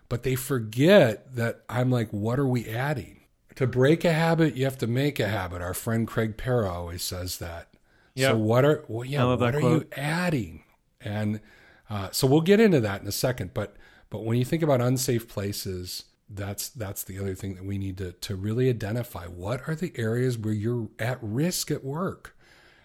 But 0.09 0.25
they 0.25 0.35
forget 0.35 1.37
that 1.37 1.63
I'm 1.69 1.91
like, 1.91 2.11
what 2.11 2.39
are 2.39 2.47
we 2.47 2.69
adding? 2.69 3.21
To 3.57 3.67
break 3.67 4.05
a 4.05 4.13
habit, 4.13 4.57
you 4.57 4.65
have 4.65 4.79
to 4.79 4.87
make 4.87 5.21
a 5.21 5.29
habit. 5.29 5.63
Our 5.63 5.75
friend 5.75 6.07
Craig 6.07 6.37
Perra 6.37 6.71
always 6.71 7.03
says 7.03 7.39
that. 7.39 7.69
Yep. 8.15 8.31
So 8.33 8.39
what 8.39 8.65
are 8.65 8.85
well, 8.89 9.05
yeah, 9.05 9.25
what 9.35 9.55
are 9.55 9.61
you 9.61 9.87
adding? 9.97 10.65
And 11.01 11.41
uh, 11.89 12.11
so 12.11 12.27
we'll 12.27 12.41
get 12.41 12.61
into 12.61 12.81
that 12.81 13.03
in 13.03 13.07
a 13.09 13.13
second. 13.13 13.55
But 13.55 13.77
but 14.09 14.25
when 14.25 14.37
you 14.37 14.45
think 14.45 14.63
about 14.63 14.81
unsafe 14.81 15.29
places, 15.29 16.05
that's 16.29 16.69
that's 16.69 17.05
the 17.05 17.19
other 17.19 17.35
thing 17.35 17.55
that 17.55 17.65
we 17.65 17.79
need 17.79 17.99
to 17.99 18.13
to 18.13 18.35
really 18.37 18.69
identify. 18.69 19.27
What 19.27 19.69
are 19.69 19.75
the 19.75 19.93
areas 19.97 20.39
where 20.39 20.55
you're 20.55 20.89
at 20.99 21.19
risk 21.21 21.71
at 21.71 21.85
work? 21.85 22.37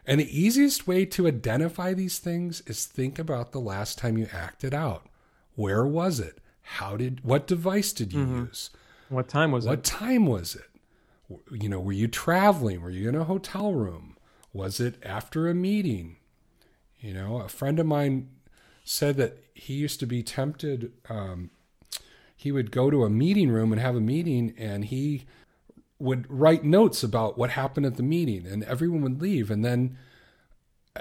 And 0.07 0.19
the 0.19 0.39
easiest 0.39 0.87
way 0.87 1.05
to 1.05 1.27
identify 1.27 1.93
these 1.93 2.19
things 2.19 2.61
is 2.67 2.85
think 2.85 3.17
about 3.17 3.51
the 3.51 3.59
last 3.59 3.97
time 3.97 4.17
you 4.17 4.27
acted 4.31 4.73
out. 4.73 5.07
Where 5.55 5.85
was 5.85 6.19
it? 6.19 6.39
How 6.61 6.97
did 6.97 7.23
what 7.23 7.47
device 7.47 7.93
did 7.93 8.13
you 8.13 8.25
use? 8.25 8.69
What 9.09 9.27
time 9.27 9.51
was 9.51 9.65
What 9.65 9.73
it? 9.73 9.75
What 9.77 9.83
time 9.83 10.25
was 10.25 10.55
it? 10.55 10.69
You 11.51 11.69
know, 11.69 11.79
were 11.79 11.91
you 11.91 12.07
traveling? 12.07 12.81
Were 12.81 12.89
you 12.89 13.09
in 13.09 13.15
a 13.15 13.23
hotel 13.23 13.73
room? 13.73 14.17
Was 14.53 14.79
it 14.79 14.95
after 15.03 15.47
a 15.47 15.53
meeting? 15.53 16.17
You 16.99 17.13
know, 17.13 17.41
a 17.41 17.49
friend 17.49 17.79
of 17.79 17.85
mine 17.85 18.29
said 18.83 19.17
that 19.17 19.37
he 19.53 19.73
used 19.73 19.99
to 19.99 20.05
be 20.05 20.23
tempted. 20.23 20.91
Um, 21.09 21.51
he 22.35 22.51
would 22.51 22.71
go 22.71 22.89
to 22.89 23.03
a 23.03 23.09
meeting 23.09 23.49
room 23.49 23.71
and 23.71 23.81
have 23.81 23.95
a 23.95 24.01
meeting, 24.01 24.53
and 24.57 24.85
he 24.85 25.25
would 25.99 26.29
write 26.29 26.63
notes 26.63 27.03
about 27.03 27.38
what 27.38 27.51
happened 27.51 27.86
at 27.86 27.95
the 27.95 28.03
meeting, 28.03 28.45
and 28.45 28.63
everyone 28.63 29.01
would 29.01 29.21
leave. 29.21 29.49
And 29.49 29.63
then 29.63 29.97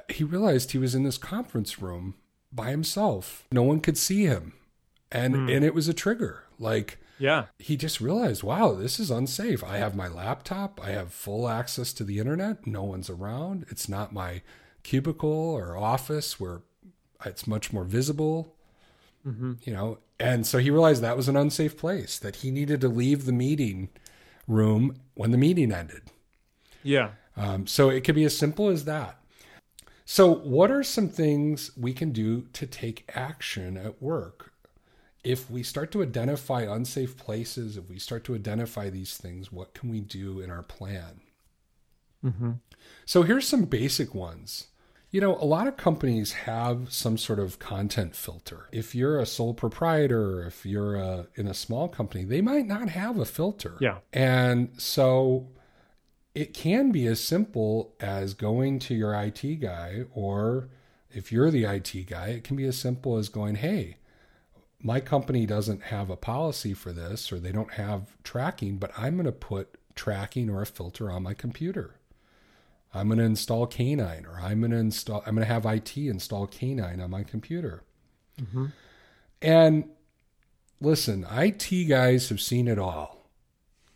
he 0.08 0.24
realized 0.24 0.72
he 0.72 0.78
was 0.78 0.94
in 0.94 1.02
this 1.02 1.18
conference 1.18 1.80
room 1.80 2.14
by 2.52 2.70
himself. 2.70 3.44
No 3.50 3.62
one 3.62 3.80
could 3.80 3.98
see 3.98 4.24
him, 4.24 4.54
and 5.10 5.34
hmm. 5.34 5.48
and 5.48 5.64
it 5.64 5.74
was 5.74 5.88
a 5.88 5.94
trigger. 5.94 6.44
Like 6.58 6.98
Yeah. 7.18 7.46
he 7.58 7.76
just 7.76 8.00
realized, 8.00 8.42
wow, 8.42 8.74
this 8.74 9.00
is 9.00 9.10
unsafe. 9.10 9.64
I 9.64 9.78
have 9.78 9.96
my 9.96 10.08
laptop, 10.08 10.80
I 10.82 10.90
have 10.90 11.12
full 11.12 11.48
access 11.48 11.92
to 11.94 12.04
the 12.04 12.18
internet, 12.18 12.66
no 12.66 12.84
one's 12.84 13.10
around. 13.10 13.66
It's 13.70 13.88
not 13.88 14.12
my 14.12 14.42
cubicle 14.84 15.30
or 15.30 15.76
office 15.76 16.38
where 16.38 16.62
it's 17.24 17.46
much 17.46 17.72
more 17.72 17.84
visible, 17.84 18.54
mm-hmm. 19.26 19.54
you 19.62 19.72
know. 19.72 19.98
And 20.20 20.46
so 20.46 20.58
he 20.58 20.70
realized 20.70 21.02
that 21.02 21.16
was 21.16 21.28
an 21.28 21.36
unsafe 21.36 21.76
place, 21.76 22.18
that 22.18 22.36
he 22.36 22.50
needed 22.50 22.80
to 22.82 22.88
leave 22.88 23.24
the 23.24 23.32
meeting 23.32 23.88
room 24.46 24.96
when 25.14 25.30
the 25.30 25.38
meeting 25.38 25.72
ended. 25.72 26.02
Yeah. 26.82 27.10
Um, 27.36 27.66
so 27.66 27.90
it 27.90 28.04
could 28.04 28.14
be 28.14 28.24
as 28.24 28.36
simple 28.36 28.68
as 28.68 28.84
that. 28.84 29.18
So, 30.06 30.34
what 30.34 30.70
are 30.70 30.82
some 30.82 31.08
things 31.08 31.70
we 31.76 31.94
can 31.94 32.12
do 32.12 32.42
to 32.52 32.66
take 32.66 33.10
action 33.14 33.78
at 33.78 34.02
work? 34.02 34.52
If 35.22 35.50
we 35.50 35.62
start 35.62 35.90
to 35.92 36.02
identify 36.02 36.62
unsafe 36.62 37.16
places, 37.16 37.78
if 37.78 37.88
we 37.88 37.98
start 37.98 38.22
to 38.24 38.34
identify 38.34 38.90
these 38.90 39.16
things, 39.16 39.50
what 39.50 39.72
can 39.72 39.88
we 39.88 40.00
do 40.00 40.40
in 40.40 40.50
our 40.50 40.62
plan? 40.62 41.22
So, 43.06 43.22
here's 43.22 43.48
some 43.48 43.64
basic 43.64 44.14
ones. 44.14 44.66
You 45.14 45.20
know, 45.20 45.36
a 45.36 45.46
lot 45.46 45.68
of 45.68 45.76
companies 45.76 46.32
have 46.32 46.92
some 46.92 47.16
sort 47.18 47.38
of 47.38 47.60
content 47.60 48.16
filter. 48.16 48.66
If 48.72 48.96
you're 48.96 49.20
a 49.20 49.26
sole 49.26 49.54
proprietor, 49.54 50.44
if 50.44 50.66
you're 50.66 50.96
a, 50.96 51.28
in 51.36 51.46
a 51.46 51.54
small 51.54 51.86
company, 51.86 52.24
they 52.24 52.40
might 52.40 52.66
not 52.66 52.88
have 52.88 53.20
a 53.20 53.24
filter. 53.24 53.76
Yeah. 53.80 53.98
And 54.12 54.70
so 54.76 55.50
it 56.34 56.52
can 56.52 56.90
be 56.90 57.06
as 57.06 57.20
simple 57.20 57.94
as 58.00 58.34
going 58.34 58.80
to 58.80 58.94
your 58.96 59.14
IT 59.14 59.60
guy, 59.60 60.02
or 60.12 60.68
if 61.12 61.30
you're 61.30 61.52
the 61.52 61.62
IT 61.62 62.08
guy, 62.08 62.30
it 62.30 62.42
can 62.42 62.56
be 62.56 62.64
as 62.64 62.76
simple 62.76 63.16
as 63.16 63.28
going, 63.28 63.54
hey, 63.54 63.98
my 64.82 64.98
company 64.98 65.46
doesn't 65.46 65.84
have 65.84 66.10
a 66.10 66.16
policy 66.16 66.74
for 66.74 66.92
this, 66.92 67.30
or 67.30 67.38
they 67.38 67.52
don't 67.52 67.74
have 67.74 68.16
tracking, 68.24 68.78
but 68.78 68.90
I'm 68.98 69.14
going 69.14 69.26
to 69.26 69.30
put 69.30 69.78
tracking 69.94 70.50
or 70.50 70.62
a 70.62 70.66
filter 70.66 71.08
on 71.08 71.22
my 71.22 71.34
computer. 71.34 72.00
I'm 72.94 73.08
going 73.08 73.18
to 73.18 73.24
install 73.24 73.66
K9, 73.66 74.26
or 74.26 74.40
I'm 74.40 74.60
going 74.60 74.70
to 74.70 74.76
install, 74.76 75.22
I'm 75.26 75.34
going 75.34 75.46
to 75.46 75.52
have 75.52 75.66
IT 75.66 75.96
install 75.96 76.46
K9 76.46 77.02
on 77.02 77.10
my 77.10 77.24
computer. 77.24 77.82
Mm-hmm. 78.40 78.66
And 79.42 79.90
listen, 80.80 81.26
IT 81.30 81.88
guys 81.88 82.28
have 82.28 82.40
seen 82.40 82.68
it 82.68 82.78
all, 82.78 83.28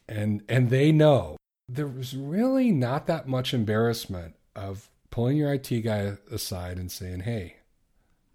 and 0.09 0.43
and 0.49 0.71
they 0.71 0.93
know 0.93 1.37
there 1.69 1.87
was 1.87 2.15
really 2.15 2.71
not 2.71 3.07
that 3.07 3.29
much 3.29 3.55
embarrassment 3.55 4.35
of 4.55 4.91
pulling 5.11 5.37
your 5.37 5.53
IT 5.55 5.81
guy 5.81 6.17
aside 6.31 6.77
and 6.77 6.93
saying, 6.93 7.21
"Hey, 7.21 7.57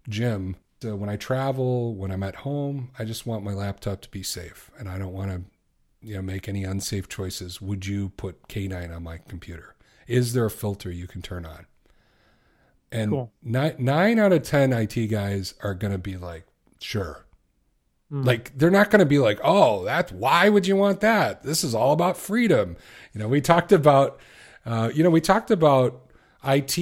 Jim, 0.08 0.56
so 0.82 0.96
when 0.96 1.08
I 1.08 1.16
travel, 1.16 1.94
when 1.94 2.10
I'm 2.10 2.22
at 2.22 2.36
home, 2.36 2.90
I 2.98 3.04
just 3.04 3.26
want 3.26 3.44
my 3.44 3.54
laptop 3.54 4.00
to 4.02 4.10
be 4.10 4.22
safe, 4.22 4.70
and 4.78 4.88
I 4.88 4.98
don't 4.98 5.14
want 5.14 5.30
to, 5.30 5.42
you 6.06 6.16
know, 6.16 6.22
make 6.22 6.48
any 6.48 6.64
unsafe 6.64 7.08
choices. 7.08 7.60
Would 7.60 7.86
you 7.86 8.10
put 8.10 8.48
K9 8.48 8.94
on 8.94 9.02
my 9.02 9.18
computer? 9.18 9.73
Is 10.06 10.32
there 10.32 10.44
a 10.44 10.50
filter 10.50 10.90
you 10.90 11.06
can 11.06 11.22
turn 11.22 11.44
on?" 11.44 11.66
And 12.92 13.10
Cool. 13.10 13.32
nine, 13.42 13.74
nine 13.78 14.18
out 14.18 14.32
of 14.32 14.42
ten 14.42 14.72
IT 14.72 15.06
guys 15.08 15.54
are 15.62 15.74
going 15.74 15.92
to 15.92 15.98
be 15.98 16.16
like, 16.16 16.46
"Sure." 16.80 17.24
Like 18.10 18.56
they're 18.56 18.70
not 18.70 18.90
going 18.90 19.00
to 19.00 19.06
be 19.06 19.18
like, 19.18 19.40
"Oh, 19.42 19.84
that's 19.84 20.12
why 20.12 20.48
would 20.48 20.68
you 20.68 20.76
want 20.76 21.00
that? 21.00 21.42
This 21.42 21.64
is 21.64 21.74
all 21.74 21.92
about 21.92 22.16
freedom." 22.16 22.76
You 23.12 23.18
know, 23.18 23.26
we 23.26 23.40
talked 23.40 23.72
about, 23.72 24.20
uh, 24.64 24.92
you 24.94 25.02
know, 25.02 25.10
we 25.10 25.20
talked 25.20 25.50
about 25.50 26.00
IT 26.46 26.78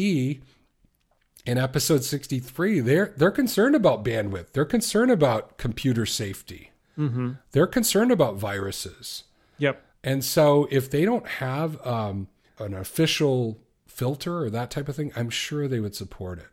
in 1.45 1.59
episode 1.59 2.05
63, 2.05 2.81
they're 2.81 3.15
they're 3.17 3.31
concerned 3.31 3.75
about 3.75 4.05
bandwidth. 4.05 4.53
They're 4.53 4.65
concerned 4.65 5.11
about 5.11 5.59
computer 5.59 6.07
safety. 6.07 6.71
Mm-hmm. 6.97 7.33
They're 7.53 7.67
concerned 7.67 8.13
about 8.13 8.37
viruses. 8.37 9.25
Yep. 9.59 9.83
And 10.05 10.25
so 10.25 10.69
if 10.71 10.91
they 10.91 11.05
don't 11.05 11.27
have 11.27 11.85
um, 11.87 12.29
an 12.63 12.75
official 12.75 13.61
filter 13.87 14.39
or 14.39 14.51
that 14.51 14.71
type 14.71 14.89
of 14.89 14.97
thing, 14.97 15.13
I'm 15.15 15.31
sure 15.31 15.69
they 15.69 15.81
would 15.81 15.95
support 15.95 16.39
it. 16.39 16.47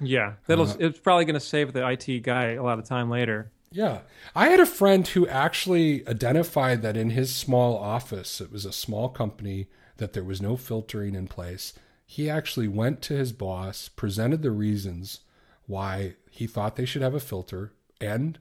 Yeah, 0.00 0.34
that'll. 0.46 0.68
Uh, 0.68 0.76
it's 0.80 0.98
probably 0.98 1.24
going 1.24 1.34
to 1.34 1.40
save 1.40 1.72
the 1.72 1.88
IT 1.88 2.22
guy 2.22 2.52
a 2.52 2.62
lot 2.62 2.78
of 2.78 2.84
time 2.84 3.08
later. 3.10 3.52
Yeah. 3.74 4.02
I 4.36 4.50
had 4.50 4.60
a 4.60 4.66
friend 4.66 5.06
who 5.06 5.26
actually 5.26 6.06
identified 6.06 6.82
that 6.82 6.96
in 6.96 7.10
his 7.10 7.34
small 7.34 7.76
office, 7.76 8.40
it 8.40 8.52
was 8.52 8.64
a 8.64 8.72
small 8.72 9.08
company, 9.08 9.66
that 9.96 10.12
there 10.12 10.22
was 10.22 10.40
no 10.40 10.56
filtering 10.56 11.16
in 11.16 11.26
place. 11.26 11.72
He 12.06 12.30
actually 12.30 12.68
went 12.68 13.02
to 13.02 13.16
his 13.16 13.32
boss, 13.32 13.88
presented 13.88 14.42
the 14.42 14.52
reasons 14.52 15.20
why 15.66 16.14
he 16.30 16.46
thought 16.46 16.76
they 16.76 16.84
should 16.84 17.02
have 17.02 17.14
a 17.14 17.20
filter, 17.20 17.72
and 18.00 18.38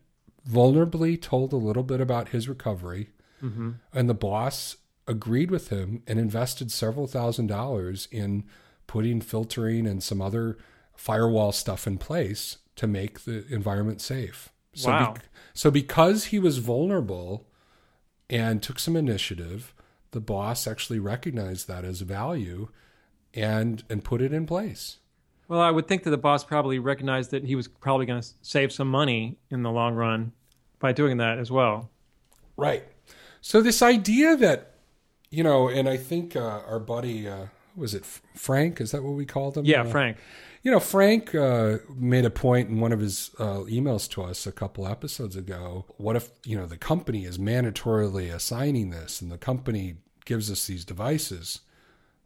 vulnerably 0.48 1.20
told 1.20 1.52
a 1.52 1.58
little 1.58 1.84
bit 1.84 2.00
about 2.00 2.30
his 2.30 2.48
recovery. 2.48 3.10
Mm-hmm. 3.42 3.72
And 3.92 4.08
the 4.08 4.14
boss 4.14 4.78
agreed 5.08 5.52
with 5.52 5.70
him 5.70 6.02
and 6.08 6.20
invested 6.20 6.72
several 6.72 7.08
thousand 7.08 7.48
dollars 7.48 8.08
in 8.12 8.44
putting 8.88 9.22
filtering 9.22 9.88
and 9.88 10.02
some 10.04 10.22
other 10.22 10.58
firewall 10.96 11.52
stuff 11.52 11.88
in 11.88 11.98
place 11.98 12.58
to 12.76 12.88
make 12.88 13.22
the 13.22 13.46
environment 13.54 14.02
safe. 14.02 14.50
So, 14.74 14.90
Wow. 14.90 15.16
so 15.54 15.70
because 15.72 16.26
he 16.26 16.40
was 16.40 16.58
vulnerable 16.58 17.48
and 18.30 18.62
took 18.64 18.80
some 18.80 18.96
initiative, 18.96 19.74
the 20.12 20.20
boss 20.22 20.68
actually 20.68 21.00
recognized 21.00 21.68
that 21.68 21.86
as 21.86 22.02
a 22.02 22.06
value 22.06 22.70
and 23.34 23.84
and 23.90 24.04
put 24.04 24.22
it 24.22 24.32
in 24.34 24.46
place. 24.46 24.98
Well, 25.48 25.60
I 25.60 25.72
would 25.72 25.88
think 25.88 26.04
that 26.04 26.10
the 26.12 26.18
boss 26.18 26.44
probably 26.44 26.80
recognized 26.80 27.32
that 27.32 27.44
he 27.44 27.56
was 27.56 27.68
probably 27.68 28.06
going 28.06 28.22
to 28.22 28.28
save 28.42 28.72
some 28.72 28.88
money 28.90 29.38
in 29.52 29.62
the 29.62 29.72
long 29.72 29.94
run 29.96 30.32
by 30.80 30.94
doing 30.94 31.18
that 31.18 31.38
as 31.38 31.52
well. 31.52 31.90
Right. 32.56 32.84
So 33.42 33.62
this 33.62 33.82
idea 33.82 34.38
that 34.38 34.73
you 35.34 35.44
know, 35.44 35.68
and 35.68 35.90
I 35.90 35.98
think 35.98 36.36
uh, 36.36 36.62
our 36.68 36.80
buddy 36.80 37.28
uh, 37.28 37.48
was 37.76 37.96
it 37.96 38.06
Frank? 38.06 38.80
Is 38.80 38.92
that 38.92 39.04
what 39.04 39.14
we 39.14 39.26
called 39.26 39.58
him? 39.58 39.66
Yeah, 39.66 39.82
Uh, 39.82 39.86
Frank. 39.86 40.18
You 40.62 40.72
know, 40.72 40.80
Frank 40.80 41.36
uh, 41.36 41.80
made 41.96 42.24
a 42.24 42.30
point 42.30 42.70
in 42.70 42.80
one 42.80 42.94
of 42.94 43.00
his 43.02 43.32
uh, 43.38 43.66
emails 43.68 44.10
to 44.12 44.22
us 44.24 44.48
a 44.48 44.52
couple 44.52 44.88
episodes 44.88 45.36
ago. 45.36 45.86
What 45.98 46.16
if, 46.16 46.30
you 46.46 46.56
know, 46.56 46.66
the 46.68 46.78
company 46.78 47.26
is 47.26 47.38
mandatorily 47.38 48.34
assigning 48.34 48.92
this 48.92 49.22
and 49.22 49.30
the 49.30 49.38
company 49.38 49.96
gives 50.24 50.50
us 50.50 50.68
these 50.68 50.86
devices? 50.86 51.62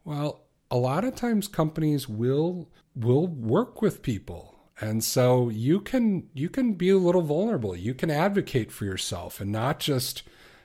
Well, 0.04 0.44
a 0.70 0.78
lot 0.78 1.04
of 1.04 1.16
times 1.16 1.48
companies 1.48 2.08
will 2.10 2.70
will 2.96 3.28
work 3.28 3.82
with 3.82 4.02
people. 4.02 4.56
And 4.82 5.04
so 5.04 5.50
you 5.50 5.80
can 5.80 6.30
you 6.34 6.50
can 6.50 6.74
be 6.74 6.90
a 6.90 6.98
little 6.98 7.24
vulnerable. 7.24 7.76
You 7.76 7.94
can 7.94 8.12
advocate 8.12 8.72
for 8.72 8.86
yourself 8.86 9.40
and 9.42 9.52
not 9.52 9.80
just 9.80 10.24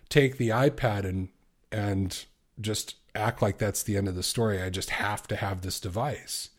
take 0.09 0.37
the 0.37 0.49
iPad 0.51 1.05
and 1.05 1.29
and 1.71 2.27
just 2.61 2.97
act 3.15 3.43
like 3.43 3.59
that's 3.59 3.83
the 3.83 3.97
end 3.97 4.09
of 4.09 4.15
the 4.15 4.23
story. 4.23 4.63
I 4.63 4.71
just 4.71 4.91
have 4.91 5.27
to 5.29 5.37
have 5.37 5.63
this 5.63 5.81
device 5.81 6.51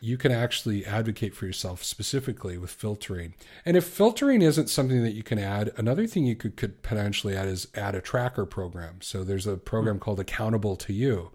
you 0.00 0.16
can 0.16 0.32
actually 0.32 0.84
advocate 0.84 1.34
for 1.34 1.46
yourself 1.46 1.84
specifically 1.84 2.56
with 2.56 2.70
filtering. 2.70 3.34
And 3.64 3.76
if 3.76 3.84
filtering 3.84 4.42
isn't 4.42 4.70
something 4.70 5.02
that 5.02 5.12
you 5.12 5.22
can 5.22 5.38
add, 5.38 5.72
another 5.76 6.06
thing 6.06 6.24
you 6.24 6.36
could, 6.36 6.56
could 6.56 6.82
potentially 6.82 7.36
add 7.36 7.48
is 7.48 7.68
add 7.74 7.94
a 7.94 8.00
tracker 8.00 8.46
program. 8.46 8.96
So 9.02 9.22
there's 9.22 9.46
a 9.46 9.56
program 9.56 9.96
hmm. 9.96 10.00
called 10.00 10.18
Accountable2You. 10.18 11.30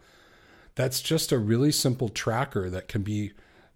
That's 0.73 1.01
just 1.01 1.31
a 1.31 1.37
really 1.37 1.71
simple 1.71 2.09
tracker 2.09 2.69
that 2.69 2.87
can 2.87 3.03
be 3.03 3.31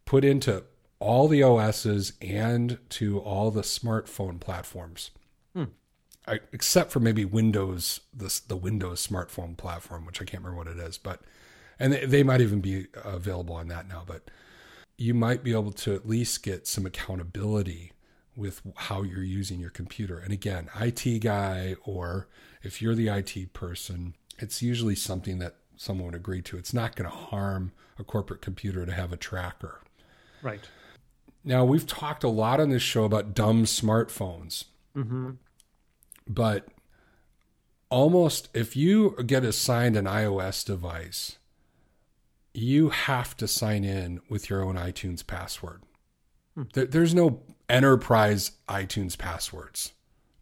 put 0.06 0.26
into 0.26 0.64
all 1.00 1.28
the 1.28 1.44
OSs 1.44 2.14
and 2.22 2.80
to 2.90 3.20
all 3.20 3.52
the 3.52 3.62
smartphone 3.62 4.40
platforms. 4.40 5.12
Hmm. 5.54 5.66
I, 6.30 6.40
except 6.52 6.92
for 6.92 7.00
maybe 7.00 7.26
Windows, 7.26 8.02
the, 8.14 8.40
the 8.48 8.56
Windows 8.56 9.06
smartphone 9.06 9.58
platform, 9.58 10.06
which 10.06 10.22
I 10.22 10.26
can't 10.26 10.44
remember 10.44 10.58
what 10.58 10.68
it 10.68 10.78
is, 10.78 10.98
but 10.98 11.22
and 11.80 11.94
they, 11.94 12.06
they 12.06 12.24
might 12.24 12.42
even 12.42 12.62
be 12.62 12.88
available 13.04 13.56
on 13.56 13.68
that 13.70 13.88
now. 13.88 14.04
But 14.06 14.30
you 14.98 15.14
might 15.14 15.44
be 15.44 15.52
able 15.52 15.72
to 15.72 15.96
at 15.96 16.08
least 16.08 16.44
get 16.44 16.68
some 16.68 16.86
accountability 16.86 17.94
with 18.36 18.62
how 18.76 19.02
you're 19.02 19.24
using 19.24 19.60
your 19.60 19.70
computer. 19.70 20.18
And 20.20 20.32
again, 20.32 20.70
IT 20.80 21.20
guy, 21.20 21.76
or 21.84 22.28
if 22.64 22.82
you're 22.82 22.96
the 22.96 23.10
IT 23.10 23.54
person, 23.54 24.16
it's 24.38 24.62
usually 24.62 24.96
something 24.96 25.40
that 25.40 25.56
someone 25.76 26.06
would 26.08 26.16
agree 26.16 26.42
to. 26.44 26.58
It's 26.58 26.74
not 26.74 26.96
going 26.96 27.10
to 27.10 27.16
harm 27.16 27.72
a 27.98 28.04
corporate 28.04 28.42
computer 28.42 28.86
to 28.86 28.92
have 28.94 29.12
a 29.12 29.18
tracker. 29.18 29.82
Right. 30.42 30.62
Now, 31.44 31.66
we've 31.66 31.88
talked 31.88 32.24
a 32.24 32.30
lot 32.30 32.60
on 32.60 32.70
this 32.70 32.84
show 32.84 33.04
about 33.04 33.34
dumb 33.34 33.66
smartphones, 33.66 34.66
Mm-hmm. 34.96 35.32
But 36.30 36.68
almost 37.90 38.50
if 38.54 38.76
you 38.76 39.16
get 39.26 39.44
assigned 39.44 39.98
an 39.98 40.06
iOS 40.06 40.64
device, 40.64 41.38
you 42.54 42.90
have 42.90 43.36
to 43.38 43.48
sign 43.48 43.84
in 43.84 44.22
with 44.30 44.50
your 44.50 44.64
own 44.64 44.76
iTunes 44.76 45.26
password. 45.26 45.82
Hmm. 46.56 46.64
There, 46.74 46.86
there's 46.86 47.16
no 47.16 47.42
enterprise 47.68 48.52
iTunes 48.68 49.18
passwords 49.18 49.94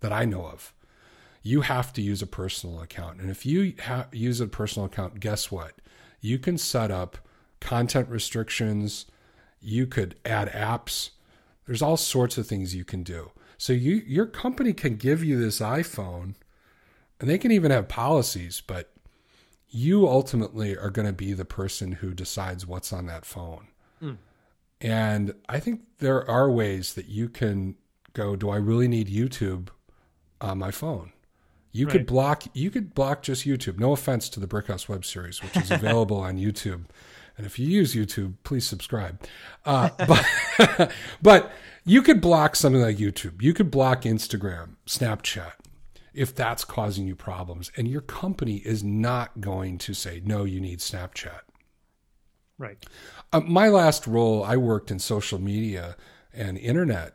that 0.01 0.11
I 0.11 0.25
know 0.25 0.45
of. 0.45 0.73
You 1.41 1.61
have 1.61 1.93
to 1.93 2.01
use 2.01 2.21
a 2.21 2.27
personal 2.27 2.81
account. 2.81 3.21
And 3.21 3.29
if 3.29 3.45
you 3.45 3.73
ha- 3.81 4.07
use 4.11 4.41
a 4.41 4.47
personal 4.47 4.85
account, 4.85 5.21
guess 5.21 5.49
what? 5.49 5.73
You 6.19 6.39
can 6.39 6.57
set 6.57 6.91
up 6.91 7.17
content 7.61 8.09
restrictions. 8.09 9.05
You 9.61 9.87
could 9.87 10.15
add 10.25 10.49
apps. 10.49 11.11
There's 11.65 11.81
all 11.81 11.97
sorts 11.97 12.37
of 12.37 12.47
things 12.47 12.75
you 12.75 12.83
can 12.83 13.03
do. 13.03 13.31
So 13.57 13.73
you 13.73 14.03
your 14.05 14.25
company 14.25 14.73
can 14.73 14.95
give 14.95 15.23
you 15.23 15.39
this 15.39 15.59
iPhone 15.59 16.35
and 17.19 17.29
they 17.29 17.37
can 17.37 17.51
even 17.51 17.71
have 17.71 17.87
policies, 17.87 18.61
but 18.65 18.91
you 19.69 20.07
ultimately 20.07 20.77
are 20.77 20.89
going 20.89 21.07
to 21.07 21.13
be 21.13 21.33
the 21.33 21.45
person 21.45 21.93
who 21.93 22.13
decides 22.13 22.65
what's 22.65 22.93
on 22.93 23.07
that 23.07 23.25
phone. 23.25 23.67
And 24.79 25.33
I 25.49 25.59
think 25.59 25.81
there 25.99 26.29
are 26.29 26.51
ways 26.51 26.93
that 26.93 27.07
you 27.07 27.29
can 27.29 27.75
go, 28.13 28.35
do 28.35 28.49
I 28.49 28.57
really 28.57 28.87
need 28.87 29.07
YouTube 29.07 29.69
on 30.39 30.59
my 30.59 30.71
phone? 30.71 31.13
You 31.71 31.85
could 31.85 32.07
block 32.07 32.43
you 32.53 32.71
could 32.71 32.95
block 32.95 33.21
just 33.21 33.45
YouTube. 33.45 33.77
No 33.77 33.91
offense 33.91 34.29
to 34.29 34.39
the 34.39 34.47
Brickhouse 34.47 34.89
web 34.89 35.05
series, 35.05 35.43
which 35.43 35.55
is 35.57 35.69
available 35.71 36.17
on 36.17 36.37
YouTube. 36.37 36.85
And 37.37 37.45
if 37.45 37.59
you 37.59 37.67
use 37.67 37.93
YouTube, 37.93 38.33
please 38.43 38.65
subscribe. 38.65 39.21
Uh, 39.63 39.89
but 40.07 40.91
but 41.21 41.51
you 41.87 42.01
could 42.01 42.19
block 42.19 42.55
something 42.55 42.81
like 42.81 42.97
YouTube. 42.97 43.41
You 43.41 43.53
could 43.53 43.71
block 43.71 44.01
Instagram, 44.01 44.75
Snapchat, 44.85 45.53
if 46.13 46.35
that's 46.35 46.65
causing 46.65 47.07
you 47.07 47.15
problems. 47.15 47.71
And 47.77 47.87
your 47.87 48.01
company 48.01 48.57
is 48.57 48.83
not 48.83 49.39
going 49.39 49.77
to 49.79 49.93
say, 49.93 50.21
no, 50.25 50.43
you 50.43 50.59
need 50.59 50.79
Snapchat. 50.79 51.39
Right. 52.57 52.85
Uh, 53.31 53.39
my 53.39 53.69
last 53.69 54.05
role, 54.05 54.43
I 54.43 54.57
worked 54.57 54.91
in 54.91 54.99
social 54.99 55.39
media 55.39 55.95
and 56.33 56.57
internet. 56.57 57.13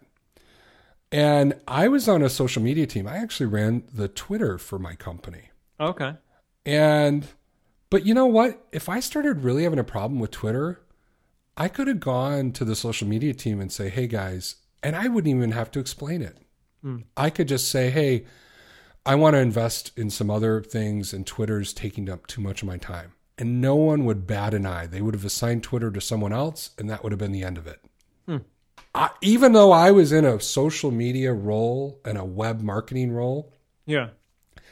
And 1.11 1.55
I 1.69 1.89
was 1.89 2.09
on 2.09 2.23
a 2.23 2.31
social 2.31 2.63
media 2.63 2.87
team. 2.87 3.07
I 3.07 3.19
actually 3.19 3.47
ran 3.47 3.85
the 3.93 4.09
Twitter 4.09 4.57
for 4.57 4.79
my 4.79 4.95
company. 4.95 5.51
Okay. 5.79 6.15
And, 6.65 7.27
but 7.91 8.07
you 8.07 8.15
know 8.15 8.27
what? 8.27 8.67
If 8.73 8.89
I 8.89 9.01
started 9.01 9.45
really 9.45 9.65
having 9.65 9.79
a 9.79 9.85
problem 9.85 10.19
with 10.19 10.31
Twitter, 10.31 10.81
I 11.59 11.69
could 11.69 11.89
have 11.89 12.01
gone 12.01 12.53
to 12.53 12.65
the 12.65 12.75
social 12.75 13.07
media 13.07 13.35
team 13.35 13.61
and 13.61 13.71
say, 13.71 13.91
hey 13.91 14.07
guys, 14.07 14.57
and 14.83 14.97
I 14.97 15.09
wouldn't 15.09 15.35
even 15.35 15.53
have 15.53 15.71
to 15.73 15.81
explain 15.81 16.23
it. 16.23 16.39
Hmm. 16.83 16.99
I 17.17 17.31
could 17.31 17.49
just 17.49 17.69
say, 17.69 17.91
hey, 17.91 18.25
I 19.05 19.15
want 19.15 19.35
to 19.35 19.41
invest 19.41 19.93
in 19.97 20.11
some 20.11 20.31
other 20.31 20.63
things, 20.63 21.13
and 21.13 21.27
Twitter's 21.27 21.73
taking 21.73 22.09
up 22.09 22.27
too 22.27 22.41
much 22.41 22.63
of 22.63 22.69
my 22.69 22.77
time. 22.77 23.13
And 23.39 23.61
no 23.61 23.75
one 23.77 24.05
would 24.05 24.27
bat 24.27 24.55
an 24.55 24.67
eye. 24.67 24.87
They 24.87 25.01
would 25.01 25.15
have 25.15 25.25
assigned 25.25 25.63
Twitter 25.63 25.91
to 25.91 26.01
someone 26.01 26.33
else, 26.33 26.71
and 26.79 26.89
that 26.91 27.03
would 27.03 27.13
have 27.13 27.19
been 27.19 27.33
the 27.33 27.43
end 27.45 27.59
of 27.59 27.67
it. 27.67 27.81
Hmm. 28.27 28.37
I, 28.95 29.11
even 29.21 29.53
though 29.53 29.73
I 29.73 29.91
was 29.91 30.13
in 30.13 30.25
a 30.25 30.41
social 30.41 30.91
media 30.91 31.33
role 31.33 32.01
and 32.05 32.19
a 32.19 32.25
web 32.25 32.61
marketing 32.61 33.11
role, 33.13 33.53
Yeah. 33.87 34.11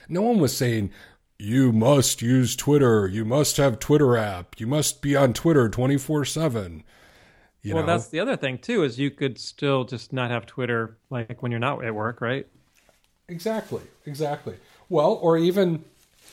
no 0.09 0.23
one 0.23 0.38
was 0.38 0.57
saying, 0.57 0.90
you 1.38 1.73
must 1.73 2.20
use 2.20 2.55
Twitter. 2.55 3.09
You 3.09 3.25
must 3.25 3.57
have 3.57 3.79
Twitter 3.79 4.14
app. 4.16 4.61
You 4.61 4.66
must 4.66 5.01
be 5.01 5.16
on 5.16 5.33
Twitter 5.33 5.70
24 5.70 6.27
7. 6.27 6.85
You 7.62 7.75
well, 7.75 7.85
know, 7.85 7.92
that's 7.92 8.09
the 8.09 8.20
other 8.20 8.37
thing 8.37 8.59
too 8.59 8.85
is 8.85 8.99
you 8.99 9.11
could 9.11 9.38
still 9.38 9.85
just 9.85 10.12
not 10.12 10.31
have 10.31 10.46
Twitter 10.46 10.96
like 11.11 11.42
when 11.42 11.53
you're 11.53 11.59
not 11.59 11.85
at 11.85 11.94
work, 11.94 12.20
right? 12.20 12.46
exactly, 13.31 13.83
exactly. 14.05 14.57
Well, 14.88 15.18
or 15.23 15.38
even, 15.38 15.85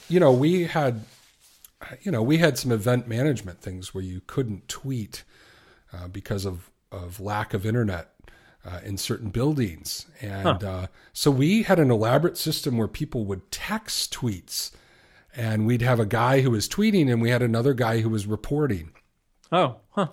you 0.09 0.19
know, 0.19 0.31
we 0.31 0.63
had, 0.63 1.05
you 2.01 2.11
know, 2.11 2.23
we 2.23 2.39
had 2.39 2.57
some 2.57 2.71
event 2.71 3.07
management 3.07 3.61
things 3.61 3.93
where 3.93 4.03
you 4.03 4.21
couldn't 4.25 4.67
tweet 4.67 5.23
uh, 5.93 6.07
because 6.07 6.45
of, 6.45 6.69
of 6.91 7.19
lack 7.19 7.53
of 7.53 7.65
internet 7.65 8.13
uh, 8.65 8.79
in 8.83 8.97
certain 8.97 9.29
buildings. 9.29 10.07
And 10.19 10.63
uh, 10.63 10.87
so 11.13 11.31
we 11.31 11.63
had 11.63 11.79
an 11.79 11.91
elaborate 11.91 12.37
system 12.37 12.77
where 12.77 12.87
people 12.87 13.25
would 13.25 13.51
text 13.51 14.13
tweets 14.13 14.71
and 15.35 15.67
we'd 15.67 15.83
have 15.83 15.99
a 15.99 16.05
guy 16.05 16.41
who 16.41 16.51
was 16.51 16.67
tweeting 16.67 17.11
and 17.11 17.21
we 17.21 17.29
had 17.29 17.43
another 17.43 17.73
guy 17.73 18.01
who 18.01 18.09
was 18.09 18.25
reporting. 18.25 18.91
Oh, 19.51 19.77
huh. 19.91 20.07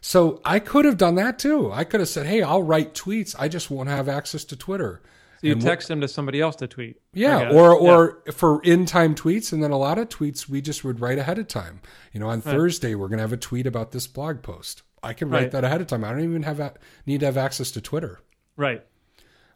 So 0.00 0.40
I 0.44 0.58
could 0.60 0.84
have 0.84 0.96
done 0.96 1.16
that 1.16 1.38
too. 1.38 1.70
I 1.72 1.84
could 1.84 2.00
have 2.00 2.08
said, 2.08 2.26
"Hey, 2.26 2.42
I'll 2.42 2.62
write 2.62 2.94
tweets. 2.94 3.34
I 3.38 3.48
just 3.48 3.70
won't 3.70 3.88
have 3.88 4.08
access 4.08 4.44
to 4.46 4.56
Twitter." 4.56 5.00
So 5.40 5.46
you 5.46 5.52
And 5.52 5.62
text 5.62 5.86
them 5.88 6.00
to 6.00 6.08
somebody 6.08 6.40
else 6.40 6.56
to 6.56 6.66
tweet. 6.66 7.00
Yeah, 7.12 7.44
guess. 7.44 7.54
or 7.54 7.72
Yeah. 7.80 7.90
or 7.90 8.22
for 8.32 8.60
in 8.62 8.86
time 8.86 9.14
tweets, 9.14 9.52
and 9.52 9.62
then 9.62 9.70
a 9.70 9.78
lot 9.78 9.98
of 9.98 10.08
tweets 10.08 10.48
we 10.48 10.60
just 10.60 10.82
would 10.84 11.00
write 11.00 11.18
ahead 11.18 11.38
of 11.38 11.46
time. 11.48 11.80
You 12.12 12.20
know, 12.20 12.28
on 12.28 12.40
Thursday 12.40 12.94
we're 12.96 13.06
going 13.08 13.18
to 13.18 13.22
have 13.22 13.32
a 13.32 13.36
tweet 13.36 13.66
about 13.66 13.92
this 13.92 14.06
blog 14.08 14.42
post. 14.42 14.82
I 15.02 15.12
can 15.12 15.30
write 15.30 15.42
Right. 15.42 15.50
that 15.52 15.62
ahead 15.64 15.80
of 15.80 15.86
time. 15.86 16.02
I 16.02 16.10
don't 16.10 16.24
even 16.24 16.42
have 16.42 16.58
a, 16.58 16.74
need 17.06 17.20
to 17.20 17.26
have 17.26 17.36
access 17.36 17.70
to 17.72 17.80
Twitter. 17.80 18.20
right. 18.56 18.84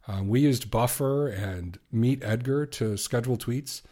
Um, 0.08 0.26
we 0.28 0.40
used 0.40 0.68
Buffer 0.70 1.28
and 1.28 1.78
MeetEdgar 1.94 2.70
to 2.72 2.96
schedule 2.96 3.36
tweets. 3.36 3.82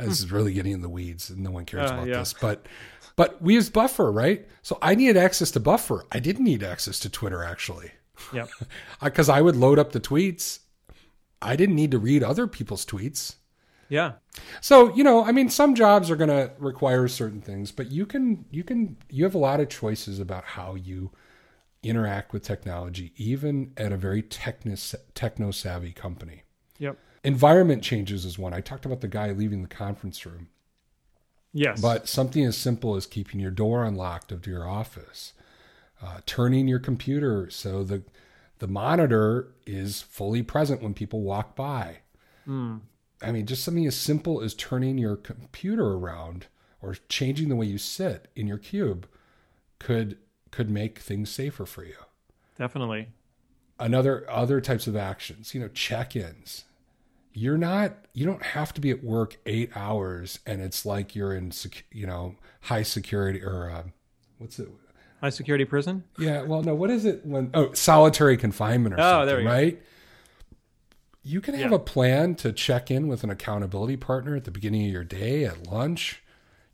This 0.00 0.18
is 0.20 0.32
really 0.32 0.52
getting 0.52 0.72
in 0.72 0.80
the 0.82 0.88
weeds, 0.88 1.30
and 1.30 1.40
no 1.40 1.50
one 1.52 1.64
cares 1.64 1.90
Uh, 1.90 1.94
about 1.94 2.08
yeah. 2.08 2.18
this. 2.18 2.32
But 2.32 2.66
but 3.20 3.42
we 3.42 3.52
used 3.52 3.74
Buffer, 3.74 4.10
right? 4.10 4.48
So 4.62 4.78
I 4.80 4.94
needed 4.94 5.18
access 5.18 5.50
to 5.50 5.60
Buffer. 5.60 6.06
I 6.10 6.20
didn't 6.20 6.44
need 6.44 6.62
access 6.62 6.98
to 7.00 7.10
Twitter 7.10 7.44
actually, 7.44 7.90
Yep. 8.32 8.48
because 9.02 9.28
I 9.28 9.42
would 9.42 9.56
load 9.56 9.78
up 9.78 9.92
the 9.92 10.00
tweets. 10.00 10.60
I 11.42 11.54
didn't 11.54 11.74
need 11.74 11.90
to 11.90 11.98
read 11.98 12.22
other 12.22 12.46
people's 12.46 12.86
tweets. 12.86 13.34
Yeah. 13.90 14.12
So 14.62 14.94
you 14.94 15.04
know, 15.04 15.22
I 15.22 15.32
mean, 15.32 15.50
some 15.50 15.74
jobs 15.74 16.10
are 16.10 16.16
going 16.16 16.30
to 16.30 16.52
require 16.58 17.08
certain 17.08 17.42
things, 17.42 17.72
but 17.72 17.90
you 17.90 18.06
can 18.06 18.46
you 18.50 18.64
can 18.64 18.96
you 19.10 19.24
have 19.24 19.34
a 19.34 19.44
lot 19.50 19.60
of 19.60 19.68
choices 19.68 20.18
about 20.18 20.44
how 20.44 20.74
you 20.74 21.10
interact 21.82 22.32
with 22.32 22.42
technology, 22.42 23.12
even 23.16 23.72
at 23.76 23.92
a 23.92 23.98
very 23.98 24.22
techno 24.22 24.76
techno 25.12 25.50
savvy 25.50 25.92
company. 25.92 26.44
Yep. 26.78 26.96
Environment 27.22 27.82
changes 27.82 28.24
is 28.24 28.38
one. 28.38 28.54
I 28.54 28.62
talked 28.62 28.86
about 28.86 29.02
the 29.02 29.08
guy 29.08 29.32
leaving 29.32 29.60
the 29.60 29.68
conference 29.68 30.24
room, 30.24 30.48
Yes. 31.52 31.80
but 31.80 32.08
something 32.08 32.44
as 32.44 32.56
simple 32.56 32.94
as 32.94 33.06
keeping 33.06 33.40
your 33.40 33.50
door 33.50 33.84
unlocked 33.84 34.30
of 34.30 34.46
your 34.46 34.68
office, 34.68 35.32
uh, 36.00 36.20
turning 36.26 36.68
your 36.68 36.78
computer 36.78 37.50
so 37.50 37.82
the 37.82 38.02
the 38.60 38.68
monitor 38.68 39.48
is 39.66 40.02
fully 40.02 40.42
present 40.42 40.82
when 40.82 40.92
people 40.94 41.22
walk 41.22 41.56
by. 41.56 42.00
I 43.22 43.32
mean, 43.32 43.46
just 43.46 43.64
something 43.64 43.86
as 43.86 43.96
simple 43.96 44.40
as 44.42 44.54
turning 44.54 44.98
your 44.98 45.16
computer 45.16 45.92
around 45.92 46.46
or 46.82 46.94
changing 47.08 47.48
the 47.48 47.56
way 47.56 47.66
you 47.66 47.78
sit 47.78 48.28
in 48.34 48.46
your 48.46 48.58
cube 48.58 49.06
could 49.78 50.18
could 50.50 50.68
make 50.70 50.98
things 50.98 51.30
safer 51.30 51.64
for 51.64 51.84
you. 51.84 51.96
definitely. 52.58 53.08
Another 53.78 54.28
other 54.30 54.60
types 54.60 54.86
of 54.86 54.96
actions, 54.96 55.54
you 55.54 55.60
know, 55.60 55.68
check-ins. 55.68 56.64
You're 57.32 57.58
not 57.58 57.94
you 58.12 58.26
don't 58.26 58.42
have 58.42 58.72
to 58.74 58.80
be 58.80 58.90
at 58.90 59.04
work 59.04 59.36
8 59.46 59.70
hours 59.76 60.40
and 60.46 60.60
it's 60.60 60.84
like 60.84 61.14
you're 61.14 61.32
in 61.34 61.52
sec, 61.52 61.84
you 61.92 62.06
know, 62.06 62.34
high 62.62 62.82
security 62.82 63.40
or 63.42 63.70
uh, 63.70 63.82
what's 64.38 64.58
it 64.58 64.68
High 65.20 65.28
security 65.30 65.64
prison. 65.66 66.04
yeah, 66.18 66.42
well, 66.42 66.62
no. 66.62 66.74
What 66.74 66.88
is 66.90 67.04
it 67.04 67.26
when? 67.26 67.50
Oh, 67.52 67.72
solitary 67.74 68.38
confinement 68.38 68.94
or 68.94 68.98
Oh, 68.98 69.02
something, 69.02 69.26
there 69.26 69.36
we 69.36 69.42
go. 69.44 69.50
right? 69.50 69.82
You 71.22 71.40
can 71.42 71.54
have 71.54 71.70
Yeah. 71.72 71.76
a 71.76 71.80
plan 71.80 72.34
to 72.36 72.52
check 72.52 72.90
in 72.90 73.06
with 73.06 73.22
an 73.22 73.28
accountability 73.30 73.96
partner 73.98 74.34
at 74.36 74.44
the 74.44 74.50
beginning 74.50 74.86
of 74.86 74.92
your 74.92 75.04
day 75.04 75.44
at 75.44 75.66
lunch. 75.66 76.22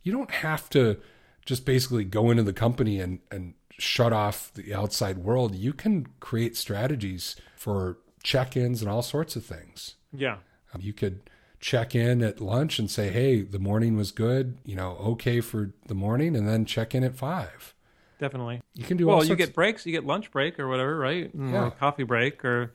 You 0.03 0.13
don't 0.13 0.31
have 0.31 0.69
to 0.69 0.97
just 1.45 1.65
basically 1.65 2.05
go 2.05 2.31
into 2.31 2.43
the 2.43 2.53
company 2.53 2.99
and 3.01 3.19
and 3.29 3.55
shut 3.79 4.13
off 4.13 4.51
the 4.53 4.73
outside 4.73 5.17
world. 5.19 5.53
You 5.53 5.73
can 5.73 6.07
create 6.21 6.55
strategies 6.57 7.35
for 7.57 7.97
check-ins 8.23 8.81
and 8.81 8.89
all 8.89 9.01
sorts 9.03 9.35
of 9.35 9.45
things. 9.45 9.95
Yeah. 10.13 10.37
Um, 10.73 10.81
You 10.81 10.93
could 10.93 11.21
check 11.59 11.95
in 11.95 12.21
at 12.21 12.39
lunch 12.39 12.77
and 12.79 12.89
say, 12.89 13.09
"Hey, 13.09 13.41
the 13.41 13.59
morning 13.59 13.97
was 13.97 14.11
good. 14.11 14.57
You 14.65 14.75
know, 14.75 14.91
okay 14.97 15.41
for 15.41 15.71
the 15.87 15.95
morning," 15.95 16.35
and 16.35 16.47
then 16.47 16.65
check 16.65 16.93
in 16.93 17.03
at 17.03 17.15
five. 17.15 17.73
Definitely. 18.19 18.61
You 18.73 18.83
can 18.83 18.97
do 18.97 19.09
all 19.09 19.17
Well, 19.17 19.25
you 19.25 19.35
get 19.35 19.53
breaks. 19.53 19.85
You 19.85 19.91
get 19.91 20.05
lunch 20.05 20.31
break 20.31 20.59
or 20.59 20.67
whatever, 20.67 20.97
right? 20.97 21.35
Mm, 21.35 21.51
Yeah. 21.51 21.69
Coffee 21.79 22.03
break 22.03 22.43
or 22.43 22.73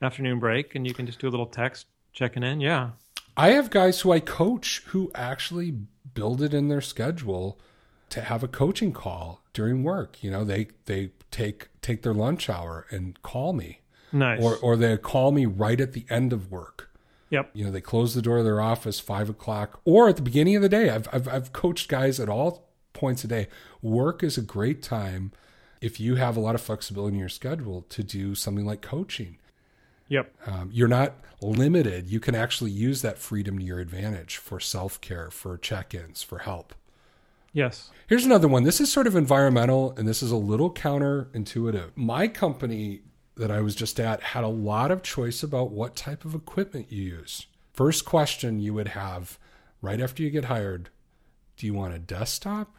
afternoon 0.00 0.38
break, 0.38 0.74
and 0.74 0.86
you 0.86 0.94
can 0.94 1.06
just 1.06 1.18
do 1.18 1.28
a 1.28 1.30
little 1.30 1.46
text 1.46 1.86
checking 2.12 2.42
in. 2.42 2.60
Yeah. 2.60 2.90
I 3.36 3.50
have 3.50 3.70
guys 3.70 4.00
who 4.00 4.12
I 4.12 4.20
coach 4.20 4.82
who 4.86 5.10
actually 5.14 5.74
build 6.14 6.40
it 6.40 6.54
in 6.54 6.68
their 6.68 6.80
schedule 6.80 7.58
to 8.10 8.20
have 8.22 8.42
a 8.42 8.48
coaching 8.48 8.92
call 8.92 9.42
during 9.52 9.82
work. 9.82 10.22
You 10.22 10.30
know, 10.30 10.44
they 10.44 10.68
they 10.86 11.10
take 11.30 11.68
take 11.82 12.02
their 12.02 12.14
lunch 12.14 12.48
hour 12.48 12.86
and 12.90 13.20
call 13.22 13.52
me, 13.52 13.80
Nice. 14.12 14.42
or 14.42 14.56
or 14.56 14.76
they 14.76 14.96
call 14.96 15.32
me 15.32 15.46
right 15.46 15.80
at 15.80 15.92
the 15.92 16.04
end 16.08 16.32
of 16.32 16.50
work. 16.50 16.90
yep. 17.30 17.50
You 17.52 17.64
know, 17.64 17.70
they 17.70 17.80
close 17.80 18.14
the 18.14 18.22
door 18.22 18.38
of 18.38 18.44
their 18.44 18.60
office 18.60 19.00
five 19.00 19.28
o'clock, 19.28 19.80
or 19.84 20.08
at 20.08 20.16
the 20.16 20.22
beginning 20.22 20.56
of 20.56 20.62
the 20.62 20.68
day. 20.68 20.90
I've 20.90 21.08
I've, 21.12 21.28
I've 21.28 21.52
coached 21.52 21.88
guys 21.88 22.20
at 22.20 22.28
all 22.28 22.68
points 22.92 23.24
a 23.24 23.28
day. 23.28 23.48
Work 23.82 24.22
is 24.22 24.38
a 24.38 24.42
great 24.42 24.82
time 24.82 25.32
if 25.80 26.00
you 26.00 26.14
have 26.14 26.36
a 26.36 26.40
lot 26.40 26.54
of 26.54 26.60
flexibility 26.60 27.14
in 27.14 27.20
your 27.20 27.28
schedule 27.28 27.82
to 27.90 28.02
do 28.02 28.34
something 28.34 28.64
like 28.64 28.80
coaching. 28.80 29.38
Yep. 30.08 30.32
Um, 30.46 30.70
you're 30.72 30.88
not 30.88 31.14
limited. 31.42 32.08
You 32.08 32.20
can 32.20 32.34
actually 32.34 32.70
use 32.70 33.02
that 33.02 33.18
freedom 33.18 33.58
to 33.58 33.64
your 33.64 33.80
advantage 33.80 34.36
for 34.36 34.60
self 34.60 35.00
care, 35.00 35.30
for 35.30 35.58
check 35.58 35.94
ins, 35.94 36.22
for 36.22 36.38
help. 36.38 36.74
Yes. 37.52 37.90
Here's 38.06 38.24
another 38.24 38.48
one. 38.48 38.62
This 38.64 38.80
is 38.80 38.92
sort 38.92 39.06
of 39.06 39.16
environmental 39.16 39.94
and 39.96 40.06
this 40.06 40.22
is 40.22 40.30
a 40.30 40.36
little 40.36 40.70
counterintuitive. 40.72 41.90
My 41.96 42.28
company 42.28 43.00
that 43.36 43.50
I 43.50 43.60
was 43.60 43.74
just 43.74 44.00
at 44.00 44.22
had 44.22 44.44
a 44.44 44.48
lot 44.48 44.90
of 44.90 45.02
choice 45.02 45.42
about 45.42 45.70
what 45.70 45.94
type 45.94 46.24
of 46.24 46.34
equipment 46.34 46.90
you 46.90 47.02
use. 47.02 47.46
First 47.72 48.04
question 48.04 48.60
you 48.60 48.72
would 48.74 48.88
have 48.88 49.38
right 49.82 50.00
after 50.00 50.22
you 50.22 50.30
get 50.30 50.46
hired 50.46 50.90
do 51.56 51.66
you 51.66 51.74
want 51.74 51.94
a 51.94 51.98
desktop 51.98 52.76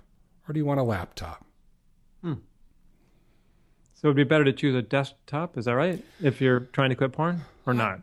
or 0.48 0.54
do 0.54 0.60
you 0.60 0.65
want 0.65 0.80
a 0.80 0.84
laptop? 0.84 1.46
Hmm. 2.22 2.34
So 3.96 4.08
it'd 4.08 4.15
be 4.15 4.24
better 4.24 4.43
to 4.43 4.54
choose 4.54 4.76
a 4.76 4.82
desktop. 4.82 5.58
Is 5.58 5.65
that 5.65 5.74
right? 5.74 6.04
If 6.22 6.39
you're 6.39 6.62
trying 6.62 6.89
to 6.89 6.96
quit 6.96 7.12
porn 7.12 7.41
or 7.65 7.74
not? 7.74 8.02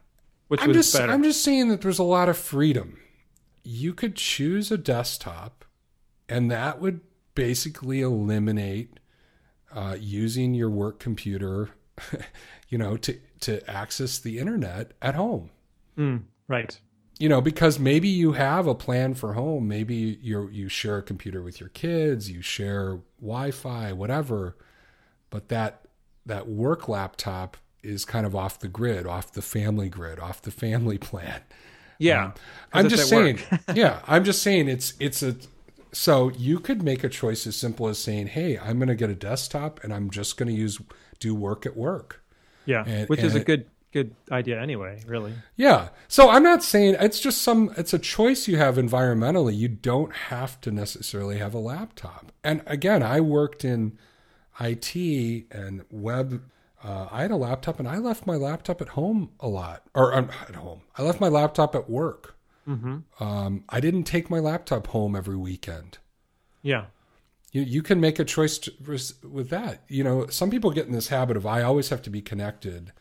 Which 0.48 0.60
I'm 0.62 0.68
was 0.68 0.76
just 0.76 0.94
better? 0.94 1.12
I'm 1.12 1.22
just 1.22 1.42
saying 1.42 1.68
that 1.68 1.80
there's 1.80 1.98
a 1.98 2.04
lot 2.04 2.28
of 2.28 2.36
freedom. 2.36 2.98
You 3.62 3.94
could 3.94 4.16
choose 4.16 4.70
a 4.70 4.76
desktop, 4.76 5.64
and 6.28 6.50
that 6.50 6.80
would 6.80 7.00
basically 7.34 8.00
eliminate 8.00 8.98
uh, 9.72 9.96
using 9.98 10.54
your 10.54 10.70
work 10.70 10.98
computer, 10.98 11.70
you 12.68 12.78
know, 12.78 12.96
to 12.98 13.18
to 13.40 13.68
access 13.70 14.18
the 14.18 14.38
internet 14.38 14.92
at 15.02 15.14
home. 15.14 15.50
Mm, 15.98 16.22
right. 16.48 16.78
You 17.18 17.28
know, 17.28 17.40
because 17.40 17.78
maybe 17.78 18.08
you 18.08 18.32
have 18.32 18.66
a 18.66 18.74
plan 18.74 19.14
for 19.14 19.34
home. 19.34 19.68
Maybe 19.68 20.18
you 20.20 20.48
you 20.48 20.68
share 20.68 20.98
a 20.98 21.02
computer 21.02 21.42
with 21.42 21.60
your 21.60 21.68
kids, 21.70 22.30
you 22.30 22.42
share 22.42 23.00
Wi-Fi, 23.20 23.92
whatever. 23.92 24.56
But 25.30 25.48
that 25.48 25.82
that 26.26 26.48
work 26.48 26.88
laptop 26.88 27.56
is 27.82 28.04
kind 28.04 28.26
of 28.26 28.34
off 28.34 28.58
the 28.58 28.68
grid, 28.68 29.06
off 29.06 29.30
the 29.32 29.42
family 29.42 29.88
grid, 29.88 30.18
off 30.18 30.42
the 30.42 30.50
family 30.50 30.98
plan. 31.10 31.42
Yeah. 31.98 32.30
'Cause 32.32 32.38
I'm 32.72 32.88
just 32.88 33.08
saying. 33.08 33.38
yeah, 33.74 34.00
I'm 34.08 34.24
just 34.24 34.42
saying 34.42 34.68
it's 34.68 34.94
it's 34.98 35.22
a 35.22 35.36
so 35.92 36.30
you 36.30 36.58
could 36.58 36.82
make 36.82 37.04
a 37.04 37.08
choice 37.08 37.46
as 37.46 37.54
simple 37.54 37.86
as 37.86 37.98
saying, 37.98 38.26
"Hey, 38.28 38.58
I'm 38.58 38.78
going 38.78 38.88
to 38.88 38.96
get 38.96 39.10
a 39.10 39.14
desktop 39.14 39.82
and 39.84 39.94
I'm 39.94 40.10
just 40.10 40.36
going 40.36 40.48
to 40.48 40.54
use 40.54 40.80
do 41.18 41.34
work 41.34 41.66
at 41.66 41.76
work." 41.76 42.22
yeah. 42.66 42.84
and- 42.86 43.08
Which 43.08 43.20
is 43.20 43.34
a 43.34 43.40
good 43.40 43.66
good 43.92 44.14
idea 44.32 44.60
anyway. 44.60 45.00
Really. 45.06 45.32
Yeah. 45.54 45.90
So 46.08 46.28
I'm 46.28 46.42
not 46.42 46.64
saying 46.64 46.96
it's 46.98 47.20
just 47.20 47.42
some 47.42 47.72
it's 47.76 47.94
a 47.94 47.98
choice 47.98 48.48
you 48.48 48.56
have 48.56 48.74
environmentally. 48.76 49.56
You 49.56 49.68
don't 49.68 50.12
have 50.12 50.60
to 50.62 50.72
necessarily 50.72 51.38
have 51.38 51.54
a 51.54 51.58
laptop. 51.60 52.32
And 52.42 52.62
again, 52.66 53.02
I 53.04 53.20
worked 53.20 53.64
in 53.64 53.96
IT 54.60 54.96
and 55.50 55.84
web 55.90 56.42
uh, 56.82 57.08
I 57.10 57.22
had 57.22 57.30
a 57.30 57.36
laptop 57.36 57.78
and 57.78 57.88
I 57.88 57.96
left 57.98 58.26
my 58.26 58.36
laptop 58.36 58.82
at 58.82 58.88
home 58.88 59.30
a 59.40 59.48
lot 59.48 59.84
or 59.94 60.12
um, 60.14 60.28
at 60.48 60.56
home. 60.56 60.82
I 60.98 61.02
left 61.02 61.20
my 61.20 61.28
laptop 61.28 61.74
at 61.74 61.88
work. 61.88 62.36
Mm-hmm. 62.68 63.22
Um, 63.24 63.64
I 63.68 63.80
didn't 63.80 64.04
take 64.04 64.28
my 64.28 64.38
laptop 64.38 64.88
home 64.88 65.16
every 65.16 65.36
weekend. 65.36 65.98
Yeah. 66.62 66.86
You, 67.54 67.62
you 67.62 67.82
can 67.82 68.00
make 68.00 68.18
a 68.18 68.24
choice 68.24 68.58
to, 68.58 68.72
with 69.22 69.48
that. 69.50 69.84
You 69.88 70.02
know, 70.02 70.26
some 70.26 70.50
people 70.50 70.72
get 70.72 70.86
in 70.86 70.92
this 70.92 71.08
habit 71.08 71.36
of 71.36 71.46
I 71.46 71.62
always 71.62 71.88
have 71.88 72.02
to 72.02 72.10
be 72.10 72.20
connected 72.20 72.92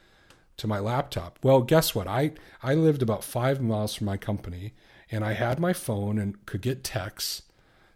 to 0.58 0.68
my 0.68 0.78
laptop. 0.78 1.40
Well, 1.42 1.64
guess 1.64 1.96
what? 1.96 2.08
I 2.08 2.34
I 2.62 2.76
lived 2.76 3.02
about 3.02 3.24
five 3.24 3.60
miles 3.60 3.96
from 3.96 4.06
my 4.06 4.16
company, 4.16 4.74
and 5.12 5.26
I 5.26 5.34
had 5.34 5.60
my 5.60 5.74
phone 5.74 6.20
and 6.20 6.46
could 6.46 6.62
get 6.62 6.84
texts. 6.84 7.42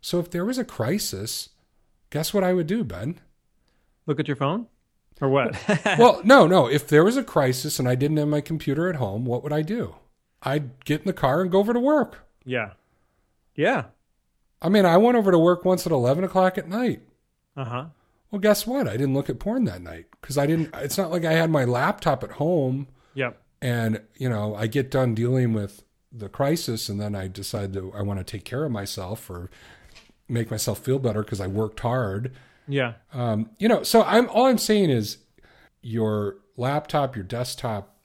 So 0.02 0.20
if 0.20 0.32
there 0.32 0.46
was 0.46 0.58
a 0.58 0.66
crisis, 0.66 1.50
guess 2.10 2.34
what 2.34 2.44
I 2.44 2.54
would 2.54 2.68
do, 2.68 2.84
Ben? 2.84 3.20
Look 4.08 4.20
at 4.20 4.28
your 4.28 4.38
phone, 4.38 4.66
or 5.22 5.30
what? 5.30 5.56
well, 6.00 6.22
no, 6.24 6.48
no. 6.48 6.68
If 6.68 6.88
there 6.88 7.04
was 7.04 7.18
a 7.18 7.24
crisis 7.24 7.78
and 7.78 7.88
I 7.88 7.94
didn't 7.94 8.18
have 8.18 8.28
my 8.30 8.42
computer 8.42 8.90
at 8.90 8.96
home, 8.96 9.26
what 9.26 9.44
would 9.44 9.54
I 9.54 9.62
do? 9.62 9.96
I'd 10.42 10.84
get 10.86 11.02
in 11.02 11.08
the 11.08 11.14
car 11.14 11.42
and 11.42 11.52
go 11.52 11.60
over 11.60 11.74
to 11.74 11.80
work. 11.80 12.28
yeah. 12.46 12.72
Yeah. 13.56 13.86
I 14.62 14.70
mean, 14.70 14.86
I 14.86 14.98
went 14.98 15.18
over 15.18 15.32
to 15.32 15.38
work 15.40 15.66
once 15.66 15.86
at 15.86 15.92
eleven 15.92 16.24
o'clock 16.24 16.58
at 16.58 16.68
night. 16.68 17.02
Uh 17.56 17.66
huh. 17.66 17.86
Well, 18.32 18.40
guess 18.42 18.68
what? 18.68 18.88
I 18.88 18.94
didn't 18.94 19.14
look 19.14 19.30
at 19.30 19.40
porn 19.40 19.66
that 19.66 19.82
night 19.82 20.06
because 20.20 20.38
I 20.38 20.46
didn't. 20.48 20.74
It's 20.76 20.98
not 20.98 21.12
like 21.12 21.26
I 21.26 21.34
had 21.34 21.50
my 21.50 21.64
laptop 21.66 22.24
at 22.24 22.32
home 22.32 22.88
Yep. 23.14 23.42
and 23.62 24.02
you 24.18 24.30
know 24.30 24.54
I 24.56 24.68
get 24.68 24.92
done 24.92 25.16
dealing 25.16 25.54
with 25.54 25.84
the 26.12 26.30
crisis 26.30 26.90
and 26.90 27.00
then 27.00 27.16
I 27.16 27.28
decide 27.28 27.74
to 27.74 27.92
I 27.96 28.02
want 28.02 28.20
to 28.20 28.24
take 28.24 28.44
care 28.46 28.64
of 28.66 28.72
myself 28.72 29.30
or 29.30 29.50
make 30.28 30.52
myself 30.52 30.80
feel 30.80 31.00
better 31.00 31.24
because 31.24 31.40
I 31.42 31.48
worked 31.48 31.80
hard 31.80 32.34
Yeah. 32.68 32.94
Um, 33.14 33.50
you 33.60 33.68
know, 33.70 33.84
so 33.84 34.04
I'm 34.04 34.28
all 34.30 34.46
I'm 34.46 34.58
saying 34.58 34.90
is 34.90 35.18
your 35.82 36.38
laptop, 36.58 37.16
your 37.16 37.24
desktop, 37.24 37.96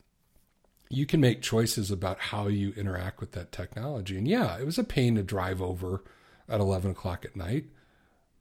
you 0.88 1.04
can 1.06 1.20
make 1.20 1.42
choices 1.42 1.90
about 1.90 2.18
how 2.18 2.46
you 2.48 2.72
interact 2.76 3.18
with 3.20 3.32
that 3.32 3.50
technology. 3.50 4.16
And 4.18 4.28
yeah, 4.28 4.58
it 4.58 4.66
was 4.66 4.78
a 4.78 4.84
pain 4.84 5.14
to 5.16 5.22
drive 5.22 5.60
over 5.60 6.02
at 6.48 6.60
11 6.60 6.90
o'clock 6.90 7.24
at 7.24 7.36
night, 7.36 7.66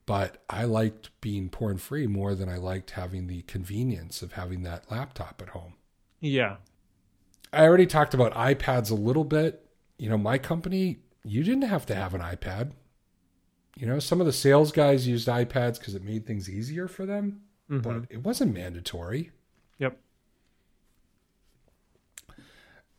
but 0.05 0.43
I 0.49 0.63
liked 0.65 1.09
being 1.21 1.49
porn 1.49 1.77
free 1.77 2.07
more 2.07 2.35
than 2.35 2.49
I 2.49 2.57
liked 2.57 2.91
having 2.91 3.27
the 3.27 3.41
convenience 3.43 4.21
of 4.21 4.33
having 4.33 4.63
that 4.63 4.89
laptop 4.91 5.41
at 5.41 5.49
home. 5.49 5.73
Yeah. 6.19 6.57
I 7.53 7.63
already 7.63 7.85
talked 7.85 8.13
about 8.13 8.33
iPads 8.33 8.89
a 8.91 8.95
little 8.95 9.23
bit. 9.23 9.65
You 9.97 10.09
know, 10.09 10.17
my 10.17 10.37
company, 10.37 10.99
you 11.23 11.43
didn't 11.43 11.63
have 11.69 11.85
to 11.87 11.95
have 11.95 12.13
an 12.13 12.21
iPad. 12.21 12.71
You 13.77 13.87
know, 13.87 13.99
some 13.99 14.19
of 14.19 14.25
the 14.25 14.33
sales 14.33 14.71
guys 14.71 15.07
used 15.07 15.27
iPads 15.27 15.77
because 15.79 15.95
it 15.95 16.03
made 16.03 16.25
things 16.25 16.49
easier 16.49 16.87
for 16.87 17.05
them, 17.05 17.41
Mhm. 17.69 17.81
but 17.83 18.03
it 18.09 18.23
wasn't 18.23 18.53
mandatory. 18.53 19.31
Yep. 19.79 19.97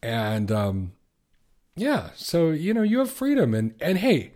And 0.02 0.50
um, 0.50 0.92
yeah, 1.76 2.10
so 2.16 2.50
you 2.50 2.74
know, 2.74 2.82
you 2.82 2.98
have 2.98 3.10
freedom, 3.10 3.54
and 3.54 3.74
and 3.80 3.98
hey, 3.98 4.32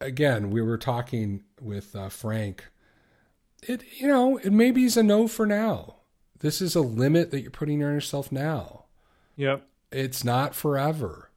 again, 0.00 0.50
we 0.50 0.60
were 0.62 0.78
talking 0.78 1.44
with 1.60 1.94
uh, 1.96 2.08
Frank. 2.08 2.64
It 3.62 3.82
you 3.98 4.08
know, 4.08 4.36
it 4.38 4.52
maybe 4.52 4.84
is 4.84 4.96
a 4.96 5.02
no 5.02 5.26
for 5.28 5.46
now. 5.46 5.96
This 6.40 6.60
is 6.60 6.74
a 6.74 6.80
limit 6.82 7.30
that 7.30 7.40
you're 7.40 7.50
putting 7.50 7.82
on 7.82 7.92
yourself 7.94 8.30
now. 8.30 8.84
Yep. 9.36 9.66
it's 9.90 10.22
not 10.24 10.54
forever. 10.54 11.30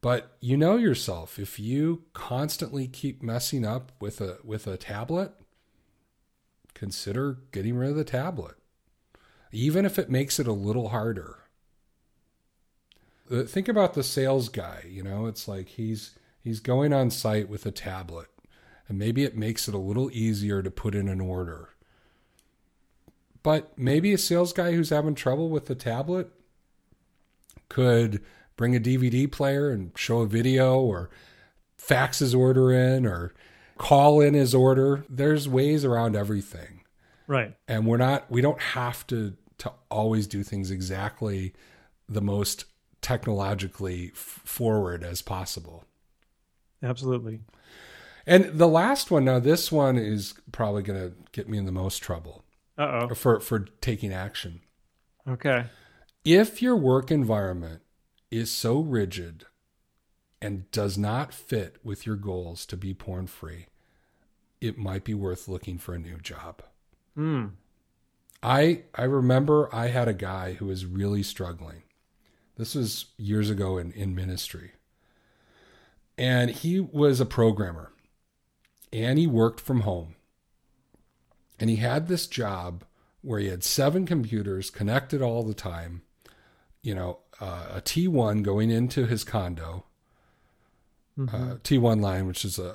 But 0.00 0.36
you 0.40 0.56
know 0.56 0.76
yourself. 0.76 1.38
If 1.38 1.60
you 1.60 2.02
constantly 2.12 2.88
keep 2.88 3.22
messing 3.22 3.64
up 3.64 3.92
with 4.00 4.20
a 4.20 4.38
with 4.42 4.66
a 4.66 4.76
tablet, 4.76 5.32
consider 6.74 7.38
getting 7.52 7.76
rid 7.76 7.90
of 7.90 7.96
the 7.96 8.04
tablet. 8.04 8.56
Even 9.52 9.84
if 9.84 9.98
it 9.98 10.10
makes 10.10 10.40
it 10.40 10.46
a 10.46 10.52
little 10.52 10.88
harder. 10.88 11.38
Think 13.46 13.68
about 13.68 13.94
the 13.94 14.02
sales 14.02 14.48
guy, 14.48 14.84
you 14.88 15.02
know, 15.02 15.26
it's 15.26 15.46
like 15.46 15.68
he's 15.68 16.16
he's 16.42 16.60
going 16.60 16.92
on 16.92 17.10
site 17.10 17.48
with 17.48 17.64
a 17.66 17.70
tablet 17.70 18.28
and 18.88 18.98
maybe 18.98 19.24
it 19.24 19.36
makes 19.36 19.68
it 19.68 19.74
a 19.74 19.78
little 19.78 20.10
easier 20.10 20.62
to 20.62 20.70
put 20.70 20.94
in 20.94 21.08
an 21.08 21.20
order. 21.20 21.70
But 23.42 23.76
maybe 23.78 24.12
a 24.12 24.18
sales 24.18 24.52
guy 24.52 24.72
who's 24.72 24.90
having 24.90 25.14
trouble 25.14 25.48
with 25.48 25.66
the 25.66 25.74
tablet 25.74 26.30
could 27.68 28.22
bring 28.56 28.76
a 28.76 28.80
DVD 28.80 29.30
player 29.30 29.70
and 29.70 29.92
show 29.96 30.20
a 30.20 30.26
video 30.26 30.78
or 30.78 31.10
fax 31.76 32.18
his 32.18 32.34
order 32.34 32.70
in 32.70 33.06
or 33.06 33.32
call 33.78 34.20
in 34.20 34.34
his 34.34 34.54
order. 34.54 35.04
There's 35.08 35.48
ways 35.48 35.84
around 35.84 36.14
everything. 36.14 36.82
Right. 37.26 37.56
And 37.66 37.86
we're 37.86 37.96
not 37.96 38.30
we 38.30 38.42
don't 38.42 38.60
have 38.60 39.06
to 39.06 39.34
to 39.58 39.72
always 39.90 40.26
do 40.26 40.42
things 40.42 40.70
exactly 40.70 41.54
the 42.08 42.20
most 42.20 42.66
technologically 43.00 44.10
f- 44.12 44.42
forward 44.44 45.02
as 45.02 45.22
possible. 45.22 45.84
Absolutely. 46.82 47.40
And 48.26 48.44
the 48.58 48.68
last 48.68 49.10
one 49.10 49.24
now 49.24 49.38
this 49.38 49.70
one 49.72 49.96
is 49.98 50.34
probably 50.52 50.82
going 50.82 51.00
to 51.00 51.14
get 51.32 51.48
me 51.48 51.58
in 51.58 51.66
the 51.66 51.72
most 51.72 51.98
trouble 51.98 52.44
Uh 52.78 53.08
for 53.14 53.40
for 53.40 53.60
taking 53.80 54.12
action. 54.12 54.60
Okay. 55.28 55.66
if 56.24 56.60
your 56.62 56.76
work 56.76 57.10
environment 57.10 57.82
is 58.30 58.50
so 58.50 58.80
rigid 58.80 59.44
and 60.40 60.70
does 60.70 60.96
not 60.98 61.32
fit 61.34 61.76
with 61.84 62.06
your 62.06 62.16
goals 62.16 62.64
to 62.66 62.76
be 62.76 62.94
porn 62.94 63.26
free, 63.26 63.66
it 64.60 64.78
might 64.78 65.04
be 65.04 65.14
worth 65.14 65.48
looking 65.48 65.78
for 65.78 65.94
a 65.94 65.98
new 65.98 66.18
job. 66.18 66.62
Hmm. 67.14 67.46
I 68.42 68.82
I 68.94 69.04
remember 69.04 69.68
I 69.74 69.88
had 69.88 70.08
a 70.08 70.14
guy 70.14 70.54
who 70.54 70.66
was 70.66 70.86
really 70.86 71.22
struggling. 71.22 71.82
This 72.56 72.74
was 72.74 73.06
years 73.16 73.50
ago 73.50 73.78
in, 73.78 73.92
in 73.92 74.14
ministry. 74.14 74.72
And 76.18 76.50
he 76.50 76.80
was 76.80 77.20
a 77.20 77.26
programmer. 77.26 77.92
And 78.92 79.18
he 79.18 79.26
worked 79.26 79.60
from 79.60 79.80
home. 79.80 80.14
And 81.58 81.70
he 81.70 81.76
had 81.76 82.08
this 82.08 82.26
job 82.26 82.84
where 83.22 83.38
he 83.38 83.48
had 83.48 83.64
seven 83.64 84.04
computers 84.04 84.70
connected 84.70 85.22
all 85.22 85.42
the 85.42 85.54
time. 85.54 86.02
You 86.82 86.94
know, 86.94 87.18
uh, 87.40 87.68
a 87.76 87.80
T1 87.80 88.42
going 88.42 88.70
into 88.70 89.06
his 89.06 89.24
condo, 89.24 89.84
uh, 91.18 91.56
T1 91.62 92.00
line, 92.00 92.26
which 92.26 92.44
is 92.44 92.58
a 92.58 92.74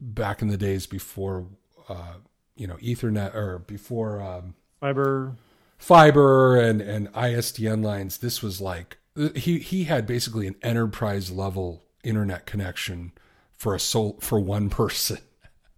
back 0.00 0.42
in 0.42 0.48
the 0.48 0.56
days 0.56 0.86
before, 0.86 1.46
uh, 1.88 2.14
you 2.56 2.66
know, 2.66 2.76
Ethernet 2.76 3.34
or 3.34 3.60
before 3.60 4.20
um, 4.20 4.54
Fiber. 4.80 5.36
fiber 5.78 6.56
and 6.60 6.80
and 6.80 7.12
ISDN 7.12 7.84
lines. 7.84 8.18
This 8.18 8.42
was 8.42 8.60
like 8.60 8.98
he 9.36 9.58
he 9.60 9.84
had 9.84 10.06
basically 10.06 10.46
an 10.46 10.56
enterprise 10.62 11.30
level 11.30 11.83
internet 12.04 12.46
connection 12.46 13.12
for 13.52 13.74
a 13.74 13.80
soul 13.80 14.18
for 14.20 14.38
one 14.38 14.70
person. 14.80 15.18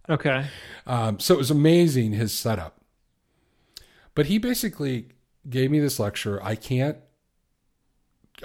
Okay. 0.09 0.45
Um, 0.85 1.19
so 1.19 1.33
it 1.33 1.37
was 1.37 1.51
amazing 1.51 2.13
his 2.13 2.33
setup. 2.33 2.81
But 4.15 4.27
he 4.27 4.37
basically 4.37 5.09
gave 5.49 5.69
me 5.69 5.79
this 5.79 5.99
lecture. 5.99 6.41
I 6.43 6.55
can't 6.55 6.97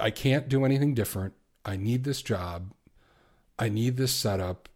I 0.01 0.11
can't 0.11 0.49
do 0.49 0.65
anything 0.65 0.95
different. 0.95 1.35
I 1.65 1.77
need 1.77 2.05
this 2.05 2.23
job. 2.23 2.73
I 3.59 3.69
need 3.69 3.97
this 3.97 4.13
setup. 4.13 4.69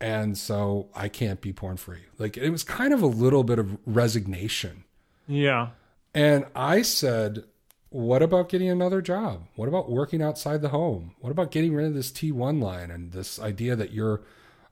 And 0.00 0.36
so 0.38 0.88
I 0.94 1.08
can't 1.08 1.40
be 1.40 1.52
porn 1.52 1.76
free. 1.76 2.02
Like 2.18 2.36
it 2.36 2.50
was 2.50 2.62
kind 2.62 2.92
of 2.92 3.02
a 3.02 3.06
little 3.06 3.42
bit 3.44 3.58
of 3.58 3.78
resignation. 3.86 4.84
Yeah. 5.26 5.70
And 6.14 6.46
I 6.54 6.82
said, 6.82 7.44
What 7.90 8.22
about 8.22 8.48
getting 8.50 8.68
another 8.68 9.00
job? 9.00 9.46
What 9.56 9.68
about 9.68 9.90
working 9.90 10.22
outside 10.22 10.60
the 10.60 10.68
home? 10.68 11.14
What 11.20 11.30
about 11.30 11.50
getting 11.50 11.74
rid 11.74 11.86
of 11.86 11.94
this 11.94 12.10
T1 12.12 12.60
line 12.62 12.90
and 12.90 13.12
this 13.12 13.40
idea 13.40 13.76
that 13.76 13.92
you're 13.92 14.22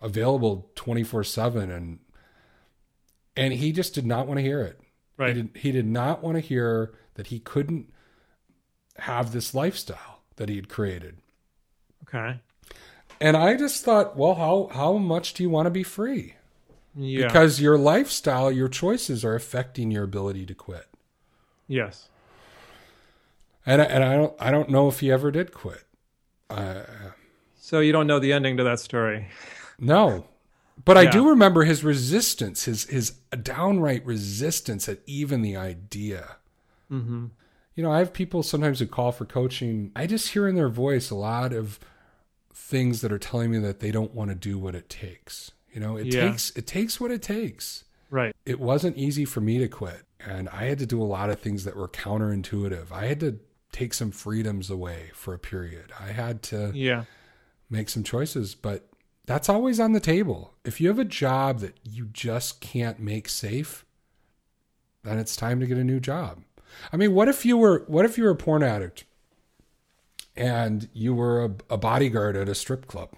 available 0.02 0.70
24 0.74 1.24
7? 1.24 1.70
And 1.70 1.98
and 3.36 3.52
he 3.54 3.72
just 3.72 3.94
did 3.94 4.06
not 4.06 4.26
want 4.26 4.38
to 4.38 4.42
hear 4.42 4.60
it. 4.60 4.80
Right. 5.16 5.34
He 5.34 5.42
did, 5.42 5.56
he 5.56 5.72
did 5.72 5.86
not 5.86 6.22
want 6.22 6.36
to 6.36 6.40
hear 6.40 6.94
that 7.14 7.28
he 7.28 7.38
couldn't 7.38 7.90
have 8.98 9.32
this 9.32 9.54
lifestyle 9.54 10.20
that 10.36 10.48
he 10.50 10.56
had 10.56 10.68
created. 10.68 11.16
Okay. 12.08 12.40
And 13.20 13.36
I 13.36 13.56
just 13.56 13.82
thought, 13.82 14.16
well, 14.16 14.34
how 14.34 14.68
how 14.72 14.98
much 14.98 15.32
do 15.32 15.42
you 15.42 15.48
want 15.48 15.66
to 15.66 15.70
be 15.70 15.82
free? 15.82 16.34
Yeah. 16.94 17.26
Because 17.26 17.60
your 17.60 17.78
lifestyle, 17.78 18.52
your 18.52 18.68
choices 18.68 19.24
are 19.24 19.34
affecting 19.34 19.90
your 19.90 20.04
ability 20.04 20.44
to 20.46 20.54
quit. 20.54 20.86
yes. 21.66 22.08
And 23.66 23.82
I, 23.82 23.84
and 23.86 24.04
I 24.04 24.14
don't 24.16 24.34
I 24.38 24.50
don't 24.50 24.68
know 24.70 24.88
if 24.88 25.00
he 25.00 25.10
ever 25.10 25.30
did 25.30 25.52
quit. 25.52 25.82
Uh, 26.48 26.82
So 27.58 27.80
you 27.80 27.92
don't 27.92 28.06
know 28.06 28.18
the 28.20 28.32
ending 28.32 28.56
to 28.58 28.64
that 28.64 28.78
story. 28.80 29.28
no, 29.78 30.26
but 30.84 30.96
I 30.96 31.06
do 31.10 31.28
remember 31.30 31.64
his 31.64 31.82
resistance, 31.82 32.64
his 32.64 32.84
his 32.84 33.10
downright 33.42 34.04
resistance 34.06 34.88
at 34.88 35.00
even 35.06 35.42
the 35.42 35.56
idea. 35.56 36.36
Mm-hmm. 36.90 37.26
You 37.74 37.82
know, 37.82 37.90
I 37.92 37.98
have 37.98 38.12
people 38.12 38.42
sometimes 38.42 38.78
who 38.78 38.86
call 38.86 39.12
for 39.12 39.24
coaching. 39.26 39.90
I 39.96 40.06
just 40.06 40.28
hear 40.28 40.46
in 40.48 40.54
their 40.54 40.68
voice 40.68 41.10
a 41.10 41.14
lot 41.16 41.52
of 41.52 41.78
things 42.54 43.00
that 43.02 43.12
are 43.12 43.18
telling 43.18 43.50
me 43.50 43.58
that 43.58 43.80
they 43.80 43.90
don't 43.90 44.14
want 44.14 44.30
to 44.30 44.34
do 44.34 44.58
what 44.58 44.74
it 44.74 44.88
takes. 44.88 45.50
You 45.72 45.80
know, 45.80 45.96
it 45.96 46.06
Yeah. 46.06 46.30
takes 46.30 46.50
it 46.56 46.66
takes 46.66 47.00
what 47.00 47.10
it 47.10 47.20
takes. 47.22 47.84
Right. 48.10 48.34
It 48.46 48.60
wasn't 48.60 48.96
easy 48.96 49.24
for 49.24 49.40
me 49.40 49.58
to 49.58 49.66
quit, 49.68 50.02
and 50.20 50.48
I 50.50 50.64
had 50.66 50.78
to 50.78 50.86
do 50.86 51.02
a 51.02 51.04
lot 51.04 51.28
of 51.30 51.40
things 51.40 51.64
that 51.64 51.74
were 51.76 51.88
counterintuitive. 51.88 52.92
I 52.92 53.06
had 53.06 53.20
to 53.20 53.40
take 53.76 53.92
some 53.92 54.10
freedoms 54.10 54.70
away 54.70 55.10
for 55.14 55.34
a 55.34 55.38
period. 55.38 55.92
I 56.00 56.06
had 56.12 56.42
to 56.44 56.70
Yeah. 56.74 57.04
make 57.68 57.88
some 57.90 58.02
choices, 58.02 58.54
but 58.54 58.88
that's 59.26 59.48
always 59.48 59.78
on 59.78 59.92
the 59.92 60.00
table. 60.00 60.54
If 60.64 60.80
you 60.80 60.88
have 60.88 60.98
a 60.98 61.04
job 61.04 61.58
that 61.60 61.74
you 61.84 62.06
just 62.06 62.60
can't 62.60 62.98
make 62.98 63.28
safe, 63.28 63.84
then 65.02 65.18
it's 65.18 65.36
time 65.36 65.60
to 65.60 65.66
get 65.66 65.76
a 65.76 65.84
new 65.84 66.00
job. 66.00 66.42
I 66.92 66.96
mean, 66.96 67.12
what 67.12 67.28
if 67.28 67.44
you 67.44 67.56
were 67.58 67.84
what 67.86 68.04
if 68.04 68.16
you 68.16 68.24
were 68.24 68.30
a 68.30 68.36
porn 68.36 68.62
addict 68.62 69.04
and 70.36 70.88
you 70.94 71.14
were 71.14 71.44
a, 71.44 71.74
a 71.74 71.76
bodyguard 71.76 72.34
at 72.36 72.48
a 72.48 72.54
strip 72.54 72.86
club? 72.86 73.10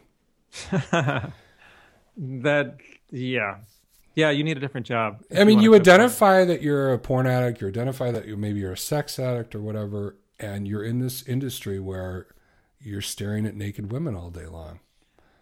That. 2.20 2.78
Yeah. 3.10 3.58
Yeah. 4.16 4.30
You 4.30 4.42
need 4.42 4.56
a 4.56 4.60
different 4.60 4.86
job. 4.86 5.22
I 5.30 5.44
mean, 5.44 5.56
wanna 5.58 5.62
you 5.62 5.74
identify 5.76 6.44
that 6.44 6.62
you're 6.62 6.92
a 6.92 6.98
porn 6.98 7.26
addict, 7.28 7.60
you 7.60 7.68
identify 7.68 8.10
that 8.10 8.26
you 8.26 8.36
maybe 8.36 8.58
you're 8.58 8.72
a 8.72 8.76
sex 8.76 9.18
addict 9.20 9.54
or 9.54 9.60
whatever, 9.60 10.16
and 10.38 10.66
you're 10.68 10.84
in 10.84 10.98
this 10.98 11.22
industry 11.26 11.78
where 11.80 12.26
you're 12.80 13.02
staring 13.02 13.46
at 13.46 13.54
naked 13.54 13.92
women 13.92 14.14
all 14.14 14.30
day 14.30 14.46
long. 14.46 14.80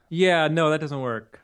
Yeah. 0.08 0.48
No, 0.48 0.70
that 0.70 0.80
doesn't 0.80 1.00
work. 1.00 1.40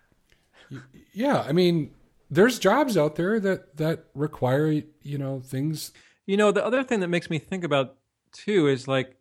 Yeah, 1.13 1.45
I 1.47 1.53
mean, 1.53 1.93
there's 2.31 2.59
jobs 2.59 2.97
out 2.97 3.17
there 3.17 3.39
that 3.41 3.77
that 3.77 4.07
require 4.15 4.83
you 5.03 5.19
know 5.19 5.41
things. 5.41 5.93
You 6.27 6.37
know, 6.37 6.51
the 6.51 6.65
other 6.65 6.83
thing 6.83 7.01
that 7.01 7.09
makes 7.09 7.29
me 7.29 7.39
think 7.39 7.65
about 7.65 7.97
too 8.33 8.69
is 8.69 8.89
like, 8.89 9.17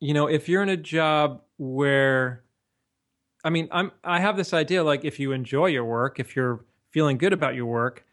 you 0.00 0.14
know, 0.14 0.26
if 0.26 0.48
you're 0.48 0.62
in 0.62 0.70
a 0.70 0.76
job 0.76 1.42
where, 1.58 2.44
I 3.44 3.50
mean, 3.50 3.68
I'm 3.70 3.92
I 4.02 4.20
have 4.20 4.36
this 4.36 4.54
idea 4.54 4.82
like 4.82 5.04
if 5.04 5.20
you 5.20 5.32
enjoy 5.32 5.66
your 5.66 5.84
work, 5.84 6.18
if 6.18 6.34
you're 6.34 6.64
feeling 6.90 7.18
good 7.18 7.34
about 7.34 7.54
your 7.54 7.66
work, 7.66 8.04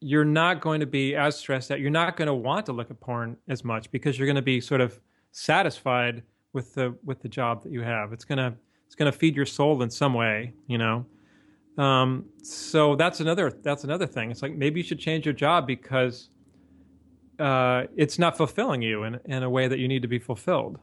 you're 0.00 0.24
not 0.24 0.60
going 0.60 0.80
to 0.80 0.86
be 0.86 1.16
as 1.16 1.36
stressed 1.36 1.70
out. 1.70 1.80
You're 1.80 1.90
not 1.90 2.16
going 2.16 2.26
to 2.26 2.34
want 2.34 2.66
to 2.66 2.72
look 2.72 2.90
at 2.90 3.00
porn 3.00 3.36
as 3.48 3.64
much 3.64 3.90
because 3.90 4.18
you're 4.18 4.26
going 4.26 4.36
to 4.36 4.42
be 4.42 4.60
sort 4.60 4.80
of 4.80 5.00
satisfied 5.32 6.22
with 6.52 6.74
the 6.74 6.94
with 7.04 7.20
the 7.20 7.28
job 7.28 7.62
that 7.62 7.72
you 7.72 7.82
have. 7.82 8.12
It's 8.12 8.24
gonna 8.24 8.54
it's 8.86 8.94
gonna 8.94 9.12
feed 9.12 9.36
your 9.36 9.46
soul 9.46 9.82
in 9.82 9.90
some 9.90 10.14
way, 10.14 10.52
you 10.66 10.78
know. 10.78 11.06
Um, 11.76 12.26
so 12.42 12.96
that's 12.96 13.20
another 13.20 13.52
that's 13.62 13.84
another 13.84 14.06
thing. 14.06 14.30
It's 14.30 14.42
like 14.42 14.54
maybe 14.54 14.80
you 14.80 14.84
should 14.84 14.98
change 14.98 15.24
your 15.26 15.34
job 15.34 15.66
because 15.66 16.30
uh, 17.38 17.84
it's 17.96 18.18
not 18.18 18.36
fulfilling 18.36 18.82
you 18.82 19.04
in 19.04 19.20
in 19.26 19.42
a 19.42 19.50
way 19.50 19.68
that 19.68 19.78
you 19.78 19.88
need 19.88 20.02
to 20.02 20.08
be 20.08 20.18
fulfilled. 20.18 20.78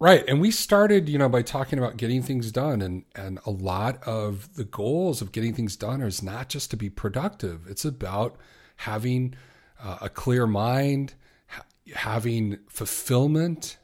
Right. 0.00 0.24
And 0.28 0.40
we 0.40 0.50
started, 0.50 1.08
you 1.08 1.18
know, 1.18 1.28
by 1.28 1.42
talking 1.42 1.78
about 1.78 1.96
getting 1.96 2.22
things 2.22 2.50
done 2.50 2.82
and 2.82 3.04
and 3.14 3.38
a 3.46 3.50
lot 3.50 4.02
of 4.04 4.54
the 4.54 4.64
goals 4.64 5.22
of 5.22 5.32
getting 5.32 5.54
things 5.54 5.76
done 5.76 6.02
is 6.02 6.22
not 6.22 6.48
just 6.48 6.70
to 6.72 6.76
be 6.76 6.90
productive. 6.90 7.66
It's 7.68 7.84
about 7.84 8.36
having 8.76 9.34
uh, 9.80 9.98
a 10.02 10.08
clear 10.08 10.46
mind, 10.46 11.14
ha- 11.46 11.64
having 11.94 12.58
fulfillment 12.68 13.78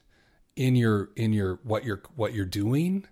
in 0.55 0.75
your 0.75 1.09
in 1.15 1.33
your 1.33 1.59
what 1.63 1.85
you're 1.85 2.03
what 2.15 2.33
you're 2.33 2.45
doing. 2.45 3.07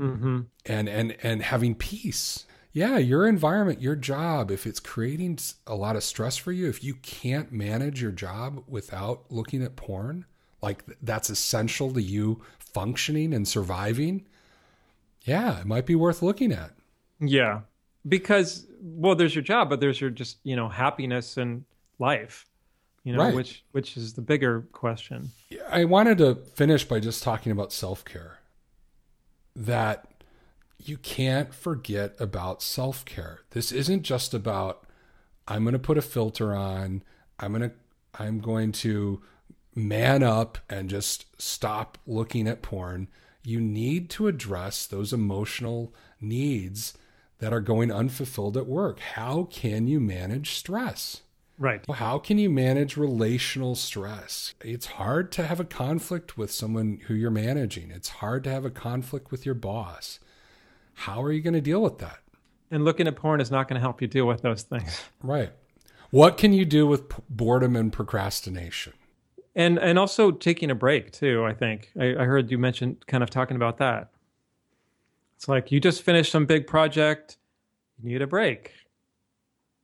Mm-hmm. 0.00 0.40
And 0.66 0.88
and 0.88 1.16
and 1.22 1.42
having 1.42 1.74
peace. 1.74 2.46
Yeah, 2.72 2.98
your 2.98 3.26
environment, 3.26 3.82
your 3.82 3.96
job, 3.96 4.50
if 4.50 4.66
it's 4.66 4.78
creating 4.78 5.38
a 5.66 5.74
lot 5.74 5.96
of 5.96 6.04
stress 6.04 6.36
for 6.36 6.52
you, 6.52 6.68
if 6.68 6.84
you 6.84 6.94
can't 6.94 7.50
manage 7.50 8.00
your 8.00 8.12
job 8.12 8.62
without 8.68 9.24
looking 9.30 9.62
at 9.62 9.74
porn, 9.74 10.26
like 10.62 10.84
that's 11.02 11.30
essential 11.30 11.92
to 11.92 12.02
you 12.02 12.42
functioning 12.58 13.32
and 13.34 13.46
surviving, 13.46 14.26
yeah, 15.22 15.60
it 15.60 15.66
might 15.66 15.86
be 15.86 15.94
worth 15.94 16.22
looking 16.22 16.52
at. 16.52 16.70
Yeah. 17.20 17.60
Because 18.06 18.66
well, 18.80 19.14
there's 19.14 19.34
your 19.34 19.42
job, 19.42 19.68
but 19.68 19.80
there's 19.80 20.00
your 20.00 20.10
just, 20.10 20.38
you 20.44 20.56
know, 20.56 20.68
happiness 20.68 21.36
and 21.36 21.64
life. 21.98 22.46
You 23.04 23.14
know, 23.14 23.24
Right. 23.24 23.34
which 23.34 23.64
which 23.72 23.96
is 23.96 24.14
the 24.14 24.20
bigger 24.22 24.62
question. 24.72 25.30
I 25.70 25.84
wanted 25.84 26.18
to 26.18 26.34
finish 26.34 26.84
by 26.84 27.00
just 27.00 27.22
talking 27.22 27.52
about 27.52 27.72
self 27.72 28.04
care. 28.04 28.38
That 29.56 30.06
you 30.78 30.96
can't 30.98 31.52
forget 31.54 32.14
about 32.20 32.62
self 32.62 33.04
care. 33.04 33.40
This 33.50 33.72
isn't 33.72 34.02
just 34.02 34.34
about 34.34 34.84
I'm 35.46 35.64
going 35.64 35.72
to 35.72 35.78
put 35.78 35.98
a 35.98 36.02
filter 36.02 36.54
on. 36.54 37.02
I'm 37.40 37.52
going 37.52 37.70
to 37.70 37.76
I'm 38.20 38.40
going 38.40 38.72
to 38.72 39.22
man 39.78 40.22
up 40.22 40.58
and 40.68 40.90
just 40.90 41.40
stop 41.40 41.98
looking 42.06 42.46
at 42.46 42.62
porn. 42.62 43.08
You 43.44 43.60
need 43.60 44.10
to 44.10 44.28
address 44.28 44.86
those 44.86 45.12
emotional 45.12 45.94
needs 46.20 46.96
that 47.38 47.52
are 47.52 47.60
going 47.60 47.90
unfulfilled 47.92 48.56
at 48.56 48.66
work. 48.66 49.00
How 49.00 49.44
can 49.44 49.86
you 49.86 50.00
manage 50.00 50.54
stress? 50.54 51.22
Right. 51.58 51.86
Well, 51.88 51.96
how 51.96 52.18
can 52.18 52.38
you 52.38 52.50
manage 52.50 52.96
relational 52.96 53.74
stress? 53.74 54.54
It's 54.60 54.86
hard 54.86 55.32
to 55.32 55.46
have 55.46 55.58
a 55.58 55.64
conflict 55.64 56.36
with 56.36 56.52
someone 56.52 57.00
who 57.06 57.14
you're 57.14 57.30
managing. 57.30 57.90
It's 57.90 58.08
hard 58.08 58.44
to 58.44 58.50
have 58.50 58.64
a 58.64 58.70
conflict 58.70 59.30
with 59.30 59.44
your 59.44 59.56
boss. 59.56 60.20
How 60.94 61.22
are 61.22 61.32
you 61.32 61.40
going 61.40 61.54
to 61.54 61.60
deal 61.60 61.82
with 61.82 61.98
that? 61.98 62.18
And 62.70 62.84
looking 62.84 63.08
at 63.08 63.16
porn 63.16 63.40
is 63.40 63.50
not 63.50 63.66
going 63.66 63.76
to 63.76 63.80
help 63.80 64.02
you 64.02 64.08
deal 64.08 64.26
with 64.26 64.42
those 64.42 64.62
things. 64.62 65.00
Right. 65.22 65.50
What 66.10 66.38
can 66.38 66.52
you 66.52 66.64
do 66.64 66.86
with 66.86 67.08
boredom 67.28 67.76
and 67.76 67.92
procrastination? 67.92 68.94
And 69.58 69.78
and 69.78 69.98
also 69.98 70.30
taking 70.30 70.70
a 70.70 70.74
break 70.74 71.10
too. 71.12 71.44
I 71.44 71.52
think 71.52 71.90
I, 72.00 72.14
I 72.16 72.24
heard 72.24 72.50
you 72.50 72.56
mention 72.56 72.96
kind 73.06 73.22
of 73.22 73.28
talking 73.28 73.56
about 73.56 73.76
that. 73.78 74.10
It's 75.36 75.48
like 75.48 75.70
you 75.70 75.80
just 75.80 76.02
finished 76.02 76.32
some 76.32 76.46
big 76.46 76.66
project, 76.66 77.36
you 78.02 78.08
need 78.10 78.22
a 78.22 78.26
break. 78.26 78.72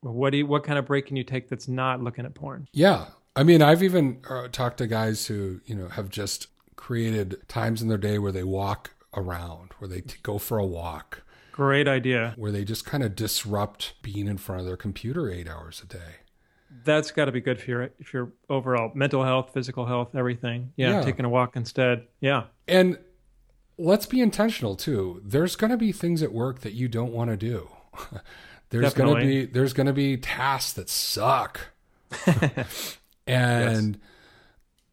Well, 0.03 0.15
what 0.15 0.31
do 0.31 0.39
you, 0.39 0.47
what 0.47 0.65
kind 0.65 0.79
of 0.79 0.87
break 0.87 1.07
can 1.07 1.17
you 1.17 1.25
take 1.25 1.49
that's 1.49 1.69
not 1.69 2.03
looking 2.03 2.25
at 2.25 2.35
porn? 2.35 2.69
Yeah. 2.73 3.07
I 3.37 3.43
mean, 3.43 3.63
I've 3.63 3.83
even 3.83 4.21
uh, 4.29 4.49
talked 4.49 4.79
to 4.79 4.87
guys 4.87 5.27
who, 5.27 5.61
you 5.65 5.75
know, 5.75 5.89
have 5.89 6.09
just 6.09 6.49
created 6.77 7.37
times 7.49 7.83
in 7.83 7.89
their 7.89 7.99
day 7.99 8.19
where 8.19 8.31
they 8.33 8.45
walk 8.45 8.91
around, 9.17 9.73
where 9.79 9.89
they 9.89 10.01
t- 10.03 10.17
go 10.23 10.39
for 10.39 10.59
a 10.59 10.67
walk, 10.67 11.23
Great 11.53 11.89
idea. 11.89 12.35
where 12.37 12.53
they 12.53 12.65
just 12.65 12.85
kind 12.85 13.03
of 13.03 13.15
disrupt 13.17 13.95
being 14.03 14.27
in 14.29 14.39
front 14.39 14.61
of 14.61 14.67
their 14.67 14.77
computer 14.77 15.31
eight 15.31 15.49
hours 15.49 15.83
a 15.83 15.87
day. 15.87 16.17
That's 16.85 17.11
got 17.13 17.27
to 17.27 17.33
be 17.33 17.41
good 17.41 17.61
for 17.61 17.71
your 17.71 17.91
for 18.03 18.17
your 18.17 18.33
overall 18.51 18.91
mental 18.95 19.23
health, 19.23 19.51
physical 19.55 19.87
health, 19.87 20.15
everything. 20.15 20.73
Yeah, 20.77 20.95
Yeah. 20.95 21.03
taking 21.03 21.25
a 21.25 21.29
walk 21.29 21.57
instead. 21.57 22.07
Yeah. 22.21 22.45
And 22.67 22.99
let's 23.79 24.07
be 24.07 24.21
intentional 24.21 24.75
too. 24.77 25.21
There's 25.25 25.57
going 25.57 25.71
to 25.71 25.77
be 25.77 25.93
things 25.93 26.23
at 26.23 26.33
work 26.33 26.61
that 26.61 26.73
you 26.73 26.89
don't 26.89 27.13
want 27.13 27.31
to 27.31 27.37
do. 27.37 27.69
there's 28.71 28.95
going 28.95 29.15
to 29.15 29.21
be 29.21 29.47
there's 29.47 29.73
going 29.73 29.87
to 29.87 29.93
be 29.93 30.17
tasks 30.17 30.73
that 30.73 30.89
suck. 30.89 31.69
and 33.27 33.99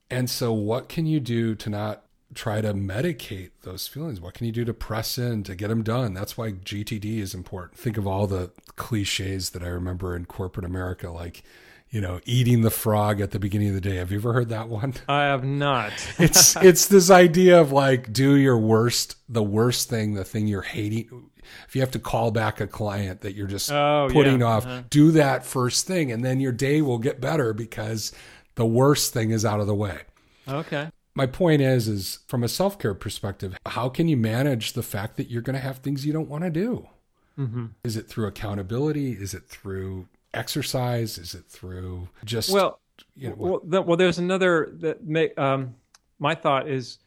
and 0.09 0.29
so 0.29 0.53
what 0.53 0.89
can 0.89 1.05
you 1.05 1.19
do 1.19 1.55
to 1.55 1.69
not 1.69 2.03
try 2.33 2.61
to 2.61 2.73
medicate 2.73 3.51
those 3.63 3.87
feelings? 3.87 4.21
What 4.21 4.33
can 4.33 4.45
you 4.45 4.51
do 4.53 4.63
to 4.65 4.73
press 4.73 5.17
in 5.17 5.43
to 5.43 5.55
get 5.55 5.67
them 5.67 5.83
done? 5.83 6.13
That's 6.13 6.37
why 6.37 6.51
GTD 6.51 7.17
is 7.19 7.33
important. 7.33 7.77
Think 7.77 7.97
of 7.97 8.07
all 8.07 8.27
the 8.27 8.51
clichés 8.77 9.51
that 9.51 9.63
I 9.63 9.67
remember 9.67 10.15
in 10.15 10.25
corporate 10.25 10.65
America 10.65 11.09
like 11.09 11.43
you 11.91 11.99
know, 12.01 12.21
eating 12.25 12.61
the 12.61 12.71
frog 12.71 13.19
at 13.21 13.31
the 13.31 13.39
beginning 13.39 13.67
of 13.67 13.73
the 13.75 13.81
day. 13.81 13.97
Have 13.97 14.11
you 14.11 14.17
ever 14.17 14.31
heard 14.33 14.49
that 14.49 14.69
one? 14.69 14.93
I 15.09 15.23
have 15.23 15.43
not. 15.43 15.91
it's 16.17 16.55
it's 16.55 16.87
this 16.87 17.09
idea 17.11 17.59
of 17.59 17.71
like 17.71 18.11
do 18.13 18.35
your 18.35 18.57
worst 18.57 19.17
the 19.29 19.43
worst 19.43 19.89
thing 19.89 20.13
the 20.13 20.23
thing 20.23 20.47
you're 20.47 20.61
hating 20.61 21.29
if 21.67 21.75
you 21.75 21.81
have 21.81 21.91
to 21.91 21.99
call 21.99 22.31
back 22.31 22.61
a 22.61 22.67
client 22.67 23.21
that 23.21 23.35
you're 23.35 23.47
just 23.47 23.71
Oh, 23.71 24.07
putting 24.11 24.39
yeah. 24.39 24.45
off 24.45 24.65
Uh-huh. 24.65 24.83
do 24.89 25.11
that 25.11 25.45
first 25.45 25.85
thing 25.85 26.11
and 26.11 26.23
then 26.23 26.39
your 26.39 26.53
day 26.53 26.81
will 26.81 26.97
get 26.97 27.19
better 27.19 27.53
because 27.53 28.13
the 28.55 28.65
worst 28.65 29.11
thing 29.13 29.31
is 29.31 29.43
out 29.43 29.59
of 29.59 29.67
the 29.67 29.75
way 29.75 29.99
okay. 30.47 30.89
my 31.15 31.25
point 31.25 31.61
is 31.61 31.87
is 31.89 32.19
from 32.27 32.43
a 32.43 32.47
self-care 32.47 32.93
perspective 32.93 33.57
how 33.65 33.89
can 33.89 34.07
you 34.07 34.15
manage 34.17 34.73
the 34.73 34.83
fact 34.83 35.17
that 35.17 35.29
you're 35.29 35.41
going 35.41 35.55
to 35.55 35.61
have 35.61 35.79
things 35.79 36.05
you 36.05 36.13
don't 36.13 36.29
want 36.29 36.43
to 36.45 36.49
do 36.49 36.87
hmm 37.35 37.65
is 37.83 37.97
it 37.97 38.07
through 38.07 38.27
accountability 38.27 39.11
is 39.13 39.33
it 39.33 39.47
through 39.47 40.07
exercise? 40.33 41.17
Is 41.17 41.33
it 41.33 41.45
through 41.47 42.07
just 42.23 42.51
Well, 42.51 42.79
you 43.15 43.29
know, 43.29 43.35
well, 43.37 43.59
th- 43.59 43.85
well, 43.85 43.97
there's 43.97 44.19
another 44.19 44.69
that 44.79 45.05
may, 45.05 45.33
um, 45.35 45.75
my 46.19 46.35
thought 46.35 46.69
is 46.69 46.99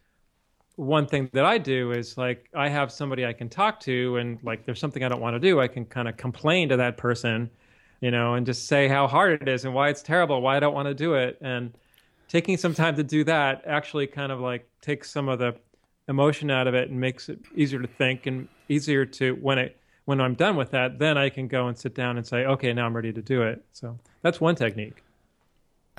one 0.77 1.07
thing 1.07 1.31
that 1.33 1.45
I 1.45 1.59
do 1.59 1.93
is 1.93 2.18
like 2.18 2.49
I 2.55 2.68
have 2.68 2.91
somebody 2.91 3.25
I 3.25 3.33
can 3.33 3.49
talk 3.49 3.81
to, 3.81 4.16
and 4.16 4.39
like 4.43 4.64
there's 4.64 4.81
something 4.81 5.05
I 5.05 5.09
don't 5.09 5.20
want 5.20 5.35
to 5.35 5.41
do, 5.41 5.61
I 5.61 5.68
can 5.68 5.85
kind 5.85 6.09
of 6.09 6.16
complain 6.16 6.68
to 6.70 6.77
that 6.77 6.97
person, 6.97 7.51
you 8.01 8.11
know, 8.11 8.35
and 8.35 8.45
just 8.45 8.66
say 8.66 8.89
how 8.89 9.07
hard 9.07 9.41
it 9.43 9.49
is 9.49 9.64
and 9.64 9.75
why 9.75 9.89
it's 9.89 10.03
terrible, 10.03 10.41
why 10.41 10.57
I 10.57 10.61
don't 10.61 10.75
want 10.75 10.89
to 10.89 10.95
do 10.95 11.14
it, 11.14 11.39
and 11.41 11.72
taking 12.29 12.57
some 12.57 12.75
time 12.75 12.97
to 12.97 13.05
do 13.05 13.22
that 13.25 13.62
actually 13.66 14.07
kind 14.07 14.33
of 14.33 14.41
like 14.41 14.68
takes 14.81 15.11
some 15.11 15.29
of 15.29 15.39
the 15.39 15.55
emotion 16.09 16.51
out 16.51 16.66
of 16.66 16.75
it 16.75 16.91
and 16.91 17.01
makes 17.01 17.29
it 17.29 17.39
easier 17.55 17.81
to 17.81 17.89
think 17.89 18.27
and 18.27 18.49
easier 18.68 19.07
to 19.07 19.35
when 19.37 19.59
it 19.59 19.79
when 20.05 20.20
I'm 20.20 20.34
done 20.34 20.57
with 20.57 20.70
that, 20.72 20.98
then 20.98 21.16
I 21.16 21.30
can 21.30 21.48
go 21.48 21.68
and 21.68 21.76
sit 21.78 21.94
down 21.94 22.16
and 22.16 22.26
say, 22.26 22.44
okay, 22.44 22.72
now 22.72 22.86
I'm 22.86 22.94
ready 22.94 23.12
to 23.12 23.22
do 23.22 23.42
it. 23.42 23.64
So 23.72 23.98
that's 24.22 24.40
one 24.40 24.55
technique. 24.55 25.02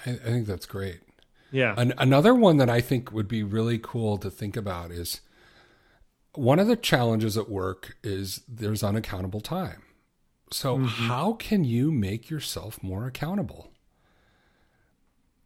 I, 0.05 0.11
I 0.11 0.15
think 0.15 0.45
that's 0.45 0.65
great 0.65 0.99
Yeah. 1.51 1.73
An, 1.77 1.93
another 1.97 2.33
one 2.33 2.57
that 2.57 2.69
I 2.69 2.81
think 2.81 3.11
would 3.11 3.27
be 3.27 3.43
really 3.43 3.79
cool 3.79 4.17
to 4.17 4.29
think 4.29 4.57
about 4.57 4.91
is 4.91 5.21
one 6.33 6.59
of 6.59 6.67
the 6.67 6.75
challenges 6.75 7.37
at 7.37 7.49
work 7.49 7.97
is 8.03 8.41
there's 8.47 8.83
unaccountable 8.83 9.41
time. 9.41 9.81
So, 10.51 10.77
mm-hmm. 10.77 11.07
how 11.07 11.33
can 11.33 11.63
you 11.63 11.91
make 11.91 12.29
yourself 12.29 12.83
more 12.83 13.07
accountable? 13.07 13.71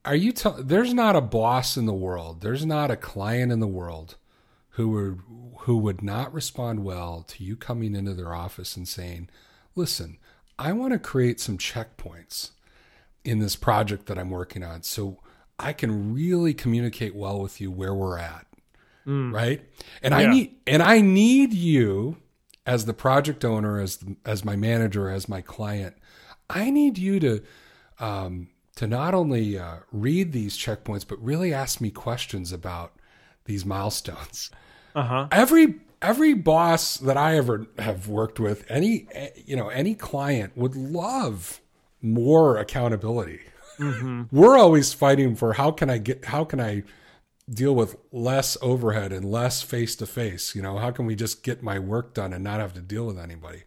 Are 0.03 0.15
you 0.15 0.31
tell 0.31 0.53
there's 0.53 0.93
not 0.93 1.15
a 1.15 1.21
boss 1.21 1.77
in 1.77 1.85
the 1.85 1.93
world, 1.93 2.41
there's 2.41 2.65
not 2.65 2.91
a 2.91 2.97
client 2.97 3.51
in 3.51 3.59
the 3.59 3.67
world 3.67 4.15
who 4.79 4.87
would 4.87 5.19
who 5.63 5.77
would 5.77 6.01
not 6.01 6.33
respond 6.33 6.85
well 6.85 7.25
to 7.27 7.43
you 7.43 7.57
coming 7.57 7.95
into 7.95 8.13
their 8.13 8.33
office 8.33 8.77
and 8.77 8.87
saying, 8.87 9.27
"Listen, 9.75 10.17
I 10.57 10.71
want 10.71 10.93
to 10.93 10.99
create 10.99 11.41
some 11.41 11.57
checkpoints 11.57 12.51
in 13.25 13.39
this 13.39 13.57
project 13.57 14.05
that 14.05 14.17
I'm 14.17 14.29
working 14.29 14.63
on 14.63 14.83
so 14.83 15.19
I 15.59 15.73
can 15.73 16.13
really 16.13 16.53
communicate 16.53 17.13
well 17.13 17.41
with 17.41 17.59
you 17.59 17.69
where 17.69 17.93
we're 17.93 18.19
at." 18.19 18.47
Right? 19.33 19.65
And 20.01 20.13
I 20.13 20.31
need 20.31 20.55
and 20.65 20.81
I 20.81 21.01
need 21.01 21.53
you 21.53 22.15
as 22.65 22.85
the 22.85 22.93
project 22.93 23.43
owner 23.43 23.81
as 23.81 23.99
as 24.23 24.45
my 24.45 24.55
manager 24.55 25.09
as 25.09 25.27
my 25.27 25.41
client. 25.41 25.97
I 26.49 26.69
need 26.69 26.97
you 26.97 27.19
to 27.19 27.43
um 27.99 28.47
to 28.77 28.87
not 28.87 29.13
only 29.13 29.59
uh, 29.59 29.79
read 29.91 30.31
these 30.31 30.57
checkpoints 30.57 31.05
but 31.05 31.21
really 31.21 31.53
ask 31.53 31.81
me 31.81 31.91
questions 31.91 32.53
about 32.53 32.93
these 33.43 33.65
milestones 33.65 34.49
Uh 34.95 35.03
huh. 35.03 35.27
every 35.31 35.75
every 36.01 36.33
boss 36.33 36.97
that 36.97 37.17
I 37.17 37.37
ever 37.37 37.67
have 37.77 38.07
worked 38.07 38.39
with, 38.39 38.65
any 38.69 39.07
eh, 39.11 39.29
you 39.45 39.55
know, 39.55 39.69
any 39.69 39.95
client 39.95 40.55
would 40.57 40.75
love 40.75 41.61
more 42.01 42.57
accountability. 42.57 43.41
We're 44.31 44.57
always 44.57 44.91
fighting 44.93 45.35
for 45.35 45.53
how 45.53 45.71
can 45.71 45.89
I 45.89 45.99
get 45.99 46.25
how 46.25 46.43
can 46.43 46.59
I 46.59 46.83
deal 47.49 47.73
with 47.73 47.95
less 48.11 48.57
overhead 48.61 49.11
and 49.11 49.25
less 49.25 49.61
face 49.61 49.95
to 49.97 50.05
face, 50.05 50.53
you 50.53 50.61
know, 50.61 50.77
how 50.77 50.91
can 50.91 51.05
we 51.05 51.15
just 51.15 51.43
get 51.43 51.63
my 51.63 51.79
work 51.79 52.13
done 52.13 52.33
and 52.33 52.43
not 52.43 52.59
have 52.59 52.73
to 52.73 52.81
deal 52.81 53.05
with 53.05 53.17
anybody? 53.17 53.63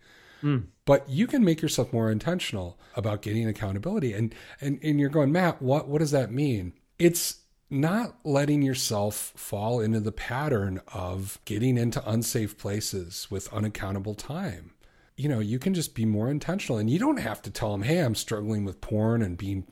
but 0.85 1.09
you 1.09 1.27
can 1.29 1.45
make 1.45 1.62
yourself 1.62 1.93
more 1.93 2.11
intentional 2.11 2.79
about 2.97 3.23
getting 3.23 3.47
accountability. 3.49 4.12
And 4.12 4.35
and 4.61 4.79
and 4.83 4.99
you're 4.99 5.09
going, 5.09 5.33
Matt, 5.33 5.62
what 5.62 5.89
what 5.89 5.99
does 6.01 6.11
that 6.11 6.33
mean? 6.33 6.73
It's 6.99 7.37
not 7.73 8.16
letting 8.25 8.62
yourself 8.62 9.33
fall 9.35 9.81
into 9.81 9.99
the 10.01 10.12
pattern 10.12 10.81
of 10.93 11.39
getting 11.45 11.79
into 11.79 12.09
unsafe 12.09 12.57
places 12.59 13.29
with 13.31 13.53
unaccountable 13.53 14.14
time. 14.14 14.73
You 15.16 15.29
know, 15.29 15.41
you 15.41 15.59
can 15.59 15.75
just 15.75 15.95
be 15.95 16.05
more 16.05 16.31
intentional 16.31 16.79
and 16.79 16.89
you 16.91 16.99
don't 16.99 17.18
have 17.18 17.43
to 17.43 17.51
tell 17.51 17.73
them, 17.73 17.83
"Hey, 17.83 17.99
I'm 17.99 18.14
struggling 18.14 18.64
with 18.64 18.81
porn 18.81 19.23
and 19.23 19.37
being 19.37 19.66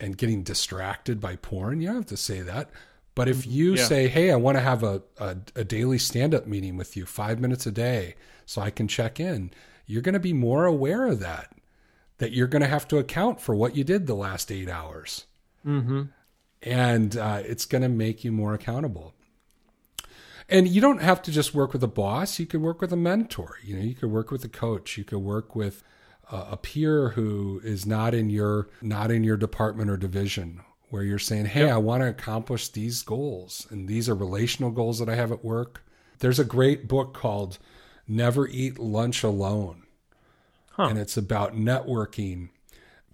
and 0.00 0.16
getting 0.16 0.42
distracted 0.42 1.20
by 1.20 1.36
porn." 1.36 1.80
You 1.80 1.88
don't 1.88 1.96
have 1.96 2.06
to 2.06 2.16
say 2.16 2.40
that. 2.42 2.70
But 3.14 3.28
if 3.28 3.46
you 3.46 3.74
Yeah. 3.76 3.84
say, 3.84 4.08
"Hey, 4.08 4.32
I 4.32 4.36
want 4.36 4.56
to 4.56 4.60
have 4.60 4.82
a, 4.82 5.02
a, 5.18 5.36
a 5.54 5.64
daily 5.64 5.98
stand-up 5.98 6.46
meeting 6.48 6.76
with 6.76 6.96
you, 6.96 7.06
five 7.06 7.38
minutes 7.40 7.64
a 7.66 7.70
day, 7.72 8.16
so 8.44 8.60
I 8.60 8.70
can 8.70 8.88
check 8.88 9.20
in," 9.20 9.52
you're 9.86 10.02
going 10.02 10.14
to 10.14 10.20
be 10.20 10.32
more 10.32 10.64
aware 10.64 11.06
of 11.06 11.20
that. 11.20 11.52
That 12.18 12.32
you're 12.32 12.48
going 12.48 12.62
to 12.62 12.68
have 12.68 12.88
to 12.88 12.98
account 12.98 13.40
for 13.40 13.54
what 13.54 13.76
you 13.76 13.84
did 13.84 14.06
the 14.06 14.14
last 14.16 14.50
eight 14.52 14.68
hours, 14.68 15.26
Mm-hmm. 15.66 16.02
And 16.64 17.16
uh, 17.16 17.42
it's 17.44 17.66
going 17.66 17.82
to 17.82 17.88
make 17.88 18.24
you 18.24 18.32
more 18.32 18.54
accountable. 18.54 19.14
And 20.48 20.66
you 20.66 20.80
don't 20.80 21.00
have 21.00 21.22
to 21.22 21.30
just 21.30 21.54
work 21.54 21.72
with 21.72 21.82
a 21.82 21.88
boss. 21.88 22.38
You 22.38 22.46
could 22.46 22.60
work 22.60 22.80
with 22.80 22.92
a 22.92 22.96
mentor. 22.96 23.58
You 23.62 23.76
know, 23.76 23.82
you 23.82 23.94
could 23.94 24.10
work 24.10 24.30
with 24.30 24.44
a 24.44 24.48
coach. 24.48 24.98
You 24.98 25.04
could 25.04 25.18
work 25.18 25.54
with 25.54 25.82
a, 26.30 26.46
a 26.52 26.56
peer 26.56 27.10
who 27.10 27.60
is 27.64 27.86
not 27.86 28.14
in 28.14 28.30
your 28.30 28.68
not 28.82 29.10
in 29.10 29.24
your 29.24 29.36
department 29.36 29.90
or 29.90 29.96
division 29.96 30.60
where 30.88 31.02
you're 31.02 31.18
saying, 31.18 31.46
"Hey, 31.46 31.70
I 31.70 31.78
want 31.78 32.02
to 32.02 32.08
accomplish 32.08 32.68
these 32.68 33.02
goals, 33.02 33.66
and 33.70 33.88
these 33.88 34.08
are 34.08 34.14
relational 34.14 34.70
goals 34.70 34.98
that 34.98 35.08
I 35.08 35.14
have 35.14 35.32
at 35.32 35.44
work." 35.44 35.82
There's 36.18 36.38
a 36.38 36.44
great 36.44 36.88
book 36.88 37.14
called 37.14 37.58
"Never 38.06 38.46
Eat 38.46 38.78
Lunch 38.78 39.22
Alone," 39.22 39.84
Huh. 40.72 40.88
and 40.90 40.98
it's 40.98 41.16
about 41.16 41.56
networking, 41.56 42.50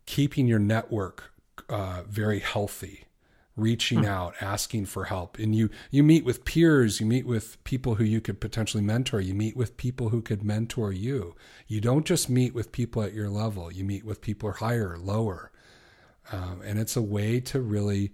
keeping 0.05 0.49
your 0.49 0.59
network 0.59 1.33
uh, 1.69 2.03
very 2.09 2.41
healthy, 2.41 3.05
reaching 3.61 4.07
out, 4.07 4.35
asking 4.41 4.87
for 4.87 5.05
help, 5.05 5.39
and 5.39 5.55
you 5.55 5.71
you 5.91 6.03
meet 6.03 6.25
with 6.25 6.45
peers, 6.45 7.01
you 7.01 7.07
meet 7.07 7.27
with 7.27 7.63
people 7.65 7.97
who 7.97 8.05
you 8.05 8.21
could 8.21 8.41
potentially 8.41 8.83
mentor, 8.83 9.21
you 9.21 9.35
meet 9.35 9.57
with 9.57 9.77
people 9.77 10.09
who 10.09 10.23
could 10.23 10.43
mentor 10.43 10.93
you. 10.93 11.35
You 11.67 11.81
don't 11.81 12.07
just 12.07 12.29
meet 12.29 12.55
with 12.55 12.73
people 12.73 13.03
at 13.03 13.15
your 13.15 13.29
level; 13.29 13.73
you 13.73 13.85
meet 13.85 14.05
with 14.05 14.21
people 14.21 14.53
higher, 14.53 14.97
lower, 14.99 15.53
um, 16.33 16.63
and 16.65 16.79
it's 16.79 16.97
a 16.97 17.03
way 17.03 17.41
to 17.41 17.61
really 17.61 18.13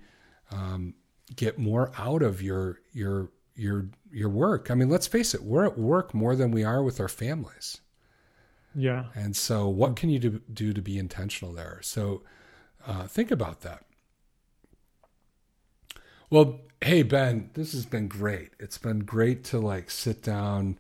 um, 0.51 0.95
get 1.35 1.59
more 1.59 1.93
out 1.97 2.23
of 2.23 2.43
your 2.43 2.81
your 2.93 3.31
your 3.55 3.89
your 4.11 4.29
work. 4.29 4.71
I 4.71 4.75
mean, 4.75 4.91
let's 4.91 5.07
face 5.07 5.35
it, 5.35 5.43
we're 5.43 5.65
at 5.65 5.79
work 5.79 6.15
more 6.15 6.37
than 6.37 6.51
we 6.51 6.65
are 6.65 6.83
with 6.83 7.01
our 7.01 7.09
families. 7.09 7.81
Yeah. 8.77 9.07
And 9.15 9.35
so, 9.35 9.69
what 9.69 9.97
can 9.97 10.11
you 10.11 10.19
do, 10.19 10.41
do 10.53 10.73
to 10.75 10.83
be 10.83 10.99
intentional 10.99 11.55
there? 11.55 11.81
So, 11.83 12.23
uh, 12.87 13.07
think 13.07 13.31
about 13.31 13.63
that. 13.63 13.86
Well, 16.31 16.61
hey, 16.81 17.03
Ben, 17.03 17.51
this 17.55 17.73
has 17.73 17.87
been 17.87 18.09
great. 18.09 18.51
It's 18.59 18.79
been 18.79 19.01
great 19.01 19.45
to 19.45 19.59
like 19.59 19.91
sit 19.91 20.23
down, 20.23 20.79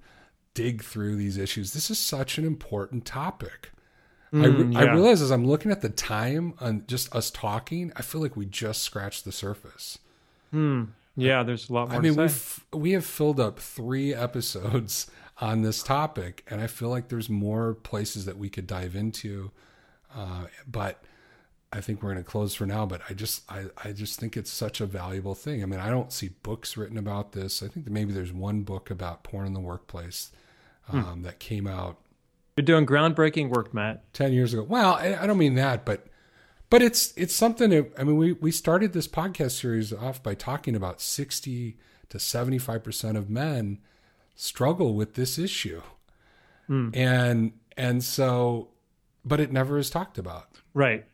dig 0.54 0.82
through 0.82 1.16
these 1.16 1.36
issues. 1.38 1.72
This 1.72 1.90
is 1.90 1.98
such 1.98 2.38
an 2.38 2.44
important 2.44 3.04
topic. 3.04 3.70
I, 4.32 4.46
re- 4.46 4.64
Mm, 4.64 4.76
I 4.76 4.92
realize 4.92 5.22
as 5.22 5.30
I'm 5.30 5.46
looking 5.46 5.70
at 5.70 5.80
the 5.82 5.88
time 5.88 6.54
on 6.60 6.84
just 6.86 7.14
us 7.14 7.30
talking, 7.30 7.92
I 7.96 8.02
feel 8.02 8.20
like 8.20 8.36
we 8.36 8.44
just 8.44 8.82
scratched 8.82 9.24
the 9.24 9.32
surface. 9.32 9.98
Hmm. 10.50 10.84
Yeah, 11.16 11.42
there's 11.44 11.70
a 11.70 11.72
lot 11.72 11.88
more 11.88 11.98
I 11.98 12.00
mean, 12.00 12.16
we've 12.16 12.64
we 12.72 12.92
have 12.92 13.06
filled 13.06 13.40
up 13.40 13.58
three 13.58 14.12
episodes 14.26 15.10
on 15.40 15.62
this 15.62 15.82
topic, 15.82 16.44
and 16.48 16.60
I 16.60 16.66
feel 16.66 16.88
like 16.90 17.08
there's 17.08 17.30
more 17.30 17.74
places 17.74 18.24
that 18.26 18.36
we 18.36 18.50
could 18.50 18.66
dive 18.66 18.94
into. 18.96 19.50
Uh, 20.14 20.46
but 20.66 21.02
I 21.72 21.80
think 21.80 22.02
we're 22.02 22.12
going 22.12 22.24
to 22.24 22.30
close 22.30 22.54
for 22.54 22.66
now. 22.66 22.86
But 22.86 23.02
I 23.08 23.14
just 23.14 23.50
I, 23.50 23.64
I 23.82 23.92
just 23.92 24.18
think 24.18 24.36
it's 24.36 24.50
such 24.50 24.80
a 24.80 24.86
valuable 24.86 25.34
thing. 25.34 25.62
I 25.62 25.66
mean, 25.66 25.80
I 25.80 25.90
don't 25.90 26.12
see 26.12 26.28
books 26.42 26.76
written 26.76 26.98
about 26.98 27.32
this. 27.32 27.62
I 27.62 27.68
think 27.68 27.84
that 27.84 27.92
maybe 27.92 28.12
there's 28.12 28.32
one 28.32 28.62
book 28.62 28.90
about 28.90 29.22
porn 29.24 29.46
in 29.46 29.54
the 29.54 29.60
workplace 29.60 30.30
um, 30.92 31.22
that 31.22 31.38
came 31.38 31.66
out 31.66 31.98
You're 32.56 32.64
doing 32.64 32.86
groundbreaking 32.86 33.50
work, 33.50 33.74
Matt. 33.74 34.12
10 34.12 34.32
years 34.32 34.52
ago. 34.52 34.62
Well, 34.62 34.94
I, 34.94 35.16
I 35.20 35.26
don't 35.26 35.38
mean 35.38 35.56
that, 35.56 35.84
but 35.84 36.06
but 36.70 36.82
it's 36.82 37.12
it's 37.16 37.34
something 37.34 37.70
that, 37.70 37.92
I 37.98 38.04
mean 38.04 38.16
we 38.16 38.32
we 38.32 38.50
started 38.50 38.92
this 38.92 39.08
podcast 39.08 39.52
series 39.52 39.92
off 39.92 40.22
by 40.22 40.34
talking 40.34 40.74
about 40.76 41.00
60 41.00 41.76
to 42.08 42.18
75% 42.18 43.16
of 43.16 43.28
men 43.28 43.78
struggle 44.36 44.94
with 44.94 45.14
this 45.14 45.38
issue. 45.38 45.82
And 46.94 47.52
and 47.76 48.02
so 48.02 48.68
but 49.24 49.40
it 49.40 49.52
never 49.52 49.78
is 49.78 49.90
talked 49.90 50.18
about. 50.18 50.48
Right. 50.72 51.04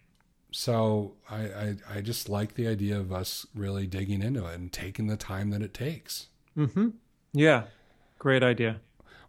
So 0.52 1.14
I, 1.28 1.36
I 1.36 1.76
I 1.94 2.00
just 2.00 2.28
like 2.28 2.54
the 2.54 2.68
idea 2.68 2.98
of 2.98 3.12
us 3.12 3.46
really 3.54 3.86
digging 3.86 4.22
into 4.22 4.46
it 4.46 4.54
and 4.54 4.72
taking 4.72 5.06
the 5.06 5.16
time 5.16 5.50
that 5.50 5.62
it 5.62 5.74
takes. 5.74 6.28
Mm-hmm. 6.56 6.90
Yeah. 7.32 7.64
Great 8.18 8.42
idea. 8.42 8.80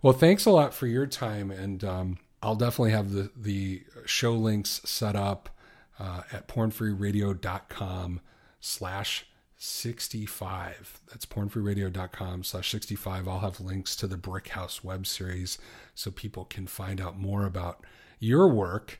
Well, 0.01 0.13
thanks 0.13 0.45
a 0.45 0.51
lot 0.51 0.73
for 0.73 0.85
your 0.85 1.07
time, 1.07 1.49
and 1.49 1.83
um, 1.83 2.17
I'll 2.41 2.55
definitely 2.55 2.91
have 2.91 3.11
the 3.11 3.31
the 3.35 3.83
show 4.05 4.33
links 4.33 4.81
set 4.83 5.15
up 5.15 5.49
uh, 5.97 6.23
at 6.31 6.47
pornfreeradio.com 6.47 8.19
slash 8.59 9.25
65. 9.57 10.99
That's 11.09 11.25
pornfreeradio.com 11.25 12.43
slash 12.43 12.69
65. 12.69 13.27
I'll 13.29 13.39
have 13.39 13.61
links 13.61 13.95
to 13.95 14.07
the 14.07 14.17
Brick 14.17 14.49
House 14.49 14.83
web 14.83 15.07
series 15.07 15.57
so 15.95 16.11
people 16.11 16.43
can 16.43 16.67
find 16.67 16.99
out 16.99 17.17
more 17.17 17.45
about 17.45 17.85
your 18.19 18.49
work. 18.49 18.99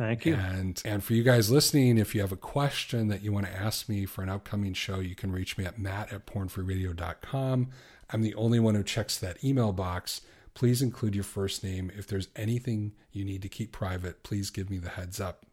Thank 0.00 0.24
you. 0.24 0.34
And 0.34 0.80
and 0.86 1.04
for 1.04 1.12
you 1.12 1.22
guys 1.22 1.50
listening, 1.50 1.98
if 1.98 2.14
you 2.14 2.22
have 2.22 2.32
a 2.32 2.36
question 2.36 3.08
that 3.08 3.20
you 3.22 3.34
want 3.34 3.44
to 3.44 3.52
ask 3.52 3.86
me 3.86 4.06
for 4.06 4.22
an 4.22 4.30
upcoming 4.30 4.72
show, 4.72 4.98
you 4.98 5.14
can 5.14 5.30
reach 5.30 5.58
me 5.58 5.66
at 5.66 5.78
matt 5.78 6.10
at 6.10 6.24
pornfreeradio.com. 6.24 7.68
I'm 8.08 8.22
the 8.22 8.34
only 8.34 8.58
one 8.58 8.76
who 8.76 8.82
checks 8.82 9.18
that 9.18 9.44
email 9.44 9.72
box. 9.74 10.22
Please 10.54 10.80
include 10.80 11.14
your 11.14 11.22
first 11.24 11.62
name. 11.62 11.92
If 11.94 12.06
there's 12.06 12.28
anything 12.34 12.92
you 13.12 13.26
need 13.26 13.42
to 13.42 13.50
keep 13.50 13.72
private, 13.72 14.22
please 14.22 14.48
give 14.48 14.70
me 14.70 14.78
the 14.78 14.88
heads 14.88 15.20
up. 15.20 15.44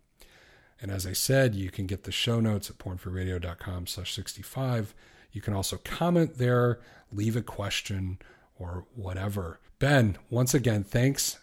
And 0.81 0.91
as 0.91 1.05
I 1.05 1.11
said, 1.11 1.53
you 1.53 1.69
can 1.69 1.85
get 1.85 2.05
the 2.05 2.11
show 2.13 2.39
notes 2.39 2.69
at 2.69 2.77
pornfreeradio.com 2.77 3.87
slash 3.87 4.13
65. 4.13 4.95
You 5.33 5.41
can 5.41 5.55
also 5.55 5.75
comment 5.83 6.37
there, 6.37 6.79
leave 7.11 7.35
a 7.35 7.41
question 7.41 8.17
or 8.57 8.85
whatever. 8.95 9.59
Ben, 9.79 10.17
once 10.29 10.53
again, 10.53 10.85
thanks. 10.85 11.35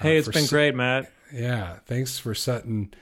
uh, 0.00 0.02
Hey, 0.02 0.16
it's 0.16 0.26
for 0.26 0.32
been 0.32 0.46
great, 0.46 0.74
Matt. 0.74 1.12
Yeah, 1.32 1.78
thanks 1.86 2.18
for 2.18 2.34
setting, 2.34 2.92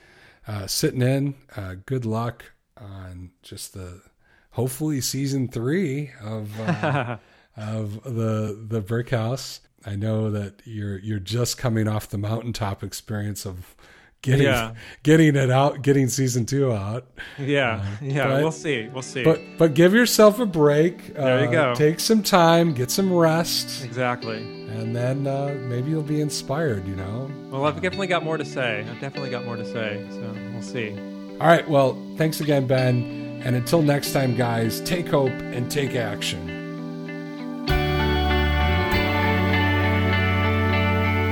uh, 0.46 0.66
sitting 0.66 1.02
in. 1.02 1.34
Uh, 1.56 1.76
good 1.86 2.04
luck 2.04 2.52
on 2.76 3.30
just 3.42 3.74
the 3.74 4.02
hopefully 4.50 5.00
season 5.00 5.48
three 5.48 6.10
of 6.22 6.58
uh, 6.60 7.18
of 7.56 8.02
the 8.04 8.64
the 8.68 8.80
brick 8.80 9.10
house. 9.10 9.60
I 9.84 9.96
know 9.96 10.30
that 10.30 10.62
you're 10.64 10.98
you're 10.98 11.18
just 11.18 11.58
coming 11.58 11.88
off 11.88 12.08
the 12.08 12.18
mountaintop 12.18 12.82
experience 12.82 13.44
of 13.44 13.74
getting 14.22 14.46
Yeah. 14.46 14.72
getting 15.02 15.36
it 15.36 15.50
out, 15.50 15.82
getting 15.82 16.08
season 16.08 16.46
two 16.46 16.72
out. 16.72 17.06
Yeah. 17.38 17.84
yeah. 18.00 18.28
but- 18.28 18.42
we'll 18.42 18.52
see. 18.52 18.88
We'll 18.92 19.02
see. 19.02 19.22
But 19.24 19.40
but 19.58 19.74
give 19.74 19.92
yourself 19.94 20.38
a 20.40 20.46
break. 20.46 21.14
There 21.14 21.40
you 21.40 21.48
Uh, 21.48 21.50
go. 21.50 21.74
Take 21.74 22.00
some 22.00 22.22
time, 22.22 22.72
get 22.72 22.90
some 22.90 23.12
rest, 23.12 23.84
exactly. 23.84 24.38
and 24.38 24.94
then 24.96 25.26
uh, 25.26 25.54
maybe 25.68 25.90
you'll 25.90 26.02
be 26.02 26.20
inspired. 26.20 26.86
You 26.88 26.96
know. 26.96 27.30
Well, 27.50 27.64
I've 27.66 27.74
definitely 27.82 28.06
got 28.06 28.24
more 28.24 28.38
to 28.38 28.44
say. 28.44 28.84
I've 28.90 29.00
definitely 29.00 29.30
got 29.30 29.44
more 29.44 29.56
to 29.56 29.64
say. 29.66 30.04
So 30.10 30.34
we'll 30.52 30.62
see. 30.62 30.96
All 31.40 31.48
right. 31.48 31.68
Well, 31.68 32.00
thanks 32.16 32.40
again, 32.40 32.66
Ben. 32.66 33.40
And 33.44 33.56
until 33.56 33.82
next 33.82 34.12
time, 34.12 34.36
guys, 34.36 34.80
take 34.82 35.08
hope 35.08 35.30
and 35.32 35.68
take 35.68 35.96
action. 35.96 36.61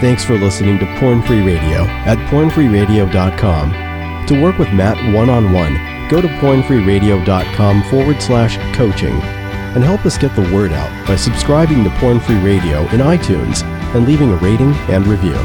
Thanks 0.01 0.25
for 0.25 0.39
listening 0.39 0.79
to 0.79 0.87
Porn 0.99 1.21
Free 1.23 1.43
Radio 1.43 1.85
at 2.07 2.17
pornfreeradio.com. 2.31 4.27
To 4.27 4.43
work 4.43 4.59
with 4.59 4.73
Matt 4.73 4.97
one 5.15 5.29
on 5.29 5.53
one, 5.53 5.75
go 6.09 6.23
to 6.23 6.29
pornfreeradio.com 6.29 7.83
forward 7.85 8.23
slash 8.23 8.57
coaching 8.75 9.13
and 9.13 9.85
help 9.85 10.07
us 10.07 10.17
get 10.17 10.35
the 10.35 10.55
word 10.55 10.73
out 10.73 11.07
by 11.07 11.17
subscribing 11.17 11.85
to 11.85 11.91
Porn 11.99 12.19
Free 12.19 12.39
Radio 12.39 12.81
in 12.89 13.01
iTunes 13.01 13.63
and 13.95 14.07
leaving 14.07 14.31
a 14.31 14.37
rating 14.37 14.73
and 14.89 15.07
review. 15.07 15.37